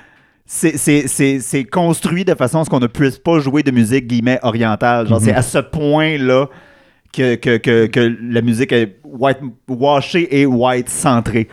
[0.54, 3.72] c'est- c'est c'est- c'est construit de façon à ce qu'on ne puisse pas jouer de
[3.72, 5.08] musique guillemets orientale.
[5.08, 6.48] Genre, c'est à ce point-là
[7.14, 9.38] que, que, que, que la musique est white
[9.70, 11.48] washée et white centrée.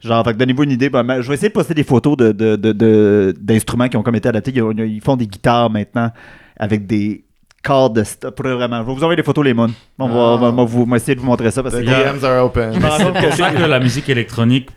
[0.00, 0.90] Genre, que donnez-vous une idée.
[0.90, 4.02] Ben, je vais essayer de poster des photos de, de, de- de- d'instruments qui ont
[4.02, 4.52] comme été adaptés.
[4.54, 6.10] Ils, ont- ils font des guitares maintenant
[6.58, 7.24] avec des
[7.62, 8.82] cordes de st- pour vraiment.
[8.82, 9.70] Je vais vous envoyer des photos, les moons.
[9.98, 11.74] On va, on va- on va vous, on va essayer de vous montrer ça parce
[11.76, 12.72] que The DMs are open.
[12.74, 12.82] je me
[13.12, 14.68] que C'est pour ça que la musique électronique,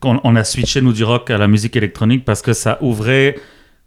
[0.00, 3.36] qu'on on a switché nous du rock à la musique électronique parce que ça ouvrait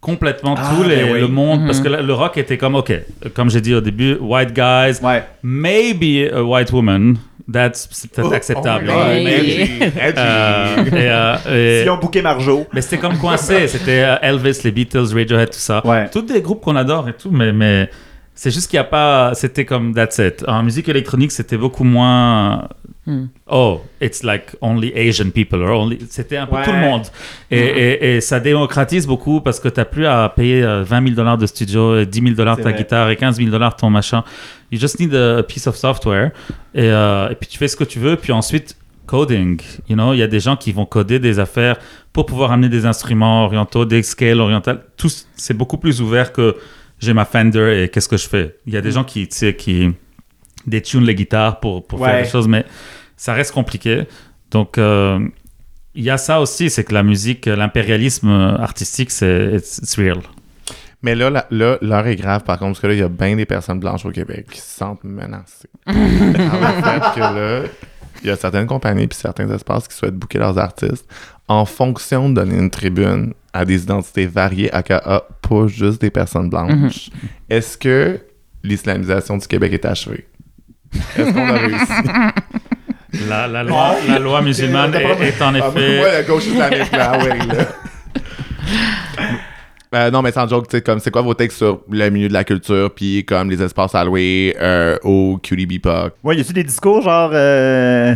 [0.00, 1.20] complètement Ah, tout les- ben oui.
[1.20, 1.60] le monde.
[1.60, 1.66] Mhm.
[1.66, 2.92] Parce que le, rock était comme, ok,
[3.34, 5.24] comme j'ai dit au début, white guys, Ouais.
[5.42, 7.16] maybe a white woman,
[7.52, 8.90] that's c'est peut-être Oh, acceptable.
[8.94, 9.24] oh Ouais.
[9.24, 9.60] edgy,
[10.00, 10.18] edgy.
[10.18, 12.66] Euh, et, euh, et- Si on bouquait Marjo.
[12.72, 13.66] mais c'était comme coincé.
[13.66, 15.84] C'était euh, Elvis, les Beatles, Radiohead, tout ça.
[15.86, 16.08] Ouais.
[16.10, 17.90] Tous des groupes qu'on adore et tout, mais, mais
[18.40, 19.32] c'est juste qu'il n'y a pas.
[19.34, 20.44] C'était comme that's it.
[20.46, 22.68] En musique électronique, c'était beaucoup moins.
[23.04, 23.26] Hmm.
[23.50, 25.60] Oh, it's like only Asian people.
[25.62, 25.98] Or only...
[26.08, 26.62] C'était un peu Ouais.
[26.64, 27.02] tout le monde.
[27.50, 31.02] Et, et- et ça démocratise beaucoup parce que tu n'as plus à payer euh, 20
[31.04, 32.74] 000 dollars de studio, et 10 000 dollars ta vrai.
[32.74, 34.22] guitare et 15 000 dollars ton machin.
[34.70, 36.30] You just need a piece of software.
[36.74, 38.14] Et, euh, et puis tu fais ce que tu veux.
[38.16, 38.76] Puis ensuite,
[39.06, 39.60] coding.
[39.88, 41.76] You know, il y a des gens qui vont coder des affaires
[42.12, 44.82] pour pouvoir amener des instruments orientaux, des scales orientales.
[44.96, 46.56] Tout, c'est beaucoup plus ouvert que
[46.98, 48.56] j'ai ma Fender et qu'est-ce que je fais?
[48.66, 49.90] Il y a des gens qui, tu sais, qui
[50.66, 52.64] détunent les guitares pour, pour faire des choses, mais
[53.16, 54.04] ça reste compliqué.
[54.50, 55.20] Donc, euh,
[55.94, 60.20] il y a ça aussi, c'est que la musique, l'impérialisme artistique, c'est it's, it's real.
[61.02, 63.36] Mais là, là, l'heure est grave, par contre, parce que là, il y a bien
[63.36, 65.68] des personnes blanches au Québec qui se sentent menacées.
[65.86, 67.62] Fait que là,
[68.22, 71.06] il y a certaines compagnies puis certains espaces qui souhaitent booker leurs artistes
[71.48, 76.50] en fonction de donner une tribune à des identités variées, aka pas juste des personnes
[76.50, 77.10] blanches.
[77.48, 78.20] Est-ce que
[78.62, 80.26] l'islamisation du Québec est achevée?
[81.16, 81.92] Est-ce qu'on a réussi?
[83.26, 85.96] La, la loi, la loi musulmane pas- est, est en Ah, effet...
[85.96, 87.64] moi, la gauche islamique, là, ah ouais, là.
[89.94, 92.28] Euh, non, mais sans joke, tu sais, comme, c'est quoi vos textes sur le milieu
[92.28, 96.12] de la culture, puis comme les espaces alloués euh, au QDB Puck?
[96.22, 97.30] Ouais, y a-tu des discours genre.
[97.32, 98.14] euh,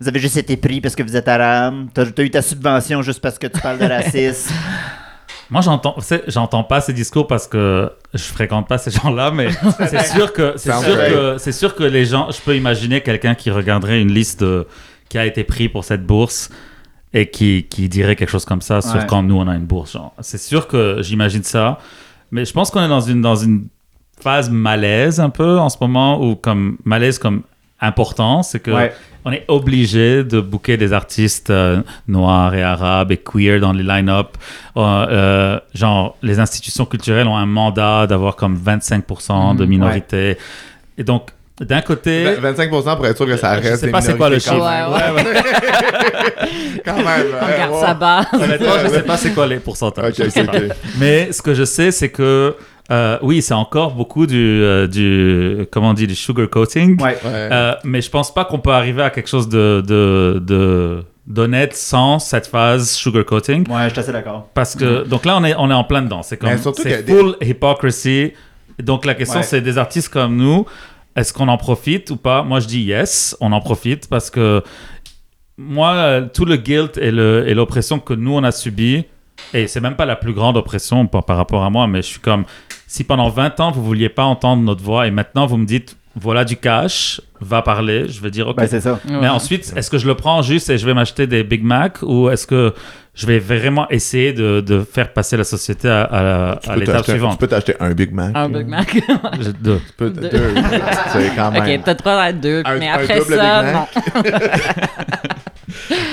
[0.00, 1.88] Vous avez juste été pris parce que vous êtes arabe.
[1.92, 4.54] T'as t'as eu ta subvention juste parce que tu parles de racisme?
[5.50, 5.94] Moi, j'entends,
[6.26, 9.48] j'entends pas ces discours parce que je fréquente pas ces gens-là, mais
[9.88, 13.34] c'est sûr que c'est sûr que c'est sûr que les gens, je peux imaginer quelqu'un
[13.36, 14.66] qui regarderait une liste de-
[15.08, 16.48] qui a été pris pour cette bourse
[17.18, 19.06] et qui, qui dirait quelque chose comme ça sur Ouais.
[19.08, 19.96] quand nous on a une bourse.
[20.20, 21.78] C'est sûr que j'imagine ça,
[22.30, 23.68] mais je pense qu'on est dans une dans une
[24.20, 27.42] phase malaise un peu en ce moment ou comme malaise comme
[27.80, 28.92] important, c'est que Ouais.
[29.26, 33.82] on est obligé de booker des artistes euh, noirs et arabes et queer dans les
[33.82, 34.30] line-up.
[34.76, 40.38] Euh, euh, genre, les institutions culturelles ont un mandat d'avoir comme 25% de Mhm, minorités.
[40.98, 41.30] Et donc,
[41.60, 43.80] d'un côté, 25% pour être sûr que ça Je reste.
[43.80, 44.56] sais des pas c'est quoi le chiffre.
[44.56, 45.42] Ouais, ouais.
[46.84, 47.06] Quand même.
[47.40, 48.26] On ouais, garde sa base.
[48.32, 50.14] honnêtement, je sais pas c'est quoi les pourcentages.
[50.18, 50.46] Je sais.
[50.98, 52.54] Mais ce que je sais, c'est que
[52.90, 57.00] euh, oui, c'est encore beaucoup du, euh, du comment on dit, du sugar coating.
[57.00, 57.16] Ouais.
[57.24, 57.30] Ouais.
[57.32, 61.74] Euh, mais je pense pas qu'on peut arriver à quelque chose de de de- d'honnête
[61.74, 63.66] sans cette phase sugar coating.
[63.68, 64.48] Ouais, je suis assez d'accord.
[64.54, 66.22] Parce que donc là on est on est en plein dedans.
[66.22, 68.32] C'est comme c'est que des- full hypocrisy.
[68.80, 69.44] Donc la question Ouais.
[69.46, 70.66] c'est des artistes comme nous,
[71.16, 72.42] est-ce qu'on en profite ou pas?
[72.42, 74.62] Moi je dis yes, on en profite parce que
[75.56, 79.04] moi tout le guilt et l'oppression que nous on a subi
[79.54, 82.06] et c'est même pas la plus grande oppression par, par rapport à moi, mais je
[82.06, 82.44] suis comme
[82.86, 85.96] si pendant 20 ans vous vouliez pas entendre notre voix et maintenant vous me dites
[86.18, 88.56] voilà du cash, va parler, je vais dire ok.
[88.56, 88.98] Ben, c'est ça.
[89.08, 91.98] Mais ensuite, est-ce que je le prends juste et je vais m'acheter des Big Mac
[92.02, 92.72] ou est-ce que
[93.14, 97.38] je vais vraiment essayer de, de faire passer la société à, l'étape t'acheter- Tu suivante?
[97.40, 98.32] peux t'acheter un Big Mac.
[98.34, 98.94] Un Big Mac.
[99.40, 99.78] Je- deux.
[99.86, 100.28] Tu peux- Deux.
[100.28, 100.54] deux.
[101.12, 101.62] C'est quand même.
[101.62, 103.86] ok, t'as trois à deux, Un- mais après ça, Big non.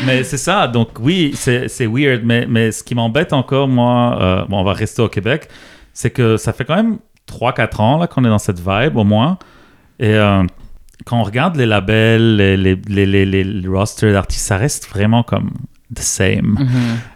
[0.05, 4.17] Mais c'est ça, donc oui, c'est c'est weird, mais, mais ce qui m'embête encore, moi,
[4.21, 5.47] euh, bon, on va rester au Québec,
[5.93, 6.97] c'est que ça fait quand même
[7.31, 9.37] 3-4 ans là qu'on est dans cette vibe au moins.
[9.99, 10.43] Et euh,
[11.05, 15.23] quand on regarde les labels, les, les, les, les, les rosters d'artistes, ça reste vraiment
[15.23, 15.51] comme
[15.93, 16.57] the same.
[16.59, 16.67] Mhm.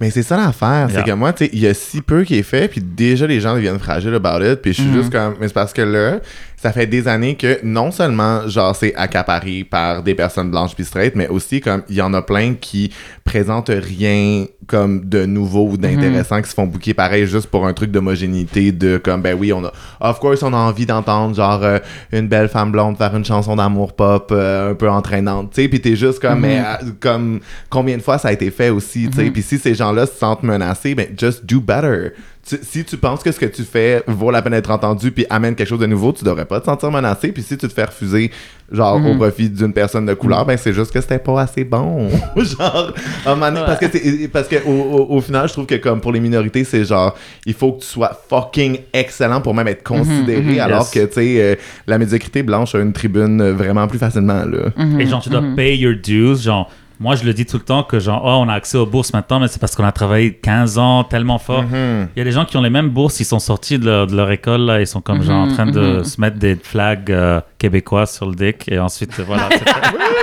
[0.02, 2.36] Mais c'est ça l'affaire, c'est que moi, tu sais, il y a si peu qui
[2.38, 4.98] est fait, puis déjà les gens deviennent fragiles about it, puis je suis Mhm.
[5.02, 6.20] juste comme, mais c'est parce que là,
[6.60, 10.86] ça fait des années que non seulement, genre, c'est accaparé par des personnes blanches puis
[10.86, 12.92] straight, mais aussi comme, il y en a plein qui
[13.24, 17.74] présentent rien comme de nouveau ou d'intéressant, qui se font bouquer pareil juste pour un
[17.74, 21.64] truc d'homogénéité, de comme, ben oui, on a, of course, on a envie d'entendre, genre,
[21.64, 21.78] euh,
[22.12, 25.68] une belle femme blonde faire une chanson d'amour pop euh, un peu entraînante, tu sais,
[25.68, 27.40] puis t'es juste comme, mais euh, comme,
[27.70, 30.16] combien de fois ça a été fait aussi, tu sais, puis si ces gens-là se
[30.16, 32.14] sentent menacés, ben just do better.
[32.48, 35.26] Tu- si tu penses que ce que tu fais vaut la peine d'être entendu puis
[35.30, 37.32] amène quelque chose de nouveau, tu devrais pas te sentir menacé.
[37.34, 38.32] Puis si tu te fais refuser,
[38.72, 42.08] genre, au profit d'une personne de couleur, ben c'est juste que c'était pas assez bon.
[42.38, 42.94] genre,
[43.26, 45.66] à un moment donné, parce que, c'est- parce que au, au- au final, je trouve
[45.66, 49.54] que comme pour les minorités, c'est genre, il faut que tu sois fucking excellent pour
[49.54, 50.92] même être considéré, alors Yes.
[50.92, 54.70] que, tu sais, euh, la médiocrité blanche a une tribune vraiment plus facilement, là.
[54.78, 55.02] Mhm.
[55.02, 56.38] Et genre, tu dois pay your dues.
[56.42, 56.70] Genre,
[57.00, 59.14] moi, je le dis tout le temps que genre, oh, on a accès aux bourses
[59.14, 61.62] maintenant, mais c'est parce qu'on a travaillé 15 ans tellement fort.
[61.64, 62.08] Mhm.
[62.16, 64.08] Il y a des gens qui ont les mêmes bourses, ils sont sortis de leur,
[64.08, 67.12] de leur école, là, ils sont comme genre en train de se mettre des flags
[67.12, 69.48] euh, québécois sur le dick, et ensuite, euh, voilà.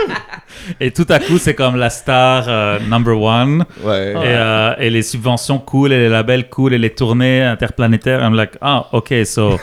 [0.80, 4.12] et tout à coup, c'est comme la star euh, number one, Ouais.
[4.12, 8.20] et, euh, et les subventions cool, et les labels cool, et les tournées interplanétaires.
[8.20, 9.60] I'm like, ah, ok, so.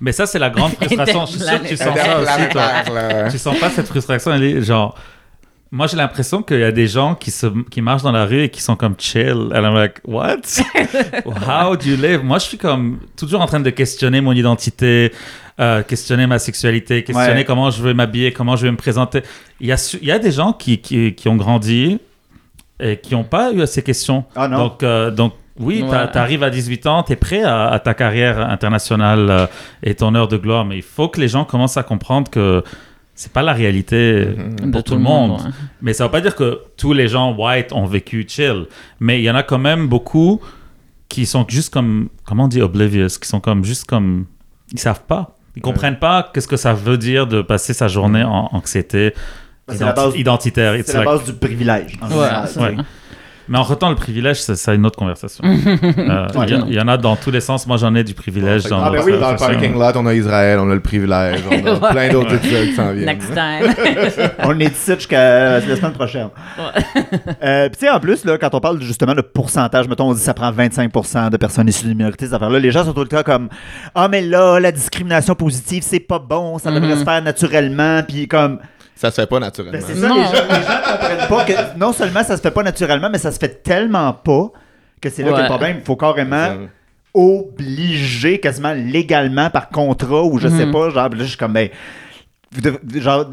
[0.00, 1.24] Mais ça, c'est la grande frustration.
[1.26, 2.62] Je suis sûr que tu sens ça aussi, toi.
[3.30, 4.94] Tu sens pas cette frustration elle est genre
[5.74, 8.42] moi j'ai l'impression qu'il y a des gens qui se qui marchent dans la rue
[8.44, 10.42] et qui sont comme chill and I'm like what?
[11.48, 12.22] How do you live?
[12.24, 15.12] Moi je suis comme toujours en train de questionner mon identité
[15.60, 17.44] euh, questionner ma sexualité questionner Ouais.
[17.44, 19.22] comment je veux m'habiller comment je veux me présenter
[19.60, 21.98] il y a il y a des gens qui qui, qui ont grandi
[22.80, 24.58] et qui n'ont pas eu ces questions Ah non.
[24.58, 26.10] donc euh, donc oui, Ouais.
[26.10, 29.46] tu arrives à 18 ans, tu es prêt à, à ta carrière internationale euh,
[29.84, 32.64] et ton heure de gloire, mais il faut que les gens commencent à comprendre que
[33.14, 34.70] c'est pas la réalité Mhm.
[34.70, 35.32] pour De tout le monde.
[35.40, 35.50] ouais.
[35.82, 38.66] Mais ça veut pas dire que tous les gens white ont vécu chill.
[39.00, 40.40] Mais il y en a quand même beaucoup
[41.08, 44.26] qui sont juste comme, comment on dit, oblivious, qui sont comme juste comme,
[44.72, 45.36] ils savent pas.
[45.56, 49.14] Ils comprennent pas qu'est-ce que ça veut dire de passer sa journée en anxiété
[49.68, 50.74] Ben, c'est la base- identitaire.
[50.76, 51.96] It's C'est la like- base du privilège.
[52.02, 52.48] en Ouais, général.
[52.48, 52.76] c'est Ouais.
[53.48, 55.44] Mais en retenant le privilège, c'est ça une autre conversation.
[56.04, 57.66] Euh, Il y, a- il y en a dans tous les sens.
[57.66, 58.64] Moi, j'en ai du privilège.
[58.64, 61.40] dans Ah, ben oui, dans le parking lot, on a Israël, on a le privilège,
[61.50, 61.90] on a Ouais.
[61.90, 63.06] plein d'autres épisodes qui s'en viennent.
[63.06, 63.74] Next time.
[64.44, 66.28] On est ici jusqu'à la semaine prochaine.
[67.42, 70.12] Euh, Puis tu sais, en plus, là, quand on parle justement de pourcentage, mettons, on
[70.12, 72.92] dit que ça prend 25% de personnes issues des minorités, ces affaires-là, les gens sont
[72.92, 73.48] tout le temps comme
[73.94, 78.28] «Ah, mais là, la discrimination positive, c'est pas bon, ça devrait se faire naturellement.» Puis
[78.28, 78.58] comme...
[79.04, 79.78] Ça se fait pas naturellement.
[79.78, 80.14] Ben, c'est ça, Non.
[80.16, 83.18] les gens, les gens comprennent pas que non seulement ça se fait pas naturellement, mais
[83.18, 84.50] ça se fait tellement pas
[85.00, 85.42] que c'est là qu'il y a Ouais.
[85.42, 85.76] le problème.
[85.80, 86.56] Il faut carrément
[87.12, 91.68] obliger quasiment légalement par contrat ou je sais pas, genre, là, je suis comme, ben,
[92.52, 93.26] vous devez- genre,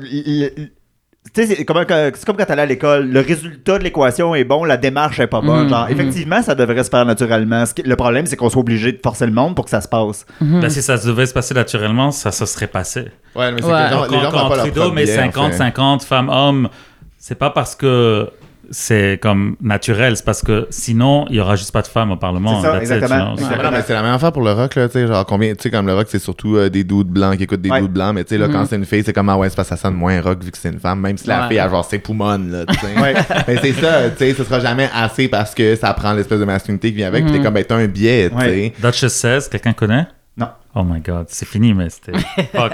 [1.33, 4.77] c'est comme, c'est comme quand t'allais à l'école, le résultat de l'équation est bon, la
[4.77, 5.63] démarche est pas bonne.
[5.63, 5.91] Mhm, Genre, mhm.
[5.91, 7.65] effectivement, ça devrait se faire naturellement.
[7.65, 9.81] Ce qui- Le problème, c'est qu'on soit obligé de forcer le monde pour que ça
[9.81, 10.25] se passe.
[10.41, 13.05] Ben, si ça devait se passer naturellement, ça se serait passé.
[13.35, 13.71] Ouais, mais c'est Ouais.
[13.71, 15.31] que les gens, les gens quand font pas leur Trudeau propre met biais, en fait.
[15.31, 16.69] 50-50 femmes-hommes,
[17.17, 18.29] c'est pas parce que
[18.69, 22.15] c'est comme naturel, c'est parce que sinon, il y aura juste pas de femmes au
[22.17, 22.61] Parlement.
[22.61, 23.19] C'est ça, That's it, exactement.
[23.19, 23.33] you know?
[23.33, 23.57] Exactement.
[23.57, 25.53] Ouais, non, mais c'est la même affaire pour le rock, là, tu sais, genre combien,
[25.55, 27.81] tu sais, comme le rock, c'est surtout euh, des dudes blancs qui écoutent des Ouais.
[27.81, 29.55] dudes blancs, mais tu sais, là, quand c'est une fille, c'est comme, ah ouais, c'est
[29.55, 31.47] parce que ça sonne moins rock vu que c'est une femme, même si la Ouais.
[31.49, 32.99] fille a genre ses poumons, là, tu sais.
[33.01, 33.13] Ouais.
[33.47, 36.45] mais c'est ça, tu sais, ce sera jamais assez parce que ça prend l'espèce de
[36.45, 38.45] masculinité qui vient avec, pis t'es comme, ben, t'as un biais, tu sais.
[38.45, 38.73] Ouais.
[38.81, 40.07] Duchess 16, quelqu'un connaît?
[40.37, 40.47] Non.
[40.75, 42.17] Oh my god, c'est fini, mais c'était.
[42.55, 42.71] fuck.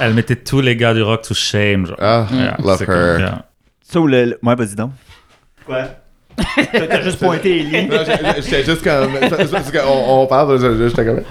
[0.00, 1.84] Elle mettait tous les gars du rock to shame.
[1.86, 1.96] Genre.
[2.00, 2.86] Ah, Yeah, love her.
[2.86, 3.44] comme- yeah.
[3.82, 4.24] Ça ou le.
[4.24, 4.92] le- Ouais, vas-y donc.
[5.66, 5.88] Quoi?
[6.72, 7.86] T'as juste pointé Ellie.
[7.86, 7.98] Non,
[8.36, 9.12] j'étais juste comme.
[9.50, 11.22] Parce qu'on on parle, j'étais comme.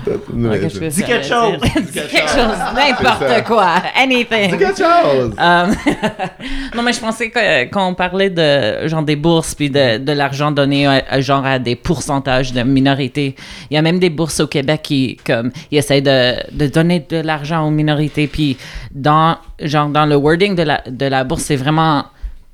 [0.89, 1.57] Dis quelque chose.
[1.61, 4.51] Dis quelque chose, n'importe quoi, anything.
[4.51, 5.35] Dis quelque chose!
[5.39, 5.67] Euh,
[6.75, 10.11] non, mais je pensais que quand on parlait de genre des bourses puis de, de
[10.11, 13.35] l'argent donné à, à genre à des pourcentages de minorités,
[13.69, 17.05] il y a même des bourses au Québec qui comme ils essayent de, de donner
[17.07, 18.57] de l'argent aux minorités puis
[18.91, 22.05] dans genre dans le wording de la de la bourse c'est vraiment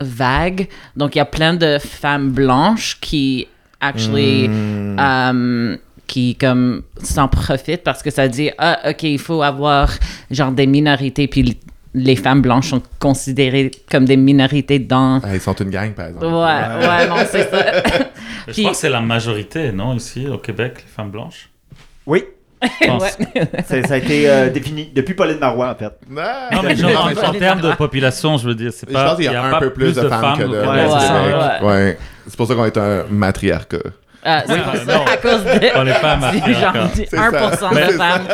[0.02, 0.68] vague.
[0.96, 3.48] Donc il y a plein de femmes blanches qui
[3.80, 9.90] actually um, qui comme s'en profitent parce que ça dit ah ok il faut avoir
[10.30, 11.58] genre des minorités puis
[11.94, 16.08] les femmes blanches sont considérées comme des minorités dans Ah, ils sont une gang, par
[16.08, 16.26] exemple.
[16.26, 16.32] ouais
[16.88, 17.84] ouais non c'est ça
[18.48, 21.50] Je crois que c'est la majorité, non, ici, au Québec, les femmes blanches?
[22.06, 22.24] Oui.
[22.62, 23.44] Ouais.
[23.86, 25.92] ça a été euh, défini depuis Pauline Marois, en fait.
[26.18, 29.06] Ah, Non, mais genre, en, en termes de population, je veux dire, c'est Je pas.
[29.06, 30.50] pense qu'il y a, un pas peu plus de femmes, que de.
[30.50, 31.68] Ouais, ouais.
[31.68, 31.98] Ouais.
[32.28, 33.78] C'est pour ça qu'on est un matriarcat.
[34.24, 35.04] Ah, c'est Oui, ça, non.
[35.06, 36.80] à cause de On est pas c'est matriarcat.
[36.80, 37.70] genre du C'est 1% ça.
[37.70, 38.28] de femmes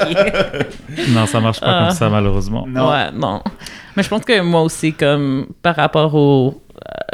[0.97, 1.85] qui Non, ça marche pas Ah.
[1.87, 2.65] comme ça, malheureusement.
[2.67, 2.91] Non.
[2.91, 3.41] Ouais, non.
[3.95, 6.61] Mais je pense que moi aussi, comme par rapport au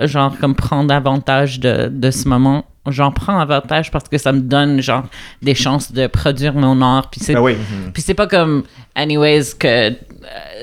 [0.01, 4.31] euh, genre, comme prendre avantage de, de ce moment, j'en prends avantage parce que ça
[4.31, 5.05] me donne, genre,
[5.41, 7.09] des chances de produire mon art.
[7.09, 7.55] Puis c'est, Ben oui.
[7.93, 8.63] puis c'est pas comme,
[8.95, 9.91] anyways, que euh,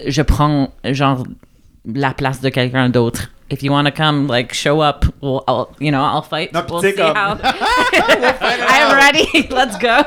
[0.07, 1.25] je prends, genre,
[1.87, 3.31] la place de quelqu'un d'autre.
[3.51, 6.53] If you want to come, like, show up, we'll, I'll, you know, I'll fight.
[6.53, 7.37] We'll see how.
[7.43, 9.49] I'm ready.
[9.51, 10.03] Let's go.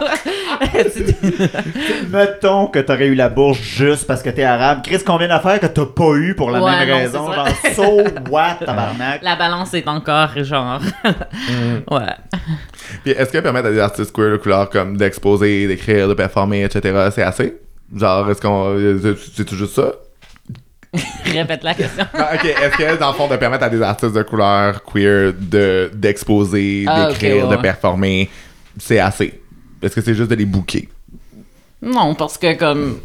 [2.09, 4.81] Mettons que t'aurais eu la bourse juste parce que t'es arabe.
[4.83, 7.33] Chris, combien d'affaires que t'as pas eu pour la Ouais, même non, raison?
[7.33, 9.21] Genre, so what, tabarnak?
[9.23, 10.79] la balance est encore, genre.
[11.91, 12.15] ouais.
[13.03, 16.63] Puis est-ce que permettre à des artistes queer de couleur comme d'exposer, d'écrire, de performer,
[16.63, 17.59] etc., c'est assez?
[17.95, 18.77] Genre, est-ce qu'on.
[19.35, 19.91] C'est tout juste ça?
[21.25, 22.05] Répète la question.
[22.13, 25.89] Ok, est-ce que dans le fond, de permettre à des artistes de couleur queer de,
[25.93, 27.55] d'exposer, Ah, d'écrire, ouais.
[27.57, 28.29] de performer,
[28.77, 29.41] c'est assez?
[29.81, 30.87] Est-ce que c'est juste de les bouquer?
[31.81, 32.99] Non, parce que comme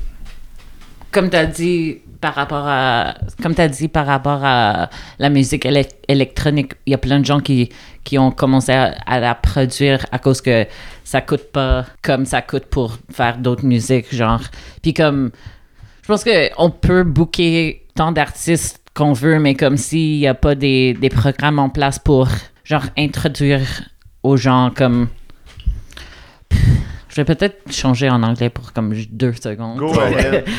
[1.11, 5.97] comme t'as dit par rapport à comme t'as dit par rapport à la musique élec-
[6.07, 7.71] électronique, il y a plein de gens qui
[8.05, 10.67] qui ont commencé à, à la produire à cause que
[11.05, 14.43] ça coûte pas comme ça coûte pour faire d'autres musiques genre.
[14.83, 15.31] Puis comme
[16.09, 20.55] pense que on peut booker tant d'artistes qu'on veut, mais comme s'il n'y a pas
[20.55, 22.29] des, des programmes en place pour
[22.65, 23.61] genre introduire
[24.23, 25.09] aux gens comme
[27.09, 29.79] je vais peut-être changer en anglais pour comme deux secondes.
[29.79, 30.45] Go ahead.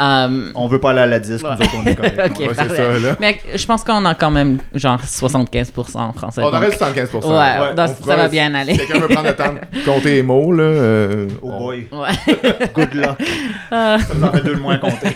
[0.00, 2.20] Um, On veut pas aller à la disque, nous autres, on est correct.
[2.30, 2.76] Ok, Ouais, c'est parfait.
[2.76, 3.16] ça, là.
[3.18, 6.40] Mais je pense qu'on a quand même genre 75% en français.
[6.40, 7.26] On donc- aurait 75%.
[7.26, 7.32] Ouais,
[7.68, 8.74] Ouais, donc On ça va bien aller.
[8.74, 10.62] Si quelqu'un veut prendre le temps de compter les mots, là.
[10.62, 11.88] euh, Oh on- boy.
[11.90, 12.68] Ouais.
[12.74, 13.18] Good luck.
[13.72, 13.96] Ah.
[13.98, 15.08] Ça nous en fait deux de moins à compter.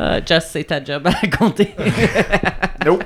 [0.00, 1.72] Euh, Just, c'est ta job à compter.
[2.84, 3.04] Nope.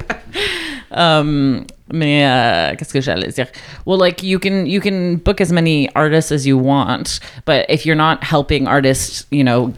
[0.90, 3.46] Um, mais euh, qu'est-ce que j'allais dire?
[3.86, 7.84] Well, like you can you can book as many artists as you want, but if
[7.86, 9.72] you're not helping artists, you know,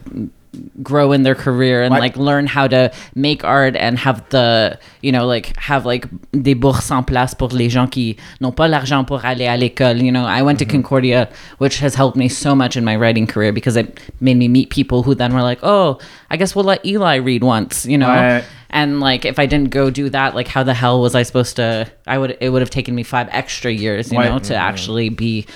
[0.83, 2.01] grow in their career and Ouais.
[2.01, 6.55] like learn how to make art and have the you know like have like des
[6.55, 10.11] bourses en place pour les gens qui n'ont pas l'argent pour aller à l'école you
[10.11, 10.83] know i went to mm-hmm.
[10.83, 11.29] concordia
[11.59, 14.71] which has helped me so much in my writing career because it made me meet
[14.71, 15.99] people who then were like oh
[16.31, 18.43] i guess we'll let eli read once you know Ouais.
[18.71, 21.57] and like if i didn't go do that like how the hell was i supposed
[21.57, 24.29] to i would it would have taken me five extra years you Ouais.
[24.29, 24.69] know to mm-hmm.
[24.69, 25.47] actually be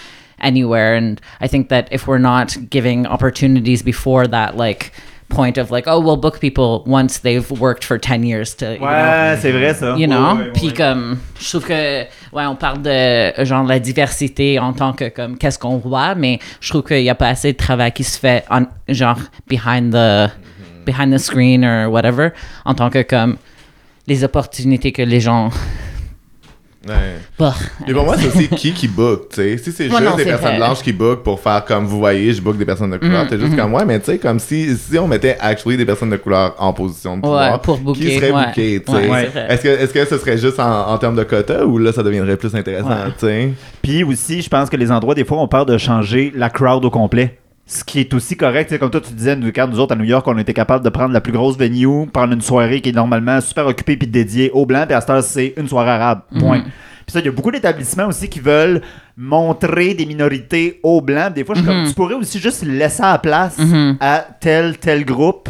[0.45, 4.93] anywhere and i think that if we're not giving opportunities before that like
[5.31, 9.37] point of like oh we'll book people once they've worked for 10 years to Ouais,
[9.41, 9.97] c'est vrai, ça.
[9.97, 10.35] you know?
[10.37, 10.75] Ouais, ouais, puis ouais.
[10.75, 12.03] comme je trouve que
[12.33, 16.39] ouais on parle de genre la diversité en tant que comme qu'est-ce qu'on voit mais
[16.61, 19.19] je trouve qu'il y a pas assez de travail qui se fait en genre
[19.49, 20.31] behind the
[20.85, 22.31] behind the screen or whatever
[22.66, 23.39] en tant que comme
[24.07, 25.49] les opportunités que les gens
[26.86, 26.94] Ouais.
[27.39, 27.55] bah,
[27.86, 29.56] Mais pour moi, c'est aussi qui qui book, tu sais.
[29.59, 30.56] Si c'est juste non, des c'est personnes vrai.
[30.59, 33.28] blanches qui book pour faire comme vous voyez, je book des personnes de couleur, Mhm,
[33.31, 33.56] t'es juste mhm.
[33.59, 36.55] comme ouais, mais tu sais, comme si, si on mettait actually des personnes de couleur
[36.59, 38.47] en position de Ouais, pouvoir, pour booker, qui serait ouais.
[38.47, 39.31] booké, tu sais.
[39.32, 39.40] c'est.
[39.55, 42.02] Est-ce que, est-ce que ce serait juste en, en termes de quota ou là, ça
[42.02, 43.12] deviendrait plus intéressant, Ouais.
[43.19, 43.52] tu sais?
[43.82, 46.85] Puis aussi, je pense que les endroits, des fois, on peur de changer la crowd
[46.85, 47.39] au complet.
[47.66, 49.97] Ce qui est aussi correct, sais, comme toi tu disais, nous, quand nous autres à
[49.97, 52.91] New York, on était capable de prendre la plus grosse venue, prendre une soirée qui
[52.91, 55.91] est normalement super occupée puis dédiée aux blancs, puis à cette heure, c'est une soirée
[55.93, 56.20] arabe.
[56.39, 56.59] Point.
[56.59, 56.65] Mhm.
[57.07, 58.82] Puis ça, il y a beaucoup d'établissements aussi qui veulent
[59.16, 61.32] montrer des minorités aux blancs.
[61.35, 61.89] Des fois, je suis comme, Mhm.
[61.89, 63.97] tu pourrais aussi juste laisser la place Mhm.
[64.01, 65.49] à tel, tel groupe.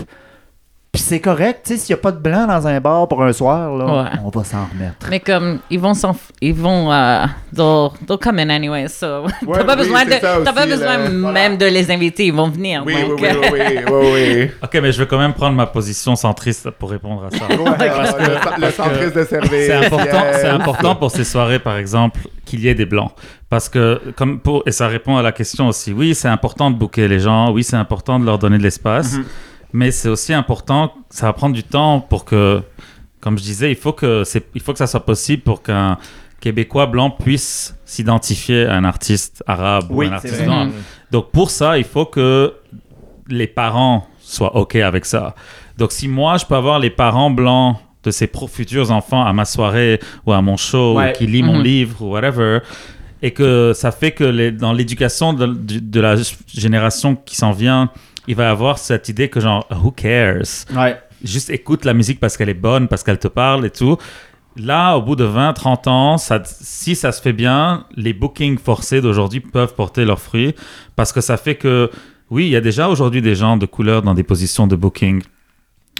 [0.94, 3.20] Puis c'est correct, tu sais, s'il n'y a pas de blanc dans un bar pour
[3.24, 4.08] un soir, là, Ouais.
[4.24, 5.08] on va s'en remettre.
[5.10, 6.12] Mais comme, ils vont s'en...
[6.12, 6.92] f- Ils vont...
[6.92, 9.24] euh, they'll, they'll come in anyway, so...
[9.24, 11.08] Ouais, t'as pas oui, besoin, de, t'as pas besoin là.
[11.32, 12.84] même de les inviter, ils vont venir.
[12.86, 14.50] Oui, donc, oui, oui, oui, oui, oui, oui.
[14.62, 17.44] Ok, mais je vais quand même prendre ma position centriste pour répondre à ça.
[17.48, 17.56] Ouais,
[18.60, 19.50] le, le centriste de service.
[19.50, 23.10] C'est important, c'est important pour ces soirées, par exemple, qu'il y ait des blancs.
[23.50, 26.76] Parce que, comme pour, et ça répond à la question aussi, oui, c'est important de
[26.76, 29.16] booker les gens, oui, c'est important de leur donner de l'espace,
[29.74, 32.62] mais c'est aussi important, ça va prendre du temps pour que,
[33.20, 34.22] comme je disais, il faut que,
[34.54, 35.98] il faut que ça soit possible pour qu'un
[36.40, 40.66] Québécois blanc puisse s'identifier à un artiste arabe Oui, ou un artiste noir.
[40.66, 40.72] Mhm.
[41.10, 42.54] Donc pour ça, il faut que
[43.28, 45.34] les parents soient OK avec ça.
[45.78, 49.44] Donc si moi, je peux avoir les parents blancs de ces futurs enfants à ma
[49.46, 51.10] soirée ou à mon show Ouais.
[51.10, 51.62] ou qui lit mon Mhm.
[51.64, 52.58] livre ou whatever,
[53.22, 56.14] et que ça fait que les- dans l'éducation de, du- de la
[56.54, 57.90] génération qui s'en vient,
[58.26, 60.66] il va y avoir cette idée que genre, who cares?
[60.74, 60.98] Ouais.
[61.22, 63.96] juste écoute la musique parce qu'elle est bonne, parce qu'elle te parle et tout.
[64.56, 68.58] Là, au bout de 20, 30 ans, ça, si ça se fait bien, les bookings
[68.58, 70.54] forcés d'aujourd'hui peuvent porter leurs fruits
[70.94, 71.90] parce que ça fait que,
[72.30, 75.22] oui, il y a déjà aujourd'hui des gens de couleur dans des positions de booking.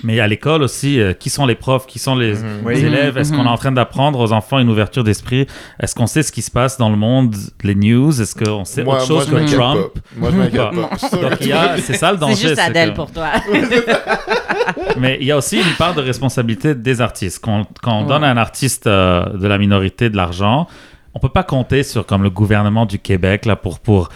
[0.03, 2.35] Mais à l'école aussi, euh, qui sont les profs, qui sont les,
[2.65, 2.75] Oui.
[2.75, 3.17] les élèves?
[3.17, 3.39] Est-ce Mhm.
[3.39, 5.47] qu'on est en train d'apprendre aux enfants une ouverture d'esprit?
[5.81, 8.11] Est-ce qu'on sait ce qui se passe dans le monde, les news?
[8.21, 9.79] Est-ce qu'on sait Moi, autre moi, chose je que Trump?
[9.95, 10.01] pas.
[10.17, 10.71] Moi, je m'inquiète Pas.
[10.71, 10.89] pas.
[10.93, 12.35] Je suis sûr Donc que il y a, c'est ça le danger.
[12.35, 13.29] C'est juste Adèle que- pour toi.
[14.99, 17.39] mais il y a aussi une part de responsabilité des artistes.
[17.43, 18.09] Quand, quand on Ouais.
[18.09, 20.67] donne à un artiste euh, de la minorité de l'argent,
[21.15, 24.09] on peut pas compter sur comme le gouvernement du Québec là pour pour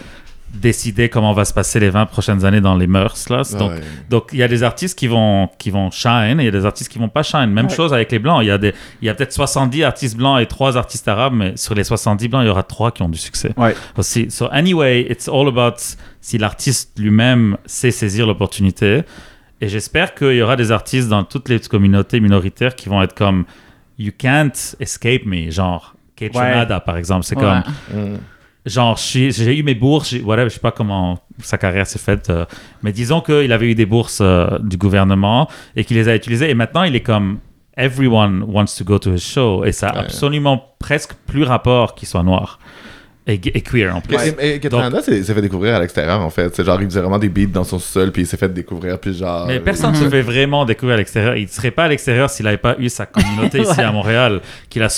[0.58, 3.42] décider comment va se passer les 20 prochaines années dans les mœurs là.
[3.58, 3.80] Donc Ouais.
[4.10, 6.50] donc il y a des artistes qui vont qui vont shine et il y a
[6.52, 7.46] des artistes qui vont pas shine.
[7.50, 7.74] Même Ouais.
[7.74, 8.40] chose avec les blancs.
[8.42, 11.34] Il y a des il y a peut-être 70 artistes blancs et 3 artistes arabes,
[11.34, 13.74] mais sur les 70 blancs, il y aura 3 qui ont du succès Ouais.
[13.96, 14.30] aussi.
[14.30, 15.76] So anyway, it's all about
[16.20, 19.02] si l'artiste lui-même sait saisir l'opportunité.
[19.60, 23.14] Et j'espère qu'il y aura des artistes dans toutes les communautés minoritaires qui vont être
[23.14, 23.44] comme
[23.98, 26.66] You can't escape me, genre Kate Ouais.
[26.86, 27.24] Par exemple.
[27.24, 27.62] C'est comme
[27.92, 28.16] Mm.
[28.66, 32.44] Genre j'ai eu mes bourses, whatever, je sais pas comment sa carrière s'est faite, euh,
[32.82, 36.50] mais disons qu'il avait eu des bourses euh, du gouvernement et qu'il les a utilisées.
[36.50, 37.38] Et maintenant il est comme
[37.76, 39.64] everyone wants to go to his show.
[39.64, 40.00] Et ça a Ouais.
[40.04, 42.58] absolument presque plus rapport qu'il soit noir
[43.28, 44.16] et, et queer en plus.
[44.16, 44.60] Et, et,
[45.02, 46.54] s'est s'est fait découvrir à l'extérieur, en fait.
[46.56, 48.98] C'est genre, il faisait vraiment des beats dans son sol, puis il s'est fait découvrir,
[48.98, 49.46] puis genre...
[49.46, 50.04] Mais personne ne Mhm.
[50.04, 51.36] se fait vraiment découvrir à l'extérieur.
[51.36, 53.84] Il ne serait pas à l'extérieur s'il n'avait pas eu sa communauté ici Ouais.
[53.84, 54.40] à Montréal,
[54.70, 54.88] qui la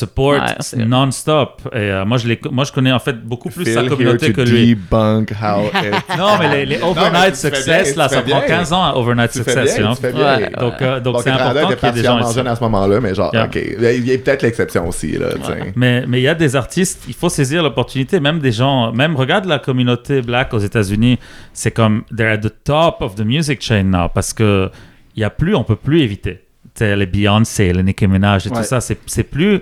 [0.41, 1.63] Ouais, c'est- non-stop.
[1.73, 4.43] Et euh, moi, je moi, je connais en fait beaucoup plus sa here communauté to
[4.45, 4.75] que lui.
[4.77, 8.39] debunk how it- Non, mais les, les Non, mais overnight success, bien, là, ça prend
[8.39, 8.47] bien.
[8.47, 10.21] 15 ans à overnight Tu success, bien, know?
[10.21, 10.51] Ouais.
[10.59, 12.35] Donc, euh, donc Bon, c'est important était qu'il y ait des gens ici.
[12.35, 13.45] jeune à ce moment-là, mais genre, Yeah.
[13.47, 13.57] OK.
[13.57, 15.73] Il y a peut-être l'exception aussi, là, tu sais.
[15.77, 18.20] Mais mais il y a des artistes, il faut saisir l'opportunité.
[18.21, 21.19] Même des gens, même regarde la communauté black aux États-Unis,
[21.53, 24.71] c'est comme they're at the top of the music chain now parce que
[25.17, 26.41] il y a plus, on peut plus éviter.
[26.75, 28.57] T'sais, les Beyoncé, les Nicki Minaj et Ouais.
[28.59, 29.61] tout ça, c'est c'est plus,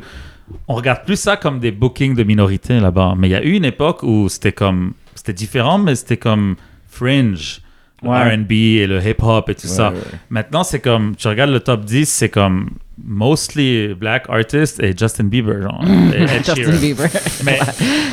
[0.68, 3.14] on regarde plus ça comme des bookings de minorités là-bas.
[3.16, 6.56] Mais il y a eu une époque où c'était comme, c'était différent, mais c'était comme
[6.86, 7.60] fringe.
[8.02, 8.36] Ouais.
[8.36, 9.90] R&B et le hip-hop et tout ça.
[9.90, 9.96] Ouais.
[10.30, 12.70] Maintenant, c'est comme, tu regardes le top 10, c'est comme
[13.02, 15.82] mostly black artists et Justin Bieber, genre.
[16.14, 16.76] et Ed Justin.
[16.78, 17.08] Bieber.
[17.44, 17.58] Mais,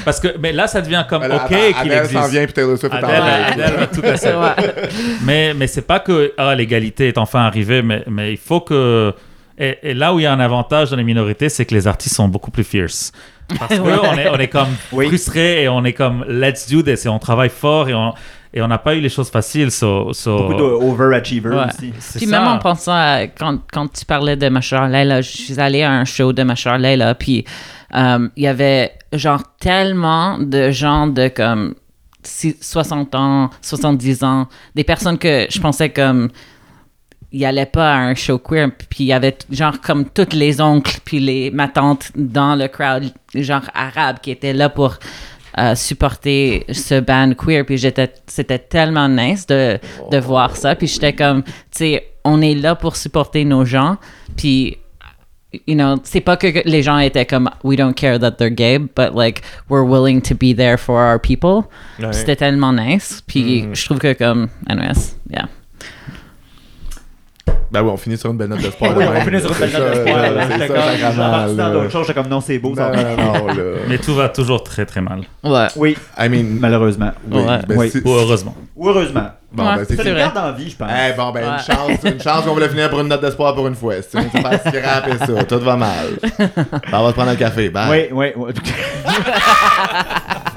[0.03, 2.30] parce que, mais là, ça devient comme OK qu'il s'en existe.
[2.32, 4.30] vient, puis Taylor Swift est en va tout casser.
[4.36, 4.90] Ouais.
[5.24, 9.14] Mais, mais c'est pas que ah, l'égalité est enfin arrivée, mais, mais il faut que.
[9.57, 11.88] Et, et là où il y a un avantage dans les minorités, c'est que les
[11.88, 13.12] artistes sont beaucoup plus fierce.
[13.60, 14.24] Parce qu'on Ouais.
[14.24, 15.07] est, on est comme Oui.
[15.07, 18.14] frustrés et on est comme let's do this et on travaille fort et on
[18.56, 19.69] et on n'a pas eu les choses faciles.
[19.69, 21.65] So, so- Beaucoup d'overachievers Ouais.
[21.68, 21.91] aussi.
[22.18, 22.40] Puis ça.
[22.40, 25.91] même en pensant à quand, quand tu parlais de Machar Leila, je suis allée à
[25.91, 27.44] un show de Machar Leila, puis
[27.94, 31.76] euh, il y avait genre tellement de gens de comme
[32.23, 36.30] si- 60 ans, 70 ans, des personnes que je pensais comme
[37.32, 40.61] il allait pas à un show queer, puis il y avait genre comme toutes les
[40.61, 44.95] oncles puis les ma tante dans le crowd, genre arabe, qui étaient là pour
[45.57, 49.80] euh, supporter ce band queer, puis j'étais, c'était tellement nice de,
[50.11, 53.98] de voir ça, puis j'étais comme, tu sais, on est là pour supporter nos gens,
[54.36, 54.77] puis
[55.68, 58.77] you know, c'est pas que les gens étaient comme we don't care that they're gay,
[58.77, 61.69] but like we're willing to be there for our people.
[61.99, 62.14] Ouais.
[62.14, 63.22] C'était tellement nice.
[63.26, 65.48] Puis je trouve que comme, anyways, yeah.
[67.72, 68.91] Ben oui, on finit sur une belle note d'espoir.
[68.97, 70.19] Oui, on finit sur une belle note d'espoir.
[70.59, 71.73] C'est ça, ramasse, dans là.
[71.73, 72.73] d'autres choses, comme non, c'est beau.
[72.76, 72.91] ça.
[72.91, 73.53] Non, non, non, là.
[73.89, 75.22] Mais tout va toujours très très mal.
[75.43, 75.67] Ouais.
[75.76, 77.11] Oui, I mean, malheureusement.
[77.30, 77.59] oui, Ouais.
[77.67, 77.91] ben, Oui.
[78.05, 78.55] Ou heureusement.
[78.76, 79.30] Ou heureusement.
[79.51, 80.89] Bon, Ouais, ben, c'est une garde en vie, je pense.
[80.91, 83.67] Eh bon, ben, une chance, une chance qu'on voulait finir pour une note d'espoir pour
[83.67, 83.95] une fois.
[84.01, 85.43] C'est c'est pas si et ça.
[85.43, 86.05] Tout va mal.
[86.38, 86.49] Ben,
[86.93, 87.69] on va se prendre un café.
[87.69, 88.09] Bye.
[88.11, 88.53] Oui, oui, oui.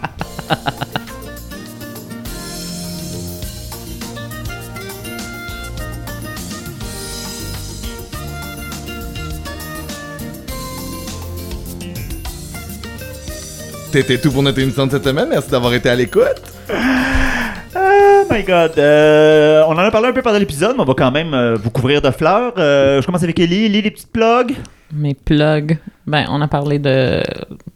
[13.90, 15.28] C'était tout pour notre émission de cette semaine.
[15.31, 16.43] Merci d'avoir été à l'écoute.
[16.70, 18.73] Oh my god.
[18.78, 21.55] Euh, on en a parlé un peu pendant l'épisode, mais on va quand même euh,
[21.56, 22.52] vous couvrir de fleurs.
[22.59, 23.65] Euh, je commence avec Ellie.
[23.66, 24.55] Ellie, les petites plugs?
[24.93, 25.78] Mes plugs.
[26.06, 27.23] Ben, on a parlé de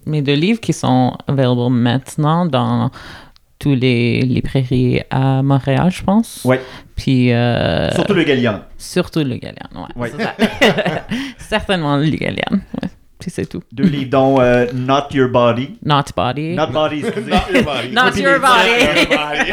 [0.06, 2.90] mes deux livres qui sont available maintenant dans
[3.58, 6.42] tous les librairies à Montréal, je pense.
[6.44, 6.60] Ouais.
[6.96, 7.32] Puis.
[7.32, 8.60] euh, Surtout le Galion.
[8.76, 10.10] Surtout le Galian, ouais.
[10.12, 10.12] Ouais.
[11.38, 12.04] Certainement le.
[12.06, 12.88] Ouais.
[13.22, 13.62] Puis c'est tout.
[13.72, 15.78] Deux livres dont euh, Not Your Body.
[15.84, 16.54] Not Body.
[16.54, 17.30] Not Body, excusez.
[17.92, 19.52] Not Your les- Body.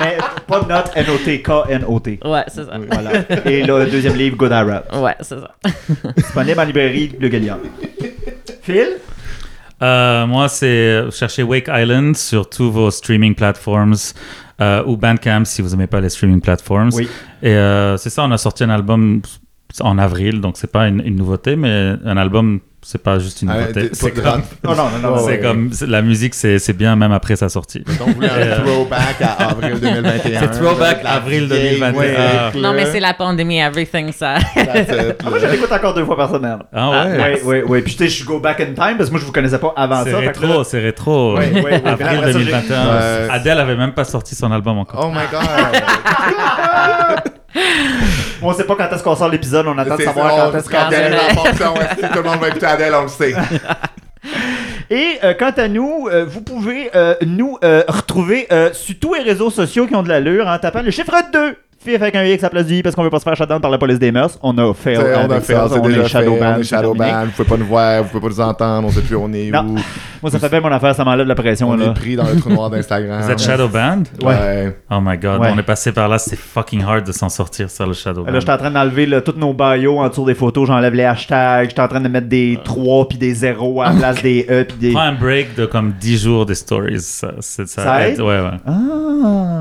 [0.00, 0.16] mais
[0.46, 2.20] pas Not, N-O-T, K-N-O-T.
[2.24, 2.78] ouais, c'est ça.
[2.90, 3.10] Voilà.
[3.44, 4.84] Et le deuxième livre, Good Arab.
[4.94, 5.54] Ouais, c'est ça.
[6.16, 7.58] Disponible en librairie, le Galion.
[8.62, 8.88] Phil?
[9.82, 13.94] Euh, moi, c'est chercher Wake Island sur tous vos streaming platforms
[14.60, 16.90] euh, ou Bandcamp si vous n'aimez pas les streaming platforms.
[16.94, 17.08] Oui.
[17.42, 19.22] Et euh, c'est ça, on a sorti un album
[19.80, 23.50] en avril, donc c'est pas une, une nouveauté, mais un album, c'est pas juste une
[23.50, 23.90] Ah, nouveauté.
[23.92, 25.14] C'est comme, Non, non, non, non.
[25.16, 27.80] Ouais, c'est comme c'est- la musique, c'est c'est bien même après sa sortie.
[27.98, 30.40] Donc, vous voulez un Euh, throwback à avril 2021.
[30.40, 32.46] C'est throwback avril vieille 2021.
[32.46, 34.36] musique, Non, mais c'est la pandémie, everything, ça.
[34.54, 36.58] That's it, Moi, je l'écoute encore deux fois par semaine.
[36.72, 37.40] Ah Oui, ouais.
[37.44, 37.82] oui, oui.
[37.82, 39.72] Puis, tu sais, je go back in time parce que moi, je vous connaissais pas
[39.76, 40.20] avant C'est ça.
[40.20, 41.36] là- rétro, c'est rétro.
[41.36, 41.74] Ouais, ouais, ouais.
[41.84, 42.86] Avril Après ça, j'ai- 2021.
[42.86, 43.28] Ouais.
[43.30, 45.04] Adele avait même pas sorti son album encore.
[45.06, 45.42] Oh my god.
[48.42, 50.70] On sait pas quand est-ce qu'on sort l'épisode, on attend de savoir ça, quand est-ce
[50.70, 53.02] quand qu'on Adèle est en fonction, est-ce que tout le monde va écouter Adèle, on
[53.02, 53.34] le sait.
[54.90, 57.58] Et euh, quant à nous, euh, vous pouvez euh, nous
[57.88, 61.56] retrouver sur tous les réseaux sociaux qui ont de l'allure en tapant le chiffre 2.
[61.80, 63.60] Fille avec un X à place du I parce qu'on veut pas se faire shutdown
[63.60, 64.36] par la police des mœurs.
[64.42, 64.94] On a fait.
[64.94, 67.12] T'sais, on a fait, c'est déjà fait, shadow on est c'est shadow terminé.
[67.12, 69.22] ban, vous pouvez pas nous voir, vous pouvez pas nous entendre, on sait plus où
[69.22, 69.60] on est Non.
[69.64, 69.74] où.
[70.20, 71.70] Moi, ça fait bien mon affaire, ça m'enlève la pression.
[71.70, 71.86] On là.
[71.86, 73.20] est pris dans le trou noir d'Instagram.
[73.22, 74.02] Vous êtes Shadow Band?
[74.24, 74.76] Ouais.
[74.90, 75.50] Oh my god, Ouais.
[75.54, 78.32] on est passé par là, c'est fucking hard de s'en sortir, ça, le Shadow Band.
[78.32, 81.68] Là, j'étais en train d'enlever toutes nos bios en dessous des photos, j'enlève les hashtags,
[81.68, 84.64] j'étais en train de mettre des 3 puis des 0 à la place des E
[84.64, 84.90] puis des.
[84.90, 86.98] Prends un break de comme 10 jours des stories.
[86.98, 88.14] Ça, ça, Ça aide.
[88.14, 88.20] aide?
[88.20, 88.50] Ouais, ouais.
[88.66, 88.72] Ah.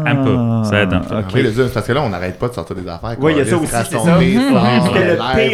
[0.08, 0.36] Un peu,
[0.68, 1.16] ça aide un peu.
[1.18, 1.26] Ok.
[1.36, 3.16] Oui, le Dieu, parce que là, on n'arrête pas de sortir des affaires.
[3.20, 4.18] Oui, il y a ça aussi, c'est ça.
[4.18, 4.42] le pire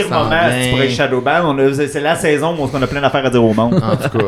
[0.10, 0.90] moment si tu pourrais.
[0.90, 1.58] Shadowban.
[1.58, 3.76] A- C'est la saison où on a plein d'affaires à dire au monde.
[3.76, 4.26] En tout cas,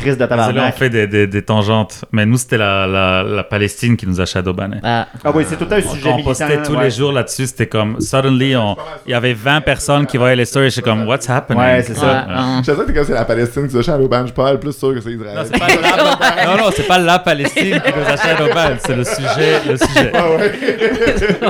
[0.00, 0.76] Crise de Désolé, on tabarnak.
[0.76, 2.04] fait des, des, des tangentes.
[2.12, 4.78] Mais nous, c'était la, la, la Palestine qui nous a shadowbanné.
[4.82, 5.06] Ah.
[5.24, 6.28] Ah oui, c'est tout un sujet on militant.
[6.30, 6.84] postait tous ouais.
[6.84, 8.54] les jours là-dessus, c'était comme, suddenly,
[9.06, 10.70] il y avait 20 personnes qui voyaient les stories.
[10.70, 11.60] J'étais comme, what's happening?
[11.60, 12.06] Ouais, c'est ça.
[12.06, 12.34] Ouais.
[12.34, 12.62] hein.
[12.66, 15.10] je sais que c'est la Palestine qui se Shadowban, je mal plus sûr que c'est
[15.12, 15.46] Israël.
[16.46, 20.12] Non, non, c'est pas la Palestine qui nous a shadowban, c'est le sujet, le sujet.
[20.14, 20.52] Ah ouais.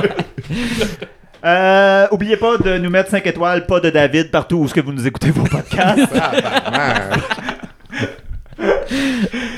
[1.43, 4.79] Euh, oubliez pas de nous mettre 5 étoiles, pas de David, partout où ce que
[4.79, 6.07] vous nous écoutez vos podcasts.
[6.13, 7.19] Tabarnak.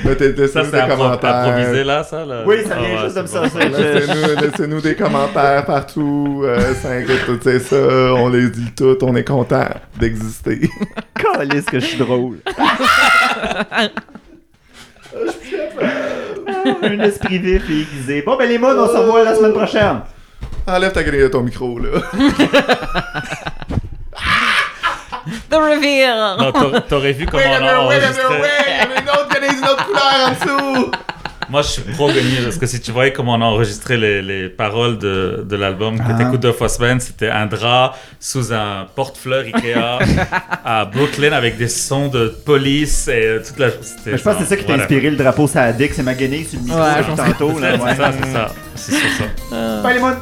[0.02, 1.34] Mettez laissez-nous Ça, c'est des commentaires.
[1.34, 2.24] improvisé là, ça?
[2.24, 2.42] là?
[2.46, 3.40] Oui, ça Ah vient ouais, juste c'est comme ça.
[3.42, 3.48] bon.
[3.50, 7.76] ça, je- Laissez-nous, laissez-nous des commentaires partout, euh, 5 étoiles, c'est ça,
[8.14, 9.66] on les dit toutes, on est content
[10.00, 10.70] d'exister.
[11.14, 12.38] Calisse que je suis drôle.
[16.82, 18.22] Un esprit vif et aiguisé.
[18.22, 20.00] Bon, ben les modes, on se revoit la semaine prochaine.
[20.66, 21.90] Enlève ta grille de ton micro, là.
[25.50, 26.36] The reveal!
[26.38, 28.40] Non, t'a- t'aurais vu comment a on a minute, wait a minute, enregistré.
[28.40, 28.50] wait!
[28.68, 30.90] Il y en a une autre, il y en a une autre couleur en dessous!
[31.50, 34.22] Moi, je suis pro gagné parce que si tu voyais comment on a enregistré les,
[34.22, 36.14] les paroles de, de l'album que Ah.
[36.14, 39.98] t'écoutes deux fois semaine, c'était un drap sous un porte-fleurs Ikea
[40.64, 43.68] à Brooklyn avec des sons de police et toute la.
[43.82, 46.44] c'était Je pense que c'est ça qui t'a inspiré le drapeau Sadique, c'est ma guenille
[46.46, 47.58] sur le micro Ouais, depuis tantôt.
[47.58, 47.94] Là, C'est ouais.
[47.94, 48.46] ça, c'est ça.
[48.74, 49.08] C'est sur
[49.50, 49.82] ça.
[49.82, 50.18] Bye les modes.